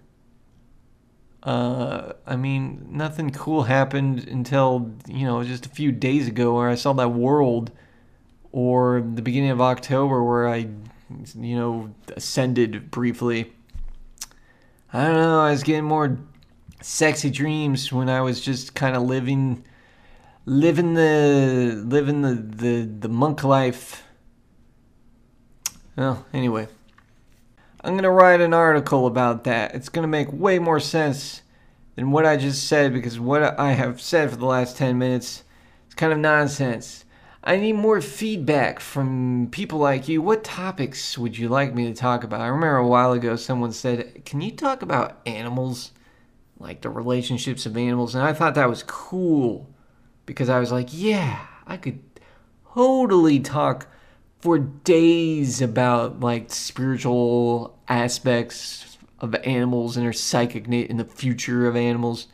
Uh, 1.42 2.12
I 2.24 2.36
mean, 2.36 2.86
nothing 2.88 3.30
cool 3.30 3.64
happened 3.64 4.28
until 4.28 4.92
you 5.09 5.26
know 5.26 5.42
just 5.42 5.66
a 5.66 5.70
few 5.70 5.90
days 5.90 6.28
ago, 6.28 6.54
where 6.54 6.68
I 6.68 6.76
saw 6.76 6.92
that 6.92 7.09
world, 7.09 7.72
or 8.57 9.02
the 9.02 9.20
beginning 9.20 9.50
of 9.50 9.61
October, 9.61 10.24
where 10.24 10.48
I, 10.48 10.66
you 11.38 11.57
know, 11.57 11.94
ascended 12.16 12.90
briefly. 12.90 13.52
I 14.94 15.04
don't 15.04 15.16
know. 15.16 15.40
I 15.40 15.50
was 15.50 15.62
getting 15.62 15.84
more 15.84 16.18
sexy 16.80 17.28
dreams 17.28 17.92
when 17.92 18.09
I 18.09 18.22
was 18.22 18.40
just 18.40 18.74
kind 18.74 18.96
of 18.96 19.02
living 19.02 19.62
living 20.46 20.94
the 20.94 21.84
living 21.86 22.22
the, 22.22 22.34
the 22.34 22.82
the 23.00 23.09
monk 23.11 23.44
life. 23.44 24.04
Well, 25.94 26.24
anyway. 26.32 26.68
I'm 27.84 27.92
going 27.92 28.04
to 28.04 28.11
write 28.11 28.40
an 28.40 28.54
article 28.54 29.07
about 29.07 29.44
that. 29.44 29.74
It's 29.74 29.90
going 29.90 30.02
to 30.02 30.09
make 30.09 30.32
way 30.32 30.59
more 30.59 30.80
sense 30.80 31.42
than 31.94 32.11
what 32.11 32.24
I 32.24 32.38
just 32.38 32.66
said 32.66 32.94
because 32.94 33.20
what 33.20 33.61
I 33.61 33.72
have 33.72 34.00
said 34.00 34.30
for 34.30 34.36
the 34.36 34.46
last 34.46 34.78
10 34.78 34.96
minutes 34.98 35.44
is 35.88 35.94
kind 35.94 36.12
of 36.12 36.18
nonsense. 36.18 37.04
I 37.47 37.57
need 37.57 37.74
more 37.74 38.03
feedback 38.03 38.80
from 38.80 39.49
people 39.51 39.78
like 39.78 40.09
you. 40.09 40.20
What 40.20 40.44
topics 40.44 41.16
would 41.16 41.38
you 41.38 41.49
like 41.49 41.74
me 41.74 41.86
to 41.86 41.94
talk 41.94 42.24
about? 42.24 42.40
I 42.40 42.49
remember 42.49 42.76
a 42.76 42.86
while 42.86 43.12
ago 43.12 43.36
someone 43.36 43.72
said, 43.72 44.24
Can 44.26 44.42
you 44.42 44.51
talk 44.51 44.82
about 44.82 45.20
animals? 45.24 45.92
like 46.59 46.80
the 46.80 46.90
relationships 46.90 47.66
of 47.66 47.76
animals. 47.76 48.14
And 48.14 48.24
I 48.24 48.32
thought 48.32 48.55
that 48.55 48.68
was 48.68 48.82
cool 48.82 49.68
because 50.24 50.49
I 50.49 50.59
was 50.59 50.72
like, 50.72 50.88
yeah, 50.90 51.47
I 51.66 51.76
could 51.76 52.01
totally 52.74 53.40
talk 53.40 53.88
for 54.40 54.59
days 54.59 55.61
about 55.61 56.20
like 56.20 56.51
spiritual 56.51 57.78
aspects 57.88 58.99
of 59.20 59.34
animals 59.36 59.97
and 59.97 60.05
their 60.05 60.12
psychic 60.12 60.68
in 60.68 60.97
the 60.97 61.05
future 61.05 61.66
of 61.66 61.76
animals. 61.76 62.26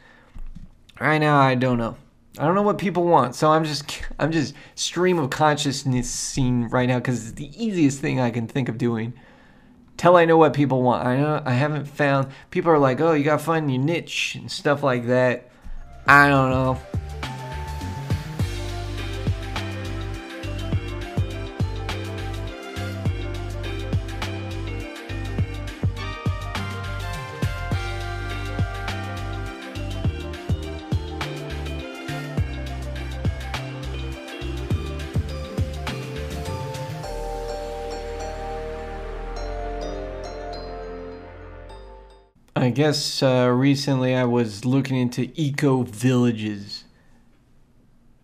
Right 1.01 1.19
now, 1.19 1.41
I 1.41 1.55
don't 1.55 1.79
know. 1.79 1.97
I 2.39 2.47
don't 2.47 2.55
know 2.55 2.62
what 2.62 2.78
people 2.78 3.05
want, 3.05 3.35
so 3.35 3.51
I'm 3.51 3.64
just 3.64 4.03
I'm 4.18 4.33
just 4.33 4.55
stream 4.74 5.18
of 5.18 5.30
consciousness 5.30 6.11
scene 6.11 6.68
right 6.68 6.87
now 6.87 6.99
because 6.99 7.28
it's 7.28 7.39
the 7.39 7.51
easiest 7.62 8.01
thing 8.01 8.20
I 8.20 8.30
can 8.30 8.47
think 8.47 8.68
of 8.68 8.78
doing 8.78 9.12
till 9.97 10.16
I 10.16 10.24
know 10.24 10.37
what 10.37 10.55
people 10.55 10.83
want. 10.83 11.07
I 11.07 11.16
know 11.16 11.43
I 11.45 11.53
haven't 11.53 11.87
found 11.87 12.28
people 12.51 12.70
are 12.72 12.78
like, 12.78 13.01
"Oh, 13.01 13.12
you 13.12 13.24
got 13.24 13.39
to 13.39 13.45
find 13.45 13.70
your 13.70 13.83
niche 13.83 14.35
and 14.35 14.51
stuff 14.51 14.83
like 14.83 15.07
that." 15.07 15.49
I 16.07 16.28
don't 16.28 16.51
know. 16.51 16.78
Guess 42.73 43.23
uh, 43.23 43.53
recently 43.55 44.14
I 44.14 44.25
was 44.25 44.64
looking 44.64 44.97
into 44.97 45.31
eco 45.35 45.83
villages 45.83 46.85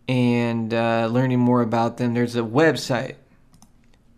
and 0.08 0.72
uh, 0.72 1.06
learning 1.06 1.38
more 1.38 1.60
about 1.60 1.98
them. 1.98 2.14
There's 2.14 2.34
a 2.34 2.40
website 2.40 3.16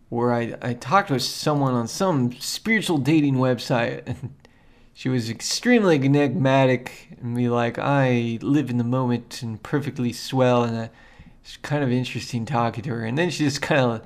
where 0.08 0.32
I, 0.32 0.54
I 0.62 0.74
talked 0.74 1.10
with 1.10 1.22
someone 1.22 1.74
on 1.74 1.88
some 1.88 2.32
spiritual 2.40 2.98
dating 2.98 3.34
website, 3.34 4.02
and 4.06 4.34
she 4.94 5.08
was 5.08 5.28
extremely 5.28 5.96
enigmatic 5.96 7.16
and 7.20 7.34
be 7.34 7.48
like, 7.48 7.78
I 7.78 8.38
live 8.40 8.70
in 8.70 8.78
the 8.78 8.84
moment 8.84 9.42
and 9.42 9.62
perfectly 9.62 10.12
swell, 10.12 10.62
and 10.62 10.76
uh, 10.76 10.88
it's 11.42 11.56
kind 11.58 11.82
of 11.82 11.90
interesting 11.90 12.46
talking 12.46 12.84
to 12.84 12.90
her. 12.90 13.04
And 13.04 13.18
then 13.18 13.30
she 13.30 13.44
just 13.44 13.62
kind 13.62 13.80
of, 13.80 14.02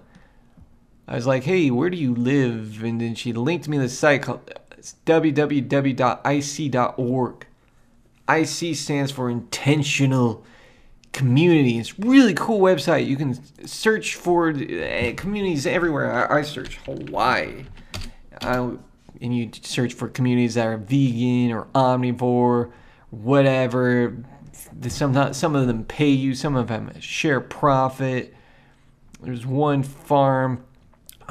I 1.07 1.17
was 1.17 1.27
like, 1.27 1.45
hey, 1.45 1.71
where 1.71 1.91
do 1.91 1.99
you 1.99 2.15
live? 2.15 2.83
And 2.83 2.99
then 3.01 3.15
she 3.15 3.35
linked 3.35 3.69
me 3.69 3.77
the 3.77 3.91
site 3.91 4.23
called 4.23 4.51
it's 4.85 4.97
www.ic.org. 5.07 5.97
IC 8.29 8.77
stands 8.77 9.11
for 9.11 9.31
Intentional 9.31 10.45
Community. 11.13 11.79
It's 11.79 11.99
really 11.99 12.35
cool 12.35 12.61
website. 12.61 13.07
You 13.07 13.17
can 13.17 13.67
search 13.67 14.15
for 14.17 14.51
uh, 14.51 15.15
communities 15.17 15.67
everywhere. 15.67 16.31
I, 16.31 16.41
I 16.41 16.43
search 16.43 16.77
Hawaii. 16.85 17.65
I, 18.43 18.57
and 19.23 19.35
you 19.35 19.49
search 19.63 19.95
for 19.95 20.07
communities 20.11 20.57
that 20.57 20.67
are 20.67 20.77
vegan 20.77 21.51
or 21.51 21.65
omnivore, 21.75 22.71
whatever. 23.09 24.15
Some 24.89 25.33
some 25.33 25.57
of 25.57 25.67
them 25.67 25.85
pay 25.87 26.11
you. 26.11 26.35
Some 26.35 26.57
of 26.57 26.69
them 26.69 26.93
share 27.01 27.41
profit. 27.41 28.35
There's 29.23 29.47
one 29.47 29.83
farm 29.83 30.63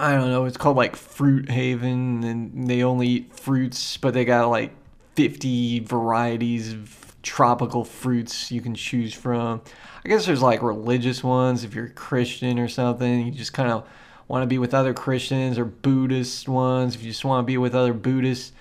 I 0.04 0.16
don't 0.18 0.32
know, 0.32 0.44
it's 0.44 0.58
called 0.58 0.76
like 0.76 0.98
Fruit 0.98 1.50
Haven, 1.50 2.26
and 2.26 2.70
they 2.70 2.84
only 2.84 3.08
eat 3.08 3.40
fruits, 3.40 3.96
but 3.96 4.14
they 4.14 4.26
got 4.26 4.50
like 4.50 4.74
50 5.16 5.80
varieties 5.80 6.74
of 6.74 7.16
tropical 7.24 7.86
fruits 7.86 8.52
you 8.52 8.60
can 8.60 8.76
choose 8.76 9.14
from. 9.14 9.62
I 10.04 10.10
guess 10.10 10.26
there's 10.26 10.42
like 10.42 10.62
religious 10.62 11.24
ones 11.24 11.64
if 11.64 11.74
you're 11.74 11.88
Christian 11.88 12.60
or 12.60 12.68
something. 12.68 13.28
You 13.28 13.32
just 13.32 13.54
kind 13.54 13.72
of 13.72 13.88
want 14.28 14.44
to 14.44 14.48
be 14.48 14.58
with 14.58 14.74
other 14.74 14.94
Christians 14.94 15.58
or 15.58 15.64
Buddhist 15.64 16.50
ones 16.50 16.96
if 16.96 17.02
you 17.02 17.10
just 17.10 17.24
want 17.24 17.46
to 17.46 17.48
be 17.48 17.58
with 17.58 17.74
other 17.74 17.94
Buddhists. 17.94 18.52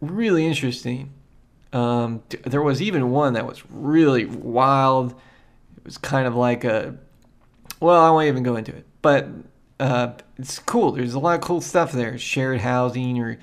Really 0.00 0.46
interesting. 0.46 1.14
Um, 1.72 2.22
there 2.44 2.62
was 2.62 2.80
even 2.80 3.10
one 3.10 3.32
that 3.32 3.44
was 3.44 3.68
really 3.68 4.24
wild. 4.24 5.16
It 5.78 5.84
was 5.84 5.98
kind 5.98 6.28
of 6.28 6.36
like 6.36 6.62
a. 6.62 6.96
Well, 7.80 8.00
I 8.00 8.10
won't 8.10 8.28
even 8.28 8.44
go 8.44 8.54
into 8.54 8.70
it. 8.72 8.86
But 9.02 9.26
uh, 9.80 10.12
it's 10.38 10.58
cool. 10.58 10.92
There's 10.92 11.14
a 11.14 11.18
lot 11.18 11.36
of 11.36 11.40
cool 11.40 11.60
stuff 11.60 11.92
there. 11.92 12.18
Shared 12.18 12.60
housing 12.60 13.20
or 13.20 13.38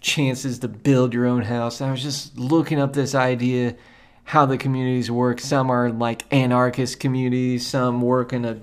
chances 0.00 0.58
to 0.60 0.68
build 0.68 1.14
your 1.14 1.26
own 1.26 1.42
house. 1.42 1.80
I 1.80 1.90
was 1.90 2.02
just 2.02 2.38
looking 2.38 2.80
up 2.80 2.92
this 2.92 3.14
idea, 3.14 3.76
how 4.24 4.46
the 4.46 4.58
communities 4.58 5.10
work. 5.10 5.40
Some 5.40 5.70
are 5.70 5.90
like 5.90 6.32
anarchist 6.32 7.00
communities, 7.00 7.66
some 7.66 8.00
work 8.00 8.32
in 8.32 8.44
a 8.44 8.58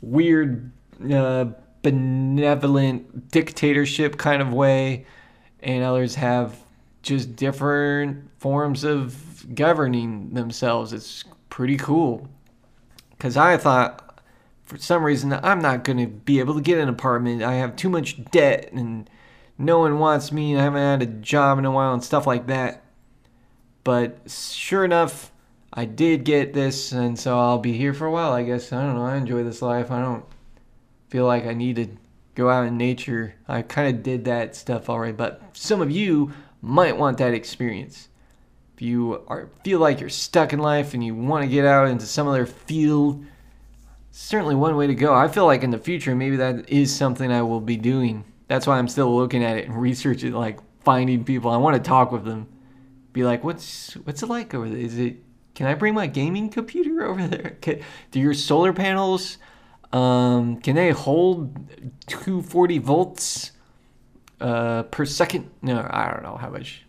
weird, 0.00 0.70
uh, 1.10 1.46
benevolent 1.82 3.30
dictatorship 3.30 4.16
kind 4.16 4.40
of 4.40 4.52
way, 4.52 5.06
and 5.60 5.84
others 5.84 6.14
have 6.14 6.56
just 7.02 7.36
different 7.36 8.30
forms 8.38 8.84
of 8.84 9.54
governing 9.54 10.32
themselves. 10.32 10.92
It's 10.92 11.24
pretty 11.50 11.76
cool. 11.76 12.28
Because 13.10 13.36
I 13.36 13.56
thought, 13.56 14.03
for 14.64 14.78
some 14.78 15.04
reason, 15.04 15.32
I'm 15.32 15.60
not 15.60 15.84
going 15.84 15.98
to 15.98 16.06
be 16.06 16.40
able 16.40 16.54
to 16.54 16.60
get 16.60 16.78
an 16.78 16.88
apartment. 16.88 17.42
I 17.42 17.54
have 17.54 17.76
too 17.76 17.88
much 17.88 18.24
debt, 18.30 18.70
and 18.72 19.08
no 19.58 19.78
one 19.78 19.98
wants 19.98 20.32
me, 20.32 20.56
I 20.56 20.62
haven't 20.62 20.80
had 20.80 21.02
a 21.02 21.06
job 21.06 21.58
in 21.58 21.64
a 21.64 21.70
while, 21.70 21.92
and 21.92 22.02
stuff 22.02 22.26
like 22.26 22.46
that. 22.46 22.82
But 23.84 24.30
sure 24.30 24.84
enough, 24.84 25.30
I 25.72 25.84
did 25.84 26.24
get 26.24 26.54
this, 26.54 26.92
and 26.92 27.18
so 27.18 27.38
I'll 27.38 27.58
be 27.58 27.72
here 27.72 27.92
for 27.92 28.06
a 28.06 28.10
while, 28.10 28.32
I 28.32 28.42
guess. 28.42 28.72
I 28.72 28.82
don't 28.82 28.94
know. 28.94 29.04
I 29.04 29.16
enjoy 29.16 29.44
this 29.44 29.60
life. 29.60 29.90
I 29.90 30.00
don't 30.00 30.24
feel 31.10 31.26
like 31.26 31.46
I 31.46 31.52
need 31.52 31.76
to 31.76 31.88
go 32.34 32.48
out 32.48 32.66
in 32.66 32.76
nature. 32.76 33.34
I 33.46 33.62
kind 33.62 33.94
of 33.94 34.02
did 34.02 34.24
that 34.24 34.56
stuff 34.56 34.88
already, 34.88 35.12
but 35.12 35.42
some 35.52 35.80
of 35.80 35.90
you 35.90 36.32
might 36.62 36.96
want 36.96 37.18
that 37.18 37.34
experience. 37.34 38.08
If 38.74 38.82
you 38.82 39.22
are 39.28 39.50
feel 39.62 39.78
like 39.78 40.00
you're 40.00 40.08
stuck 40.08 40.52
in 40.52 40.58
life 40.58 40.94
and 40.94 41.04
you 41.04 41.14
want 41.14 41.44
to 41.44 41.48
get 41.48 41.64
out 41.64 41.88
into 41.88 42.06
some 42.06 42.26
other 42.26 42.46
field, 42.46 43.24
certainly 44.16 44.54
one 44.54 44.76
way 44.76 44.86
to 44.86 44.94
go. 44.94 45.14
I 45.14 45.28
feel 45.28 45.46
like 45.46 45.62
in 45.62 45.70
the 45.70 45.78
future 45.78 46.14
maybe 46.14 46.36
that 46.36 46.68
is 46.68 46.94
something 46.94 47.30
I 47.32 47.42
will 47.42 47.60
be 47.60 47.76
doing. 47.76 48.24
That's 48.48 48.66
why 48.66 48.78
I'm 48.78 48.88
still 48.88 49.14
looking 49.14 49.42
at 49.42 49.56
it 49.56 49.66
and 49.66 49.76
researching, 49.80 50.32
like 50.32 50.60
finding 50.82 51.24
people. 51.24 51.50
I 51.50 51.56
want 51.56 51.76
to 51.76 51.82
talk 51.82 52.12
with 52.12 52.24
them 52.24 52.48
be 53.12 53.24
like, 53.24 53.44
what's 53.44 53.94
what's 54.04 54.22
it 54.22 54.28
like 54.28 54.54
over 54.54 54.68
there? 54.68 54.78
Is 54.78 54.98
it 54.98 55.16
can 55.54 55.66
I 55.66 55.74
bring 55.74 55.94
my 55.94 56.06
gaming 56.06 56.48
computer 56.48 57.04
over 57.06 57.26
there? 57.26 57.56
Can, 57.60 57.80
do 58.10 58.20
your 58.20 58.34
solar 58.34 58.72
panels 58.72 59.38
um, 59.94 60.56
can 60.56 60.74
they 60.74 60.90
hold 60.90 61.54
240 62.08 62.78
volts 62.78 63.52
uh, 64.40 64.82
per 64.82 65.04
second? 65.04 65.48
No, 65.62 65.86
I 65.88 66.10
don't 66.10 66.24
know 66.24 66.36
how 66.36 66.50
much. 66.50 66.84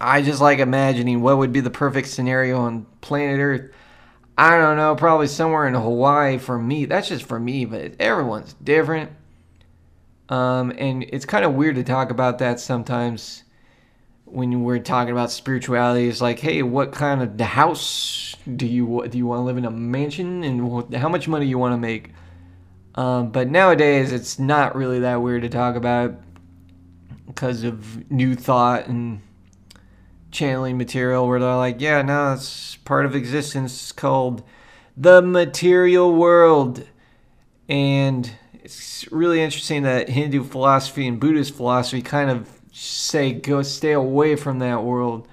I 0.00 0.20
just 0.20 0.40
like 0.40 0.58
imagining 0.58 1.22
what 1.22 1.38
would 1.38 1.52
be 1.52 1.60
the 1.60 1.70
perfect 1.70 2.08
scenario 2.08 2.58
on 2.58 2.86
planet 3.02 3.38
Earth. 3.38 3.72
I 4.36 4.58
don't 4.58 4.76
know, 4.76 4.94
probably 4.96 5.26
somewhere 5.26 5.66
in 5.66 5.74
Hawaii 5.74 6.38
for 6.38 6.58
me. 6.58 6.86
That's 6.86 7.08
just 7.08 7.24
for 7.24 7.38
me, 7.38 7.64
but 7.64 7.94
everyone's 8.00 8.54
different. 8.54 9.10
Um, 10.28 10.72
and 10.78 11.04
it's 11.08 11.26
kind 11.26 11.44
of 11.44 11.54
weird 11.54 11.76
to 11.76 11.84
talk 11.84 12.10
about 12.10 12.38
that 12.38 12.58
sometimes 12.58 13.44
when 14.24 14.64
we're 14.64 14.78
talking 14.78 15.12
about 15.12 15.30
spirituality 15.30 16.08
is 16.08 16.22
like, 16.22 16.38
hey, 16.38 16.62
what 16.62 16.92
kind 16.92 17.20
of 17.20 17.38
house 17.38 18.34
do 18.56 18.66
you 18.66 19.06
do 19.08 19.18
you 19.18 19.26
want 19.26 19.40
to 19.40 19.42
live 19.42 19.58
in 19.58 19.66
a 19.66 19.70
mansion 19.70 20.42
and 20.42 20.94
how 20.94 21.08
much 21.08 21.28
money 21.28 21.46
you 21.46 21.58
want 21.58 21.74
to 21.74 21.76
make? 21.76 22.12
Um, 22.94 23.30
but 23.30 23.48
nowadays, 23.48 24.12
it's 24.12 24.38
not 24.38 24.74
really 24.74 25.00
that 25.00 25.20
weird 25.20 25.42
to 25.42 25.50
talk 25.50 25.76
about 25.76 26.14
because 27.26 27.62
of 27.62 28.10
new 28.10 28.34
thought 28.34 28.86
and 28.86 29.20
channeling 30.32 30.78
material 30.78 31.28
where 31.28 31.38
they're 31.38 31.54
like, 31.54 31.80
yeah, 31.80 32.02
no, 32.02 32.32
it's 32.32 32.76
part 32.76 33.06
of 33.06 33.14
existence 33.14 33.92
called 33.92 34.42
the 34.96 35.22
material 35.22 36.12
world. 36.12 36.86
And 37.68 38.30
it's 38.54 39.10
really 39.12 39.40
interesting 39.40 39.82
that 39.84 40.08
Hindu 40.08 40.42
philosophy 40.44 41.06
and 41.06 41.20
Buddhist 41.20 41.54
philosophy 41.54 42.02
kind 42.02 42.30
of 42.30 42.48
say 42.72 43.32
go 43.32 43.62
stay 43.62 43.92
away 43.92 44.34
from 44.34 44.58
that 44.58 44.82
world, 44.82 45.28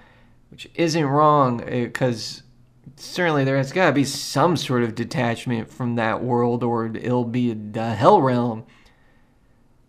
which 0.51 0.69
isn't 0.75 1.05
wrong 1.05 1.63
because 1.65 2.43
eh, 2.85 2.91
certainly 2.97 3.45
there 3.45 3.57
has 3.57 3.71
got 3.71 3.87
to 3.87 3.93
be 3.93 4.03
some 4.03 4.57
sort 4.57 4.83
of 4.83 4.95
detachment 4.95 5.71
from 5.71 5.95
that 5.95 6.21
world 6.21 6.63
or 6.63 6.87
it'll 6.87 7.25
be 7.25 7.53
the 7.53 7.95
hell 7.95 8.21
realm. 8.21 8.65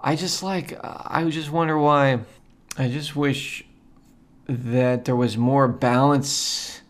I 0.01 0.17
just 0.17 0.43
like 0.43 0.79
I 0.83 1.29
just 1.29 1.51
wonder 1.51 1.77
why 1.79 2.21
I 2.79 2.89
just 2.89 3.15
wish 3.17 3.65
that 4.51 5.05
there 5.05 5.15
was 5.15 5.37
more 5.37 5.69
balance 5.69 6.81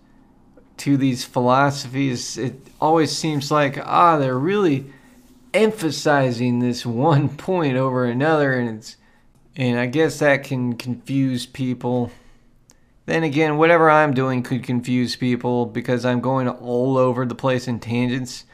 to 0.78 0.96
these 0.96 1.24
philosophies. 1.24 2.38
It 2.38 2.54
always 2.80 3.14
seems 3.14 3.50
like 3.50 3.78
ah 3.84 4.16
they're 4.16 4.38
really 4.38 4.86
emphasizing 5.52 6.60
this 6.60 6.86
one 6.86 7.28
point 7.28 7.76
over 7.76 8.06
another 8.06 8.54
and 8.54 8.78
it's 8.78 8.96
and 9.56 9.78
I 9.78 9.86
guess 9.86 10.20
that 10.20 10.44
can 10.44 10.74
confuse 10.76 11.44
people. 11.44 12.10
Then 13.04 13.24
again, 13.24 13.58
whatever 13.58 13.90
I'm 13.90 14.14
doing 14.14 14.42
could 14.42 14.62
confuse 14.62 15.16
people 15.16 15.66
because 15.66 16.06
I'm 16.06 16.20
going 16.20 16.48
all 16.48 16.96
over 16.96 17.26
the 17.26 17.34
place 17.34 17.68
in 17.68 17.78
tangents. 17.78 18.44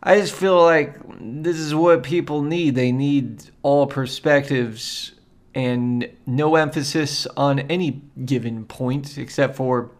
I 0.00 0.20
just 0.20 0.34
feel 0.34 0.62
like 0.62 0.96
this 1.18 1.56
is 1.56 1.74
what 1.74 2.04
people 2.04 2.42
need. 2.42 2.76
They 2.76 2.92
need 2.92 3.50
all 3.62 3.86
perspectives 3.86 5.12
and 5.54 6.08
no 6.26 6.56
emphasis 6.56 7.26
on 7.36 7.60
any 7.60 8.02
given 8.24 8.64
point 8.64 9.16
except 9.16 9.56
for 9.56 9.90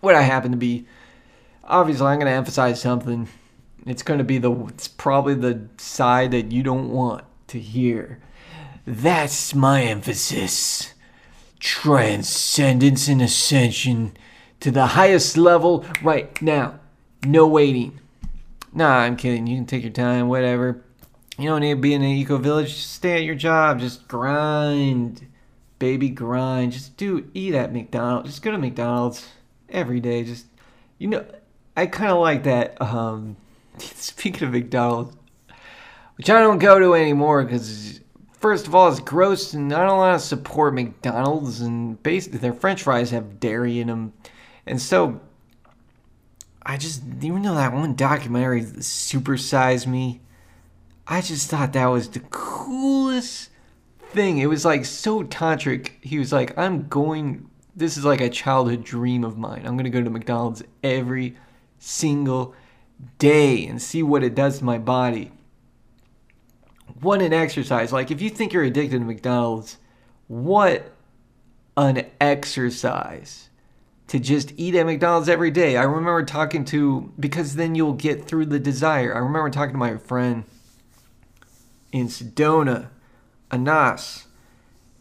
what 0.00 0.14
I 0.14 0.22
happen 0.22 0.50
to 0.52 0.56
be. 0.56 0.86
Obviously, 1.64 2.06
I'm 2.06 2.18
going 2.18 2.30
to 2.30 2.36
emphasize 2.36 2.80
something. 2.80 3.28
It's 3.86 4.02
going 4.02 4.18
to 4.18 4.24
be 4.24 4.38
the 4.38 4.52
it's 4.66 4.88
probably 4.88 5.34
the 5.34 5.68
side 5.76 6.30
that 6.30 6.50
you 6.52 6.62
don't 6.62 6.90
want 6.90 7.24
to 7.48 7.58
hear. 7.58 8.20
That's 8.86 9.54
my 9.54 9.82
emphasis. 9.82 10.94
Transcendence 11.60 13.08
and 13.08 13.20
ascension 13.20 14.16
to 14.60 14.70
the 14.70 14.86
highest 14.86 15.36
level 15.36 15.84
right 16.02 16.40
now. 16.40 16.80
No 17.24 17.46
waiting. 17.46 18.00
Nah, 18.72 18.98
I'm 18.98 19.16
kidding. 19.16 19.46
You 19.46 19.56
can 19.56 19.66
take 19.66 19.82
your 19.82 19.92
time, 19.92 20.28
whatever. 20.28 20.82
You 21.38 21.48
don't 21.48 21.60
need 21.60 21.74
to 21.74 21.80
be 21.80 21.94
in 21.94 22.02
an 22.02 22.08
eco 22.08 22.36
village. 22.36 22.74
Just 22.74 22.92
stay 22.92 23.16
at 23.18 23.22
your 23.22 23.36
job. 23.36 23.78
Just 23.78 24.08
grind. 24.08 25.26
Baby, 25.78 26.08
grind. 26.08 26.72
Just 26.72 26.96
do, 26.96 27.30
eat 27.32 27.54
at 27.54 27.72
McDonald's. 27.72 28.30
Just 28.30 28.42
go 28.42 28.50
to 28.50 28.58
McDonald's 28.58 29.28
every 29.68 30.00
day. 30.00 30.24
Just, 30.24 30.46
you 30.98 31.06
know, 31.06 31.24
I 31.76 31.86
kind 31.86 32.10
of 32.10 32.18
like 32.18 32.42
that. 32.44 32.80
Um, 32.82 33.36
speaking 33.78 34.48
of 34.48 34.52
McDonald's, 34.52 35.16
which 36.16 36.28
I 36.28 36.40
don't 36.40 36.58
go 36.58 36.80
to 36.80 36.94
anymore 36.94 37.44
because 37.44 38.00
first 38.40 38.66
of 38.66 38.74
all, 38.74 38.88
it's 38.90 39.00
gross, 39.00 39.54
and 39.54 39.72
I 39.72 39.86
don't 39.86 39.98
want 39.98 40.20
to 40.20 40.26
support 40.26 40.74
McDonald's, 40.74 41.60
and 41.60 42.02
basically 42.02 42.38
their 42.38 42.52
French 42.52 42.82
fries 42.82 43.10
have 43.10 43.40
dairy 43.40 43.80
in 43.80 43.88
them, 43.88 44.12
and 44.66 44.80
so 44.80 45.20
I 46.62 46.76
just 46.76 47.02
even 47.22 47.42
though 47.42 47.54
that 47.54 47.72
one 47.72 47.94
documentary, 47.94 48.64
Super 48.80 49.36
Size 49.36 49.86
Me, 49.86 50.20
I 51.08 51.20
just 51.20 51.50
thought 51.50 51.72
that 51.72 51.86
was 51.86 52.08
the 52.10 52.20
coolest 52.20 53.50
thing. 54.10 54.38
It 54.38 54.46
was 54.46 54.64
like 54.64 54.84
so 54.84 55.24
tantric. 55.24 55.92
He 56.00 56.18
was 56.18 56.32
like, 56.32 56.56
"I'm 56.58 56.88
going. 56.88 57.48
This 57.74 57.96
is 57.96 58.04
like 58.04 58.20
a 58.20 58.28
childhood 58.28 58.84
dream 58.84 59.24
of 59.24 59.38
mine. 59.38 59.62
I'm 59.64 59.76
gonna 59.76 59.90
go 59.90 60.02
to 60.02 60.10
McDonald's 60.10 60.62
every 60.82 61.36
single 61.78 62.54
day 63.18 63.66
and 63.66 63.80
see 63.80 64.02
what 64.02 64.24
it 64.24 64.34
does 64.34 64.58
to 64.58 64.64
my 64.64 64.78
body." 64.78 65.32
what 67.00 67.22
an 67.22 67.32
exercise. 67.32 67.92
Like, 67.92 68.10
if 68.10 68.20
you 68.20 68.30
think 68.30 68.52
you're 68.52 68.64
addicted 68.64 68.98
to 68.98 69.04
McDonald's, 69.04 69.78
what 70.26 70.92
an 71.76 72.06
exercise 72.20 73.50
to 74.08 74.18
just 74.18 74.52
eat 74.56 74.74
at 74.74 74.86
McDonald's 74.86 75.28
every 75.28 75.50
day. 75.50 75.76
I 75.76 75.84
remember 75.84 76.24
talking 76.24 76.64
to, 76.66 77.12
because 77.20 77.56
then 77.56 77.74
you'll 77.74 77.92
get 77.92 78.26
through 78.26 78.46
the 78.46 78.58
desire. 78.58 79.14
I 79.14 79.18
remember 79.18 79.50
talking 79.50 79.74
to 79.74 79.78
my 79.78 79.96
friend 79.96 80.44
in 81.92 82.08
Sedona, 82.08 82.88
Anas, 83.50 84.26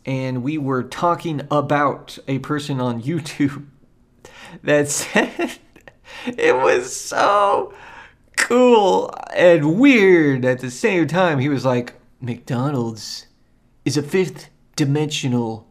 and 0.05 0.41
we 0.41 0.57
were 0.57 0.83
talking 0.83 1.41
about 1.51 2.17
a 2.27 2.39
person 2.39 2.79
on 2.79 3.01
YouTube 3.01 3.65
that 4.63 4.89
said 4.89 5.57
it 6.25 6.55
was 6.55 6.95
so 6.95 7.73
cool 8.37 9.13
and 9.35 9.79
weird 9.79 10.45
at 10.45 10.59
the 10.59 10.71
same 10.71 11.07
time. 11.07 11.39
He 11.39 11.49
was 11.49 11.65
like, 11.65 11.93
McDonald's 12.21 13.27
is 13.83 13.97
a 13.97 14.01
fifth 14.01 14.49
dimensional 14.75 15.67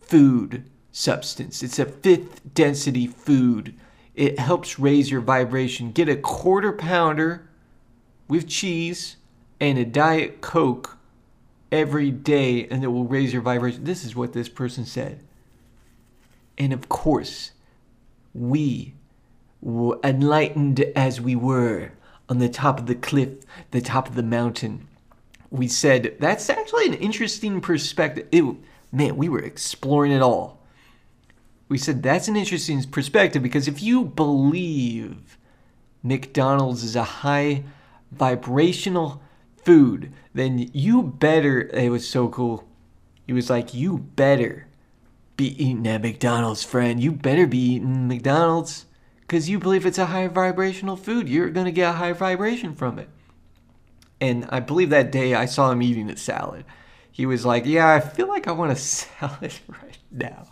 food 0.00 0.64
substance. 0.90 1.62
It's 1.62 1.78
a 1.78 1.84
fifth 1.84 2.54
density 2.54 3.06
food. 3.06 3.74
It 4.14 4.38
helps 4.38 4.78
raise 4.78 5.10
your 5.10 5.20
vibration. 5.20 5.92
Get 5.92 6.08
a 6.08 6.16
quarter 6.16 6.72
pounder 6.72 7.48
with 8.28 8.48
cheese 8.48 9.16
and 9.60 9.78
a 9.78 9.84
Diet 9.84 10.40
Coke 10.40 10.96
every 11.72 12.10
day, 12.10 12.66
and 12.68 12.84
it 12.84 12.88
will 12.88 13.04
raise 13.04 13.32
your 13.32 13.42
vibration. 13.42 13.84
This 13.84 14.04
is 14.04 14.14
what 14.14 14.32
this 14.32 14.48
person 14.48 14.84
said. 14.84 15.22
And 16.56 16.72
of 16.72 16.88
course, 16.88 17.52
we, 18.32 18.94
were 19.64 19.98
enlightened 20.04 20.80
as 20.94 21.20
we 21.20 21.34
were, 21.34 21.92
on 22.28 22.38
the 22.38 22.48
top 22.48 22.78
of 22.78 22.86
the 22.86 22.94
cliff, 22.94 23.30
the 23.70 23.80
top 23.80 24.08
of 24.08 24.14
the 24.14 24.22
mountain. 24.22 24.86
We 25.50 25.68
said, 25.68 26.16
that's 26.20 26.50
actually 26.50 26.86
an 26.86 26.94
interesting 26.94 27.60
perspective. 27.60 28.28
Man, 28.92 29.16
we 29.16 29.28
were 29.28 29.40
exploring 29.40 30.12
it 30.12 30.22
all. 30.22 30.60
we 31.68 31.78
said 31.78 32.02
that's 32.02 32.28
an 32.28 32.36
interesting 32.36 32.82
perspective 32.84 33.42
because 33.42 33.66
if 33.66 33.82
you 33.82 34.04
believe 34.04 35.38
McDonald's 36.02 36.84
is 36.84 36.94
a 36.94 37.02
high 37.02 37.64
vibrational 38.12 39.22
food, 39.64 40.12
then 40.32 40.70
you 40.72 41.02
better. 41.02 41.68
It 41.72 41.90
was 41.90 42.08
so 42.08 42.28
cool. 42.28 42.68
He 43.26 43.32
was 43.32 43.50
like, 43.50 43.74
You 43.74 43.98
better 43.98 44.68
be 45.36 45.48
eating 45.62 45.86
at 45.86 46.02
McDonald's, 46.02 46.62
friend. 46.62 47.02
You 47.02 47.12
better 47.12 47.46
be 47.46 47.58
eating 47.58 48.08
McDonald's 48.08 48.86
because 49.22 49.48
you 49.48 49.58
believe 49.58 49.86
it's 49.86 49.98
a 49.98 50.06
high 50.06 50.28
vibrational 50.28 50.96
food. 50.96 51.28
You're 51.28 51.50
going 51.50 51.66
to 51.66 51.72
get 51.72 51.90
a 51.90 51.98
high 51.98 52.12
vibration 52.12 52.74
from 52.74 52.98
it. 52.98 53.08
And 54.20 54.46
I 54.50 54.60
believe 54.60 54.90
that 54.90 55.10
day 55.10 55.34
I 55.34 55.46
saw 55.46 55.70
him 55.70 55.82
eating 55.82 56.10
a 56.10 56.16
salad. 56.16 56.64
He 57.10 57.26
was 57.26 57.44
like, 57.44 57.66
Yeah, 57.66 57.92
I 57.92 58.00
feel 58.00 58.28
like 58.28 58.46
I 58.46 58.52
want 58.52 58.72
a 58.72 58.76
salad 58.76 59.54
right 59.68 59.98
now. 60.10 60.46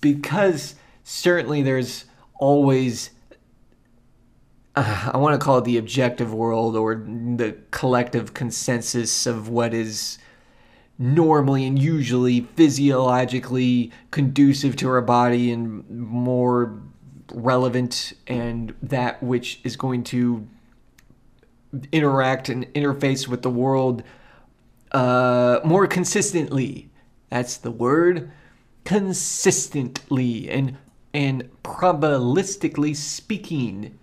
Because 0.00 0.76
certainly 1.02 1.62
there's 1.62 2.04
always 2.38 3.10
uh, 4.78 5.10
I 5.14 5.18
want 5.18 5.38
to 5.38 5.44
call 5.44 5.58
it 5.58 5.64
the 5.64 5.78
objective 5.78 6.32
world 6.32 6.76
or 6.76 6.94
the 6.94 7.56
collective 7.70 8.34
consensus 8.34 9.26
of 9.26 9.48
what 9.48 9.74
is 9.74 10.18
normally 10.98 11.64
and 11.64 11.78
usually 11.78 12.40
physiologically 12.40 13.92
conducive 14.10 14.74
to 14.76 14.88
our 14.88 15.00
body 15.00 15.52
and 15.52 15.88
more 15.88 16.80
relevant 17.32 18.14
and 18.26 18.74
that 18.82 19.22
which 19.22 19.60
is 19.62 19.76
going 19.76 20.02
to 20.02 20.46
interact 21.92 22.48
and 22.48 22.66
interface 22.74 23.28
with 23.28 23.42
the 23.42 23.50
world 23.50 24.02
uh, 24.92 25.60
more 25.64 25.86
consistently. 25.86 26.88
That's 27.30 27.58
the 27.58 27.70
word, 27.70 28.30
consistently 28.84 30.48
and 30.48 30.78
and 31.12 31.48
probabilistically 31.62 32.96
speaking. 32.96 33.98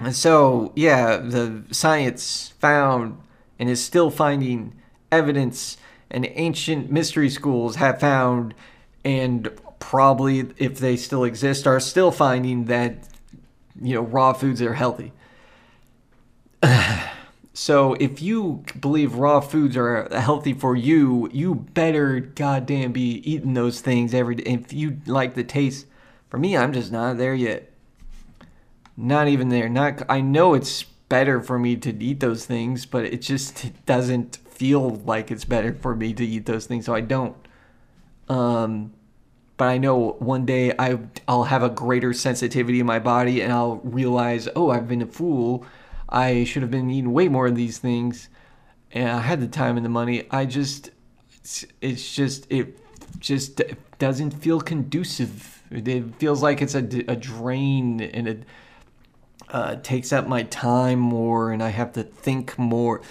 And 0.00 0.14
so, 0.14 0.72
yeah, 0.76 1.16
the 1.16 1.64
science 1.70 2.54
found 2.60 3.18
and 3.58 3.68
is 3.68 3.84
still 3.84 4.10
finding 4.10 4.74
evidence 5.10 5.76
and 6.10 6.26
ancient 6.34 6.90
mystery 6.90 7.28
schools 7.28 7.76
have 7.76 8.00
found 8.00 8.54
and 9.04 9.50
probably 9.78 10.46
if 10.56 10.78
they 10.78 10.96
still 10.96 11.24
exist 11.24 11.66
are 11.66 11.80
still 11.80 12.10
finding 12.10 12.66
that 12.66 13.08
you 13.80 13.94
know 13.94 14.02
raw 14.02 14.32
foods 14.32 14.62
are 14.62 14.74
healthy. 14.74 15.12
So 17.54 17.94
if 17.94 18.22
you 18.22 18.62
believe 18.78 19.16
raw 19.16 19.40
foods 19.40 19.76
are 19.76 20.08
healthy 20.12 20.52
for 20.52 20.76
you 20.76 21.28
you 21.32 21.56
better 21.56 22.20
goddamn 22.20 22.92
be 22.92 23.20
eating 23.28 23.54
those 23.54 23.80
things 23.80 24.14
every 24.14 24.36
day. 24.36 24.52
If 24.52 24.72
you 24.72 25.00
like 25.06 25.34
the 25.34 25.42
taste 25.42 25.86
for 26.28 26.38
me 26.38 26.56
i'm 26.56 26.72
just 26.72 26.92
not 26.92 27.18
there 27.18 27.34
yet 27.34 27.67
not 28.98 29.28
even 29.28 29.48
there 29.48 29.68
not 29.68 30.02
i 30.10 30.20
know 30.20 30.52
it's 30.52 30.82
better 31.08 31.40
for 31.40 31.58
me 31.58 31.74
to 31.74 31.90
eat 32.02 32.20
those 32.20 32.44
things 32.44 32.84
but 32.84 33.04
it 33.04 33.22
just 33.22 33.64
it 33.64 33.86
doesn't 33.86 34.38
feel 34.58 34.96
like 35.06 35.30
it's 35.30 35.44
better 35.44 35.72
for 35.72 35.94
me 35.94 36.12
to 36.12 36.26
eat 36.26 36.44
those 36.46 36.66
things, 36.66 36.84
so 36.84 36.92
I 36.92 37.00
don't. 37.00 37.36
Um, 38.28 38.92
but 39.56 39.68
I 39.68 39.78
know 39.78 40.16
one 40.18 40.44
day 40.44 40.74
I 40.78 40.98
I'll 41.28 41.44
have 41.44 41.62
a 41.62 41.70
greater 41.70 42.12
sensitivity 42.12 42.80
in 42.80 42.86
my 42.86 42.98
body, 42.98 43.40
and 43.40 43.52
I'll 43.52 43.76
realize, 43.76 44.48
oh, 44.56 44.70
I've 44.70 44.88
been 44.88 45.02
a 45.02 45.06
fool. 45.06 45.64
I 46.08 46.44
should 46.44 46.62
have 46.62 46.70
been 46.70 46.90
eating 46.90 47.12
way 47.12 47.28
more 47.28 47.46
of 47.46 47.54
these 47.54 47.78
things, 47.78 48.28
and 48.90 49.08
I 49.08 49.20
had 49.20 49.40
the 49.40 49.46
time 49.46 49.76
and 49.76 49.86
the 49.86 49.90
money. 49.90 50.26
I 50.30 50.44
just, 50.44 50.90
it's, 51.36 51.64
it's 51.80 52.14
just 52.14 52.46
it 52.50 52.78
just 53.20 53.62
doesn't 53.98 54.32
feel 54.32 54.60
conducive. 54.60 55.62
It 55.70 56.14
feels 56.16 56.42
like 56.42 56.62
it's 56.62 56.74
a, 56.74 56.78
a 56.78 57.14
drain, 57.14 58.00
and 58.00 58.26
it 58.26 58.42
uh, 59.50 59.76
takes 59.76 60.12
up 60.12 60.26
my 60.26 60.42
time 60.44 60.98
more, 60.98 61.52
and 61.52 61.62
I 61.62 61.70
have 61.70 61.92
to 61.94 62.02
think 62.02 62.58
more 62.58 63.02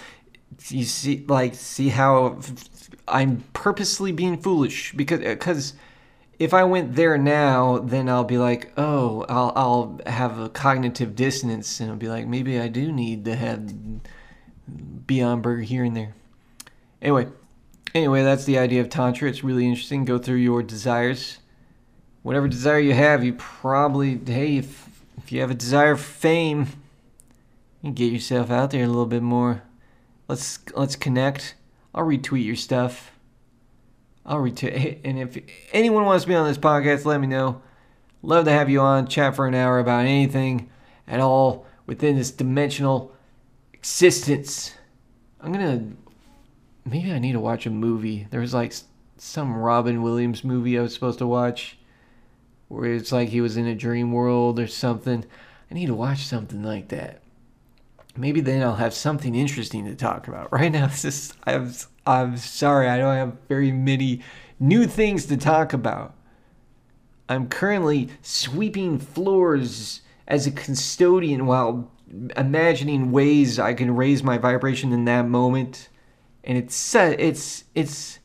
you 0.68 0.84
see 0.84 1.24
like 1.28 1.54
see 1.54 1.88
how 1.88 2.38
I'm 3.06 3.44
purposely 3.52 4.12
being 4.12 4.38
foolish 4.38 4.92
because 4.92 5.20
because 5.20 5.74
if 6.38 6.54
I 6.54 6.64
went 6.64 6.94
there 6.94 7.18
now, 7.18 7.78
then 7.78 8.08
I'll 8.08 8.24
be 8.24 8.38
like, 8.38 8.72
oh, 8.76 9.24
I'll 9.28 9.52
I'll 9.56 10.00
have 10.06 10.38
a 10.38 10.48
cognitive 10.48 11.16
dissonance, 11.16 11.80
and 11.80 11.90
I'll 11.90 11.96
be 11.96 12.08
like, 12.08 12.26
maybe 12.26 12.58
I 12.60 12.68
do 12.68 12.92
need 12.92 13.24
to 13.24 13.34
have 13.34 13.72
Beyond 15.06 15.42
Burger 15.42 15.62
here 15.62 15.84
and 15.84 15.96
there. 15.96 16.14
Anyway, 17.00 17.28
anyway, 17.94 18.22
that's 18.22 18.44
the 18.44 18.58
idea 18.58 18.80
of 18.80 18.88
tantra. 18.88 19.28
It's 19.28 19.42
really 19.42 19.66
interesting. 19.66 20.04
Go 20.04 20.18
through 20.18 20.36
your 20.36 20.62
desires, 20.62 21.38
whatever 22.22 22.48
desire 22.48 22.80
you 22.80 22.94
have. 22.94 23.24
You 23.24 23.34
probably 23.34 24.20
hey, 24.24 24.58
if 24.58 24.87
if 25.28 25.32
you 25.32 25.42
have 25.42 25.50
a 25.50 25.54
desire 25.54 25.94
for 25.94 26.10
fame, 26.10 26.68
you 27.82 27.92
get 27.92 28.10
yourself 28.10 28.50
out 28.50 28.70
there 28.70 28.84
a 28.84 28.86
little 28.86 29.04
bit 29.04 29.22
more. 29.22 29.62
Let's 30.26 30.58
let's 30.74 30.96
connect. 30.96 31.54
I'll 31.94 32.06
retweet 32.06 32.46
your 32.46 32.56
stuff. 32.56 33.12
I'll 34.24 34.38
retweet. 34.38 35.00
And 35.04 35.18
if 35.18 35.36
anyone 35.74 36.06
wants 36.06 36.24
to 36.24 36.28
be 36.28 36.34
on 36.34 36.48
this 36.48 36.56
podcast, 36.56 37.04
let 37.04 37.20
me 37.20 37.26
know. 37.26 37.60
Love 38.22 38.46
to 38.46 38.52
have 38.52 38.70
you 38.70 38.80
on, 38.80 39.06
chat 39.06 39.36
for 39.36 39.46
an 39.46 39.54
hour 39.54 39.78
about 39.78 40.06
anything 40.06 40.70
at 41.06 41.20
all 41.20 41.66
within 41.84 42.16
this 42.16 42.30
dimensional 42.30 43.14
existence. 43.74 44.72
I'm 45.42 45.52
gonna. 45.52 45.90
Maybe 46.86 47.12
I 47.12 47.18
need 47.18 47.32
to 47.32 47.40
watch 47.40 47.66
a 47.66 47.70
movie. 47.70 48.26
There 48.30 48.40
was 48.40 48.54
like 48.54 48.72
some 49.18 49.58
Robin 49.58 50.00
Williams 50.00 50.42
movie 50.42 50.78
I 50.78 50.80
was 50.80 50.94
supposed 50.94 51.18
to 51.18 51.26
watch 51.26 51.76
where 52.68 52.94
it's 52.94 53.12
like 53.12 53.30
he 53.30 53.40
was 53.40 53.56
in 53.56 53.66
a 53.66 53.74
dream 53.74 54.12
world 54.12 54.60
or 54.60 54.66
something. 54.66 55.24
I 55.70 55.74
need 55.74 55.86
to 55.86 55.94
watch 55.94 56.24
something 56.24 56.62
like 56.62 56.88
that 56.88 57.22
maybe 58.18 58.40
then 58.40 58.62
I'll 58.62 58.76
have 58.76 58.92
something 58.92 59.34
interesting 59.34 59.84
to 59.86 59.94
talk 59.94 60.28
about. 60.28 60.52
Right 60.58 60.72
now, 60.72 60.86
it's 60.86 61.02
just 61.02 61.34
I'm 61.46 61.72
I'm 62.06 62.36
sorry 62.36 62.88
I 62.88 62.98
don't 62.98 63.14
have 63.14 63.36
very 63.48 63.70
many 63.70 64.22
new 64.58 64.86
things 64.86 65.26
to 65.26 65.36
talk 65.36 65.72
about. 65.72 66.14
I'm 67.28 67.48
currently 67.48 68.08
sweeping 68.22 68.98
floors 68.98 70.00
as 70.26 70.46
a 70.46 70.50
custodian 70.50 71.46
while 71.46 71.90
imagining 72.36 73.12
ways 73.12 73.58
I 73.58 73.74
can 73.74 73.94
raise 73.94 74.22
my 74.22 74.38
vibration 74.38 74.92
in 74.92 75.04
that 75.04 75.28
moment, 75.28 75.90
and 76.42 76.58
it's 76.58 76.94
it's 76.94 77.64
it's 77.74 78.18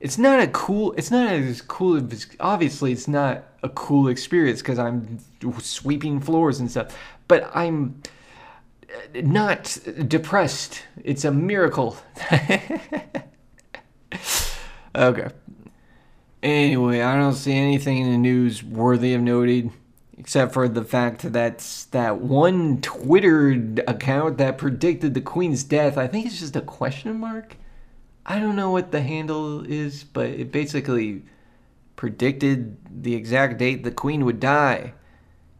it's 0.00 0.18
not 0.18 0.40
a 0.40 0.46
cool 0.48 0.92
it's 0.92 1.10
not 1.10 1.32
as 1.32 1.62
cool 1.62 2.06
obviously 2.40 2.92
it's 2.92 3.08
not 3.08 3.44
a 3.66 3.68
cool 3.70 4.08
experience 4.08 4.60
because 4.60 4.78
I'm 4.78 5.18
sweeping 5.60 6.20
floors 6.20 6.60
and 6.60 6.70
stuff, 6.70 6.96
but 7.28 7.50
I'm 7.54 8.00
uh, 8.88 9.20
not 9.22 9.76
depressed. 10.06 10.82
It's 11.02 11.24
a 11.24 11.32
miracle. 11.32 11.96
okay. 14.94 15.28
Anyway, 16.42 17.00
I 17.00 17.16
don't 17.16 17.34
see 17.34 17.54
anything 17.54 17.98
in 17.98 18.12
the 18.12 18.18
news 18.18 18.62
worthy 18.62 19.14
of 19.14 19.20
noting 19.20 19.72
except 20.18 20.54
for 20.54 20.66
the 20.68 20.84
fact 20.84 21.30
that 21.32 21.86
that 21.90 22.20
one 22.20 22.80
Twitter 22.80 23.50
account 23.86 24.38
that 24.38 24.56
predicted 24.58 25.12
the 25.14 25.20
Queen's 25.20 25.62
death, 25.62 25.98
I 25.98 26.06
think 26.06 26.26
it's 26.26 26.40
just 26.40 26.56
a 26.56 26.62
question 26.62 27.20
mark. 27.20 27.56
I 28.28 28.40
don't 28.40 28.56
know 28.56 28.70
what 28.70 28.90
the 28.90 29.02
handle 29.02 29.64
is, 29.64 30.02
but 30.02 30.26
it 30.26 30.50
basically 30.50 31.22
predicted 31.94 32.76
the 32.90 33.14
exact 33.14 33.58
date 33.58 33.84
the 33.84 33.92
Queen 33.92 34.24
would 34.24 34.40
die. 34.40 34.94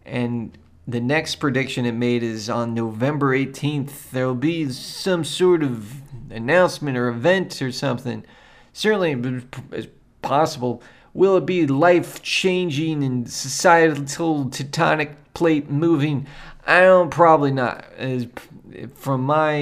And 0.05 0.59
the 0.87 1.01
next 1.01 1.37
prediction 1.37 1.87
it 1.87 1.93
made 1.93 2.25
is 2.25 2.51
on 2.51 2.75
November 2.75 3.37
18th. 3.37 4.11
There 4.11 4.27
will 4.27 4.35
be 4.35 4.69
some 4.71 5.23
sort 5.23 5.63
of 5.63 6.03
announcement 6.31 6.99
or 6.99 7.09
event 7.09 7.63
or 7.63 7.71
something. 7.71 8.25
Certainly, 8.73 9.43
it's 9.71 9.87
possible. 10.21 10.83
Will 11.15 11.37
it 11.37 11.47
be 11.47 11.69
life 11.69 12.21
changing 12.21 13.05
and 13.05 13.31
societal 13.31 14.47
tectonic 14.47 15.15
plate 15.35 15.71
moving? 15.71 16.27
I 16.67 16.81
don't, 16.81 17.11
probably 17.11 17.53
not. 17.53 17.85
As, 17.97 18.27
from 18.97 19.23
my 19.23 19.57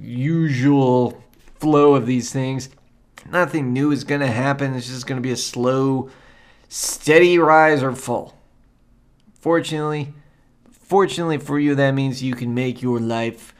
usual 0.00 1.22
flow 1.58 1.94
of 1.94 2.06
these 2.06 2.32
things, 2.32 2.68
nothing 3.30 3.72
new 3.72 3.90
is 3.90 4.04
going 4.04 4.20
to 4.20 4.26
happen. 4.26 4.74
It's 4.74 4.88
just 4.88 5.06
going 5.06 5.20
to 5.20 5.26
be 5.26 5.32
a 5.32 5.36
slow, 5.36 6.10
steady 6.68 7.38
rise 7.38 7.82
or 7.82 7.94
fall. 7.94 8.34
Fortunately, 9.40 10.12
Fortunately 10.86 11.38
for 11.38 11.58
you, 11.58 11.74
that 11.74 11.94
means 11.94 12.22
you 12.22 12.34
can 12.34 12.54
make 12.54 12.80
your 12.80 13.00
life 13.00 13.52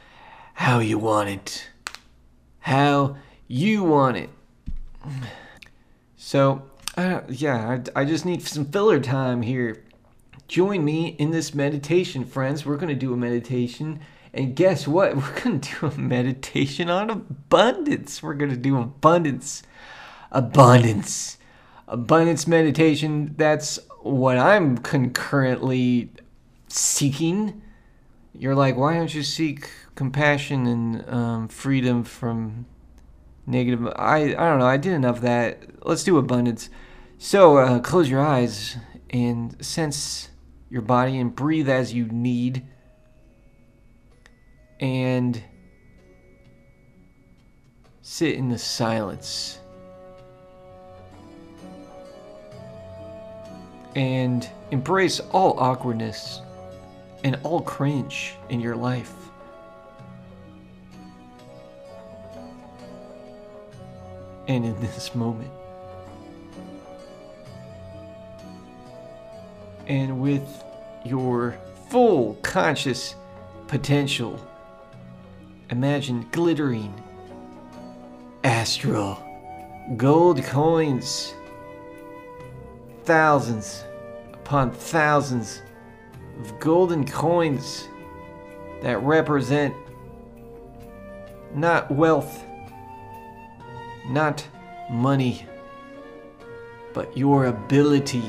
how 0.54 0.78
you 0.78 0.96
want 0.96 1.28
it. 1.28 1.68
How 2.60 3.16
you 3.48 3.82
want 3.82 4.16
it. 4.16 4.30
So, 6.16 6.62
uh, 6.96 7.22
yeah, 7.28 7.80
I, 7.96 8.02
I 8.02 8.04
just 8.04 8.24
need 8.24 8.42
some 8.42 8.66
filler 8.66 9.00
time 9.00 9.42
here. 9.42 9.82
Join 10.46 10.84
me 10.84 11.16
in 11.18 11.32
this 11.32 11.52
meditation, 11.52 12.24
friends. 12.24 12.64
We're 12.64 12.76
going 12.76 12.90
to 12.90 12.94
do 12.94 13.12
a 13.12 13.16
meditation. 13.16 13.98
And 14.36 14.54
guess 14.54 14.86
what? 14.86 15.16
We're 15.16 15.40
going 15.40 15.60
to 15.60 15.80
do 15.80 15.86
a 15.86 15.98
meditation 15.98 16.90
on 16.90 17.08
abundance. 17.08 18.22
We're 18.22 18.34
going 18.34 18.50
to 18.50 18.56
do 18.56 18.78
abundance. 18.78 19.62
Abundance. 20.30 21.38
Abundance 21.88 22.46
meditation. 22.46 23.34
That's 23.38 23.78
what 24.02 24.36
I'm 24.36 24.76
concurrently 24.78 26.10
seeking. 26.68 27.62
You're 28.34 28.54
like, 28.54 28.76
why 28.76 28.94
don't 28.94 29.14
you 29.14 29.22
seek 29.22 29.70
compassion 29.94 30.66
and 30.66 31.08
um, 31.08 31.48
freedom 31.48 32.04
from 32.04 32.66
negative? 33.46 33.86
I 33.96 34.34
I 34.34 34.48
don't 34.50 34.58
know. 34.58 34.66
I 34.66 34.76
did 34.76 34.92
enough 34.92 35.16
of 35.16 35.22
that. 35.22 35.86
Let's 35.86 36.04
do 36.04 36.18
abundance. 36.18 36.68
So 37.16 37.56
uh, 37.56 37.78
close 37.78 38.10
your 38.10 38.20
eyes 38.20 38.76
and 39.08 39.64
sense 39.64 40.28
your 40.68 40.82
body 40.82 41.18
and 41.18 41.34
breathe 41.34 41.70
as 41.70 41.94
you 41.94 42.06
need. 42.06 42.66
And 44.80 45.42
sit 48.02 48.34
in 48.34 48.48
the 48.48 48.58
silence. 48.58 49.58
And 53.94 54.48
embrace 54.70 55.20
all 55.32 55.58
awkwardness 55.58 56.40
and 57.24 57.38
all 57.42 57.62
cringe 57.62 58.34
in 58.50 58.60
your 58.60 58.76
life. 58.76 59.14
And 64.46 64.64
in 64.64 64.78
this 64.80 65.14
moment. 65.14 65.50
And 69.88 70.20
with 70.20 70.64
your 71.04 71.58
full 71.90 72.34
conscious 72.42 73.14
potential, 73.66 74.38
imagine 75.70 76.26
glittering 76.30 76.94
astral 78.44 79.18
gold 79.96 80.42
coins, 80.44 81.34
thousands 83.04 83.84
upon 84.32 84.70
thousands 84.70 85.62
of 86.40 86.58
golden 86.60 87.06
coins 87.06 87.88
that 88.82 89.02
represent 89.02 89.74
not 91.54 91.90
wealth, 91.90 92.44
not 94.08 94.46
money, 94.90 95.46
but 96.92 97.16
your 97.16 97.46
ability 97.46 98.22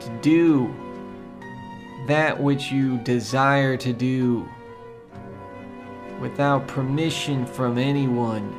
to 0.00 0.08
do 0.22 0.74
that 2.06 2.40
which 2.40 2.72
you 2.72 2.96
desire 2.98 3.76
to 3.76 3.92
do 3.92 4.48
without 6.20 6.68
permission 6.68 7.46
from 7.46 7.78
anyone, 7.78 8.54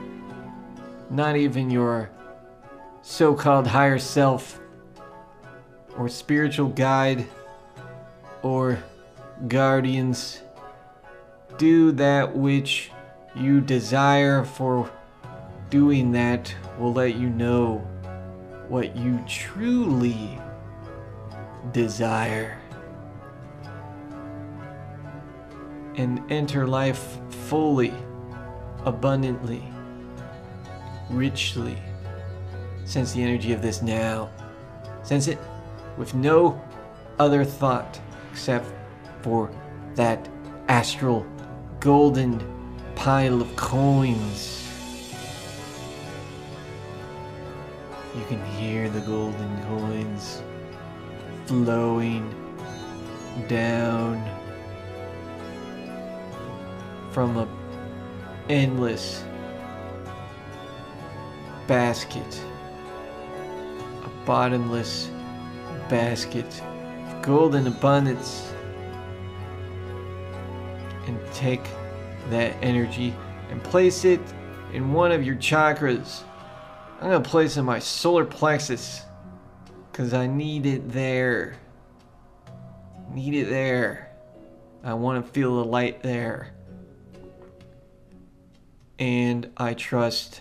not 1.10 1.36
even 1.36 1.70
your 1.70 2.10
so 3.02 3.34
called 3.34 3.68
higher 3.68 4.00
self 4.00 4.60
or 5.98 6.10
spiritual 6.10 6.70
guide 6.70 7.28
or 8.42 8.82
guardians. 9.48 10.42
Do 11.58 11.92
that 11.94 12.36
which 12.36 12.92
you 13.36 13.62
desire, 13.62 14.44
for 14.44 14.92
doing 15.70 16.12
that 16.12 16.54
will 16.78 16.94
let 16.94 17.16
you 17.16 17.30
know 17.30 17.78
what 18.68 18.96
you 18.96 19.24
truly 19.28 20.40
desire. 21.72 22.61
And 25.96 26.24
enter 26.32 26.68
life 26.68 27.20
fully, 27.30 27.94
abundantly, 28.86 29.64
richly. 31.10 31.78
Sense 32.86 33.14
the 33.14 33.22
energy 33.22 33.54
of 33.54 33.62
this 33.62 33.82
now. 33.82 34.30
Sense 35.04 35.28
it 35.28 35.38
with 35.98 36.14
no 36.14 36.62
other 37.20 37.44
thought 37.44 38.00
except 38.32 38.66
for 39.22 39.52
that 39.96 40.30
astral 40.68 41.26
golden 41.80 42.42
pile 42.96 43.42
of 43.42 43.56
coins. 43.56 44.68
You 48.16 48.24
can 48.26 48.44
hear 48.56 48.90
the 48.90 49.02
golden 49.02 49.64
coins 49.64 50.42
flowing 51.46 52.34
down 53.48 54.24
from 57.12 57.38
a 57.38 57.48
endless 58.50 59.24
basket, 61.68 62.44
a 64.04 64.26
bottomless 64.26 65.10
basket 65.90 66.62
of 67.08 67.22
golden 67.22 67.68
abundance, 67.68 68.54
and 71.08 71.20
take 71.34 71.64
that 72.30 72.56
energy 72.62 73.14
and 73.50 73.64
place 73.64 74.06
it 74.06 74.22
in 74.74 74.94
one 74.94 75.12
of 75.12 75.24
your 75.24 75.36
chakras. 75.36 76.24
I'm 77.02 77.10
gonna 77.10 77.22
place 77.22 77.58
it 77.58 77.62
in 77.62 77.66
my 77.66 77.80
solar 77.80 78.26
plexus 78.26 79.02
because 79.92 80.14
I 80.14 80.28
need 80.28 80.66
it 80.66 80.90
there. 80.92 81.58
Need 83.12 83.34
it 83.34 83.50
there. 83.50 84.12
I 84.84 84.94
want 84.94 85.26
to 85.26 85.32
feel 85.32 85.58
the 85.58 85.66
light 85.66 86.02
there. 86.02 86.54
And 89.02 89.50
I 89.58 89.74
trust 89.74 90.40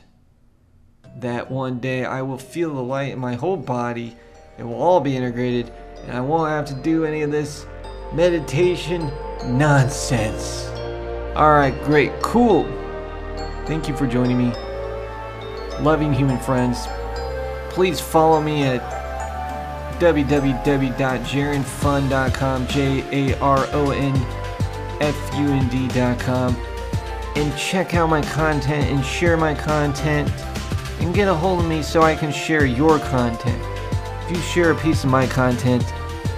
that 1.17 1.51
one 1.51 1.81
day 1.81 2.05
I 2.05 2.21
will 2.21 2.37
feel 2.37 2.75
the 2.75 2.83
light 2.83 3.15
in 3.15 3.19
my 3.19 3.35
whole 3.35 3.57
body. 3.57 4.15
It 4.59 4.65
will 4.65 4.75
all 4.75 5.01
be 5.01 5.17
integrated, 5.17 5.73
and 6.03 6.15
I 6.15 6.21
won't 6.21 6.51
have 6.51 6.67
to 6.67 6.75
do 6.75 7.07
any 7.07 7.23
of 7.23 7.31
this 7.31 7.65
meditation 8.13 9.11
nonsense. 9.47 10.69
Alright, 11.35 11.83
great, 11.85 12.13
cool. 12.21 12.65
Thank 13.65 13.89
you 13.89 13.97
for 13.97 14.07
joining 14.07 14.37
me. 14.37 14.53
Loving 15.81 16.13
human 16.13 16.39
friends. 16.39 16.87
Please 17.71 17.99
follow 17.99 18.43
me 18.43 18.65
at 18.65 18.83
www.jaronfund.com, 20.01 22.67
J 22.67 23.31
A 23.31 23.39
R 23.39 23.67
O 23.73 23.93
N 23.93 24.15
F 25.01 25.17
U 25.39 25.49
N 25.49 25.67
D.com, 25.71 26.55
and 27.37 27.57
check 27.57 27.95
out 27.95 28.09
my 28.09 28.23
content 28.23 28.91
and 28.91 29.05
share 29.05 29.37
my 29.37 29.55
content 29.55 30.31
and 31.01 31.15
get 31.15 31.29
a 31.29 31.35
hold 31.35 31.61
of 31.61 31.67
me 31.67 31.83
so 31.83 32.03
I 32.03 32.15
can 32.15 32.33
share 32.33 32.65
your 32.65 32.99
content. 32.99 33.63
If 34.25 34.37
you 34.37 34.43
share 34.43 34.71
a 34.73 34.77
piece 34.77 35.05
of 35.05 35.11
my 35.11 35.27
content, 35.27 35.85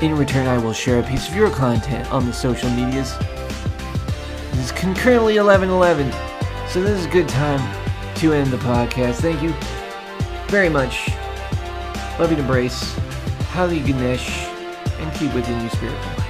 in 0.03 0.17
return, 0.17 0.49
I 0.49 0.59
will 0.59 0.73
share 0.73 0.99
a 0.99 1.03
piece 1.03 1.29
of 1.29 1.37
your 1.37 1.51
content 1.51 2.11
on 2.13 2.27
the 2.27 2.33
social 2.33 2.69
medias. 2.71 3.15
It's 4.55 4.73
concurrently 4.73 5.37
11:11, 5.37 6.13
so 6.69 6.83
this 6.83 6.99
is 6.99 7.07
a 7.07 7.11
good 7.11 7.29
time 7.29 7.61
to 8.17 8.33
end 8.33 8.51
the 8.51 8.59
podcast. 8.59 9.21
Thank 9.21 9.43
you 9.43 9.55
very 10.49 10.69
much. 10.69 11.09
Love 12.19 12.31
you 12.31 12.37
to 12.37 12.43
embrace. 12.43 12.95
Hali 13.53 13.81
Ganesh, 13.81 14.47
and 14.99 15.13
keep 15.15 15.33
within 15.35 15.61
you 15.63 15.69
spirit. 15.71 16.22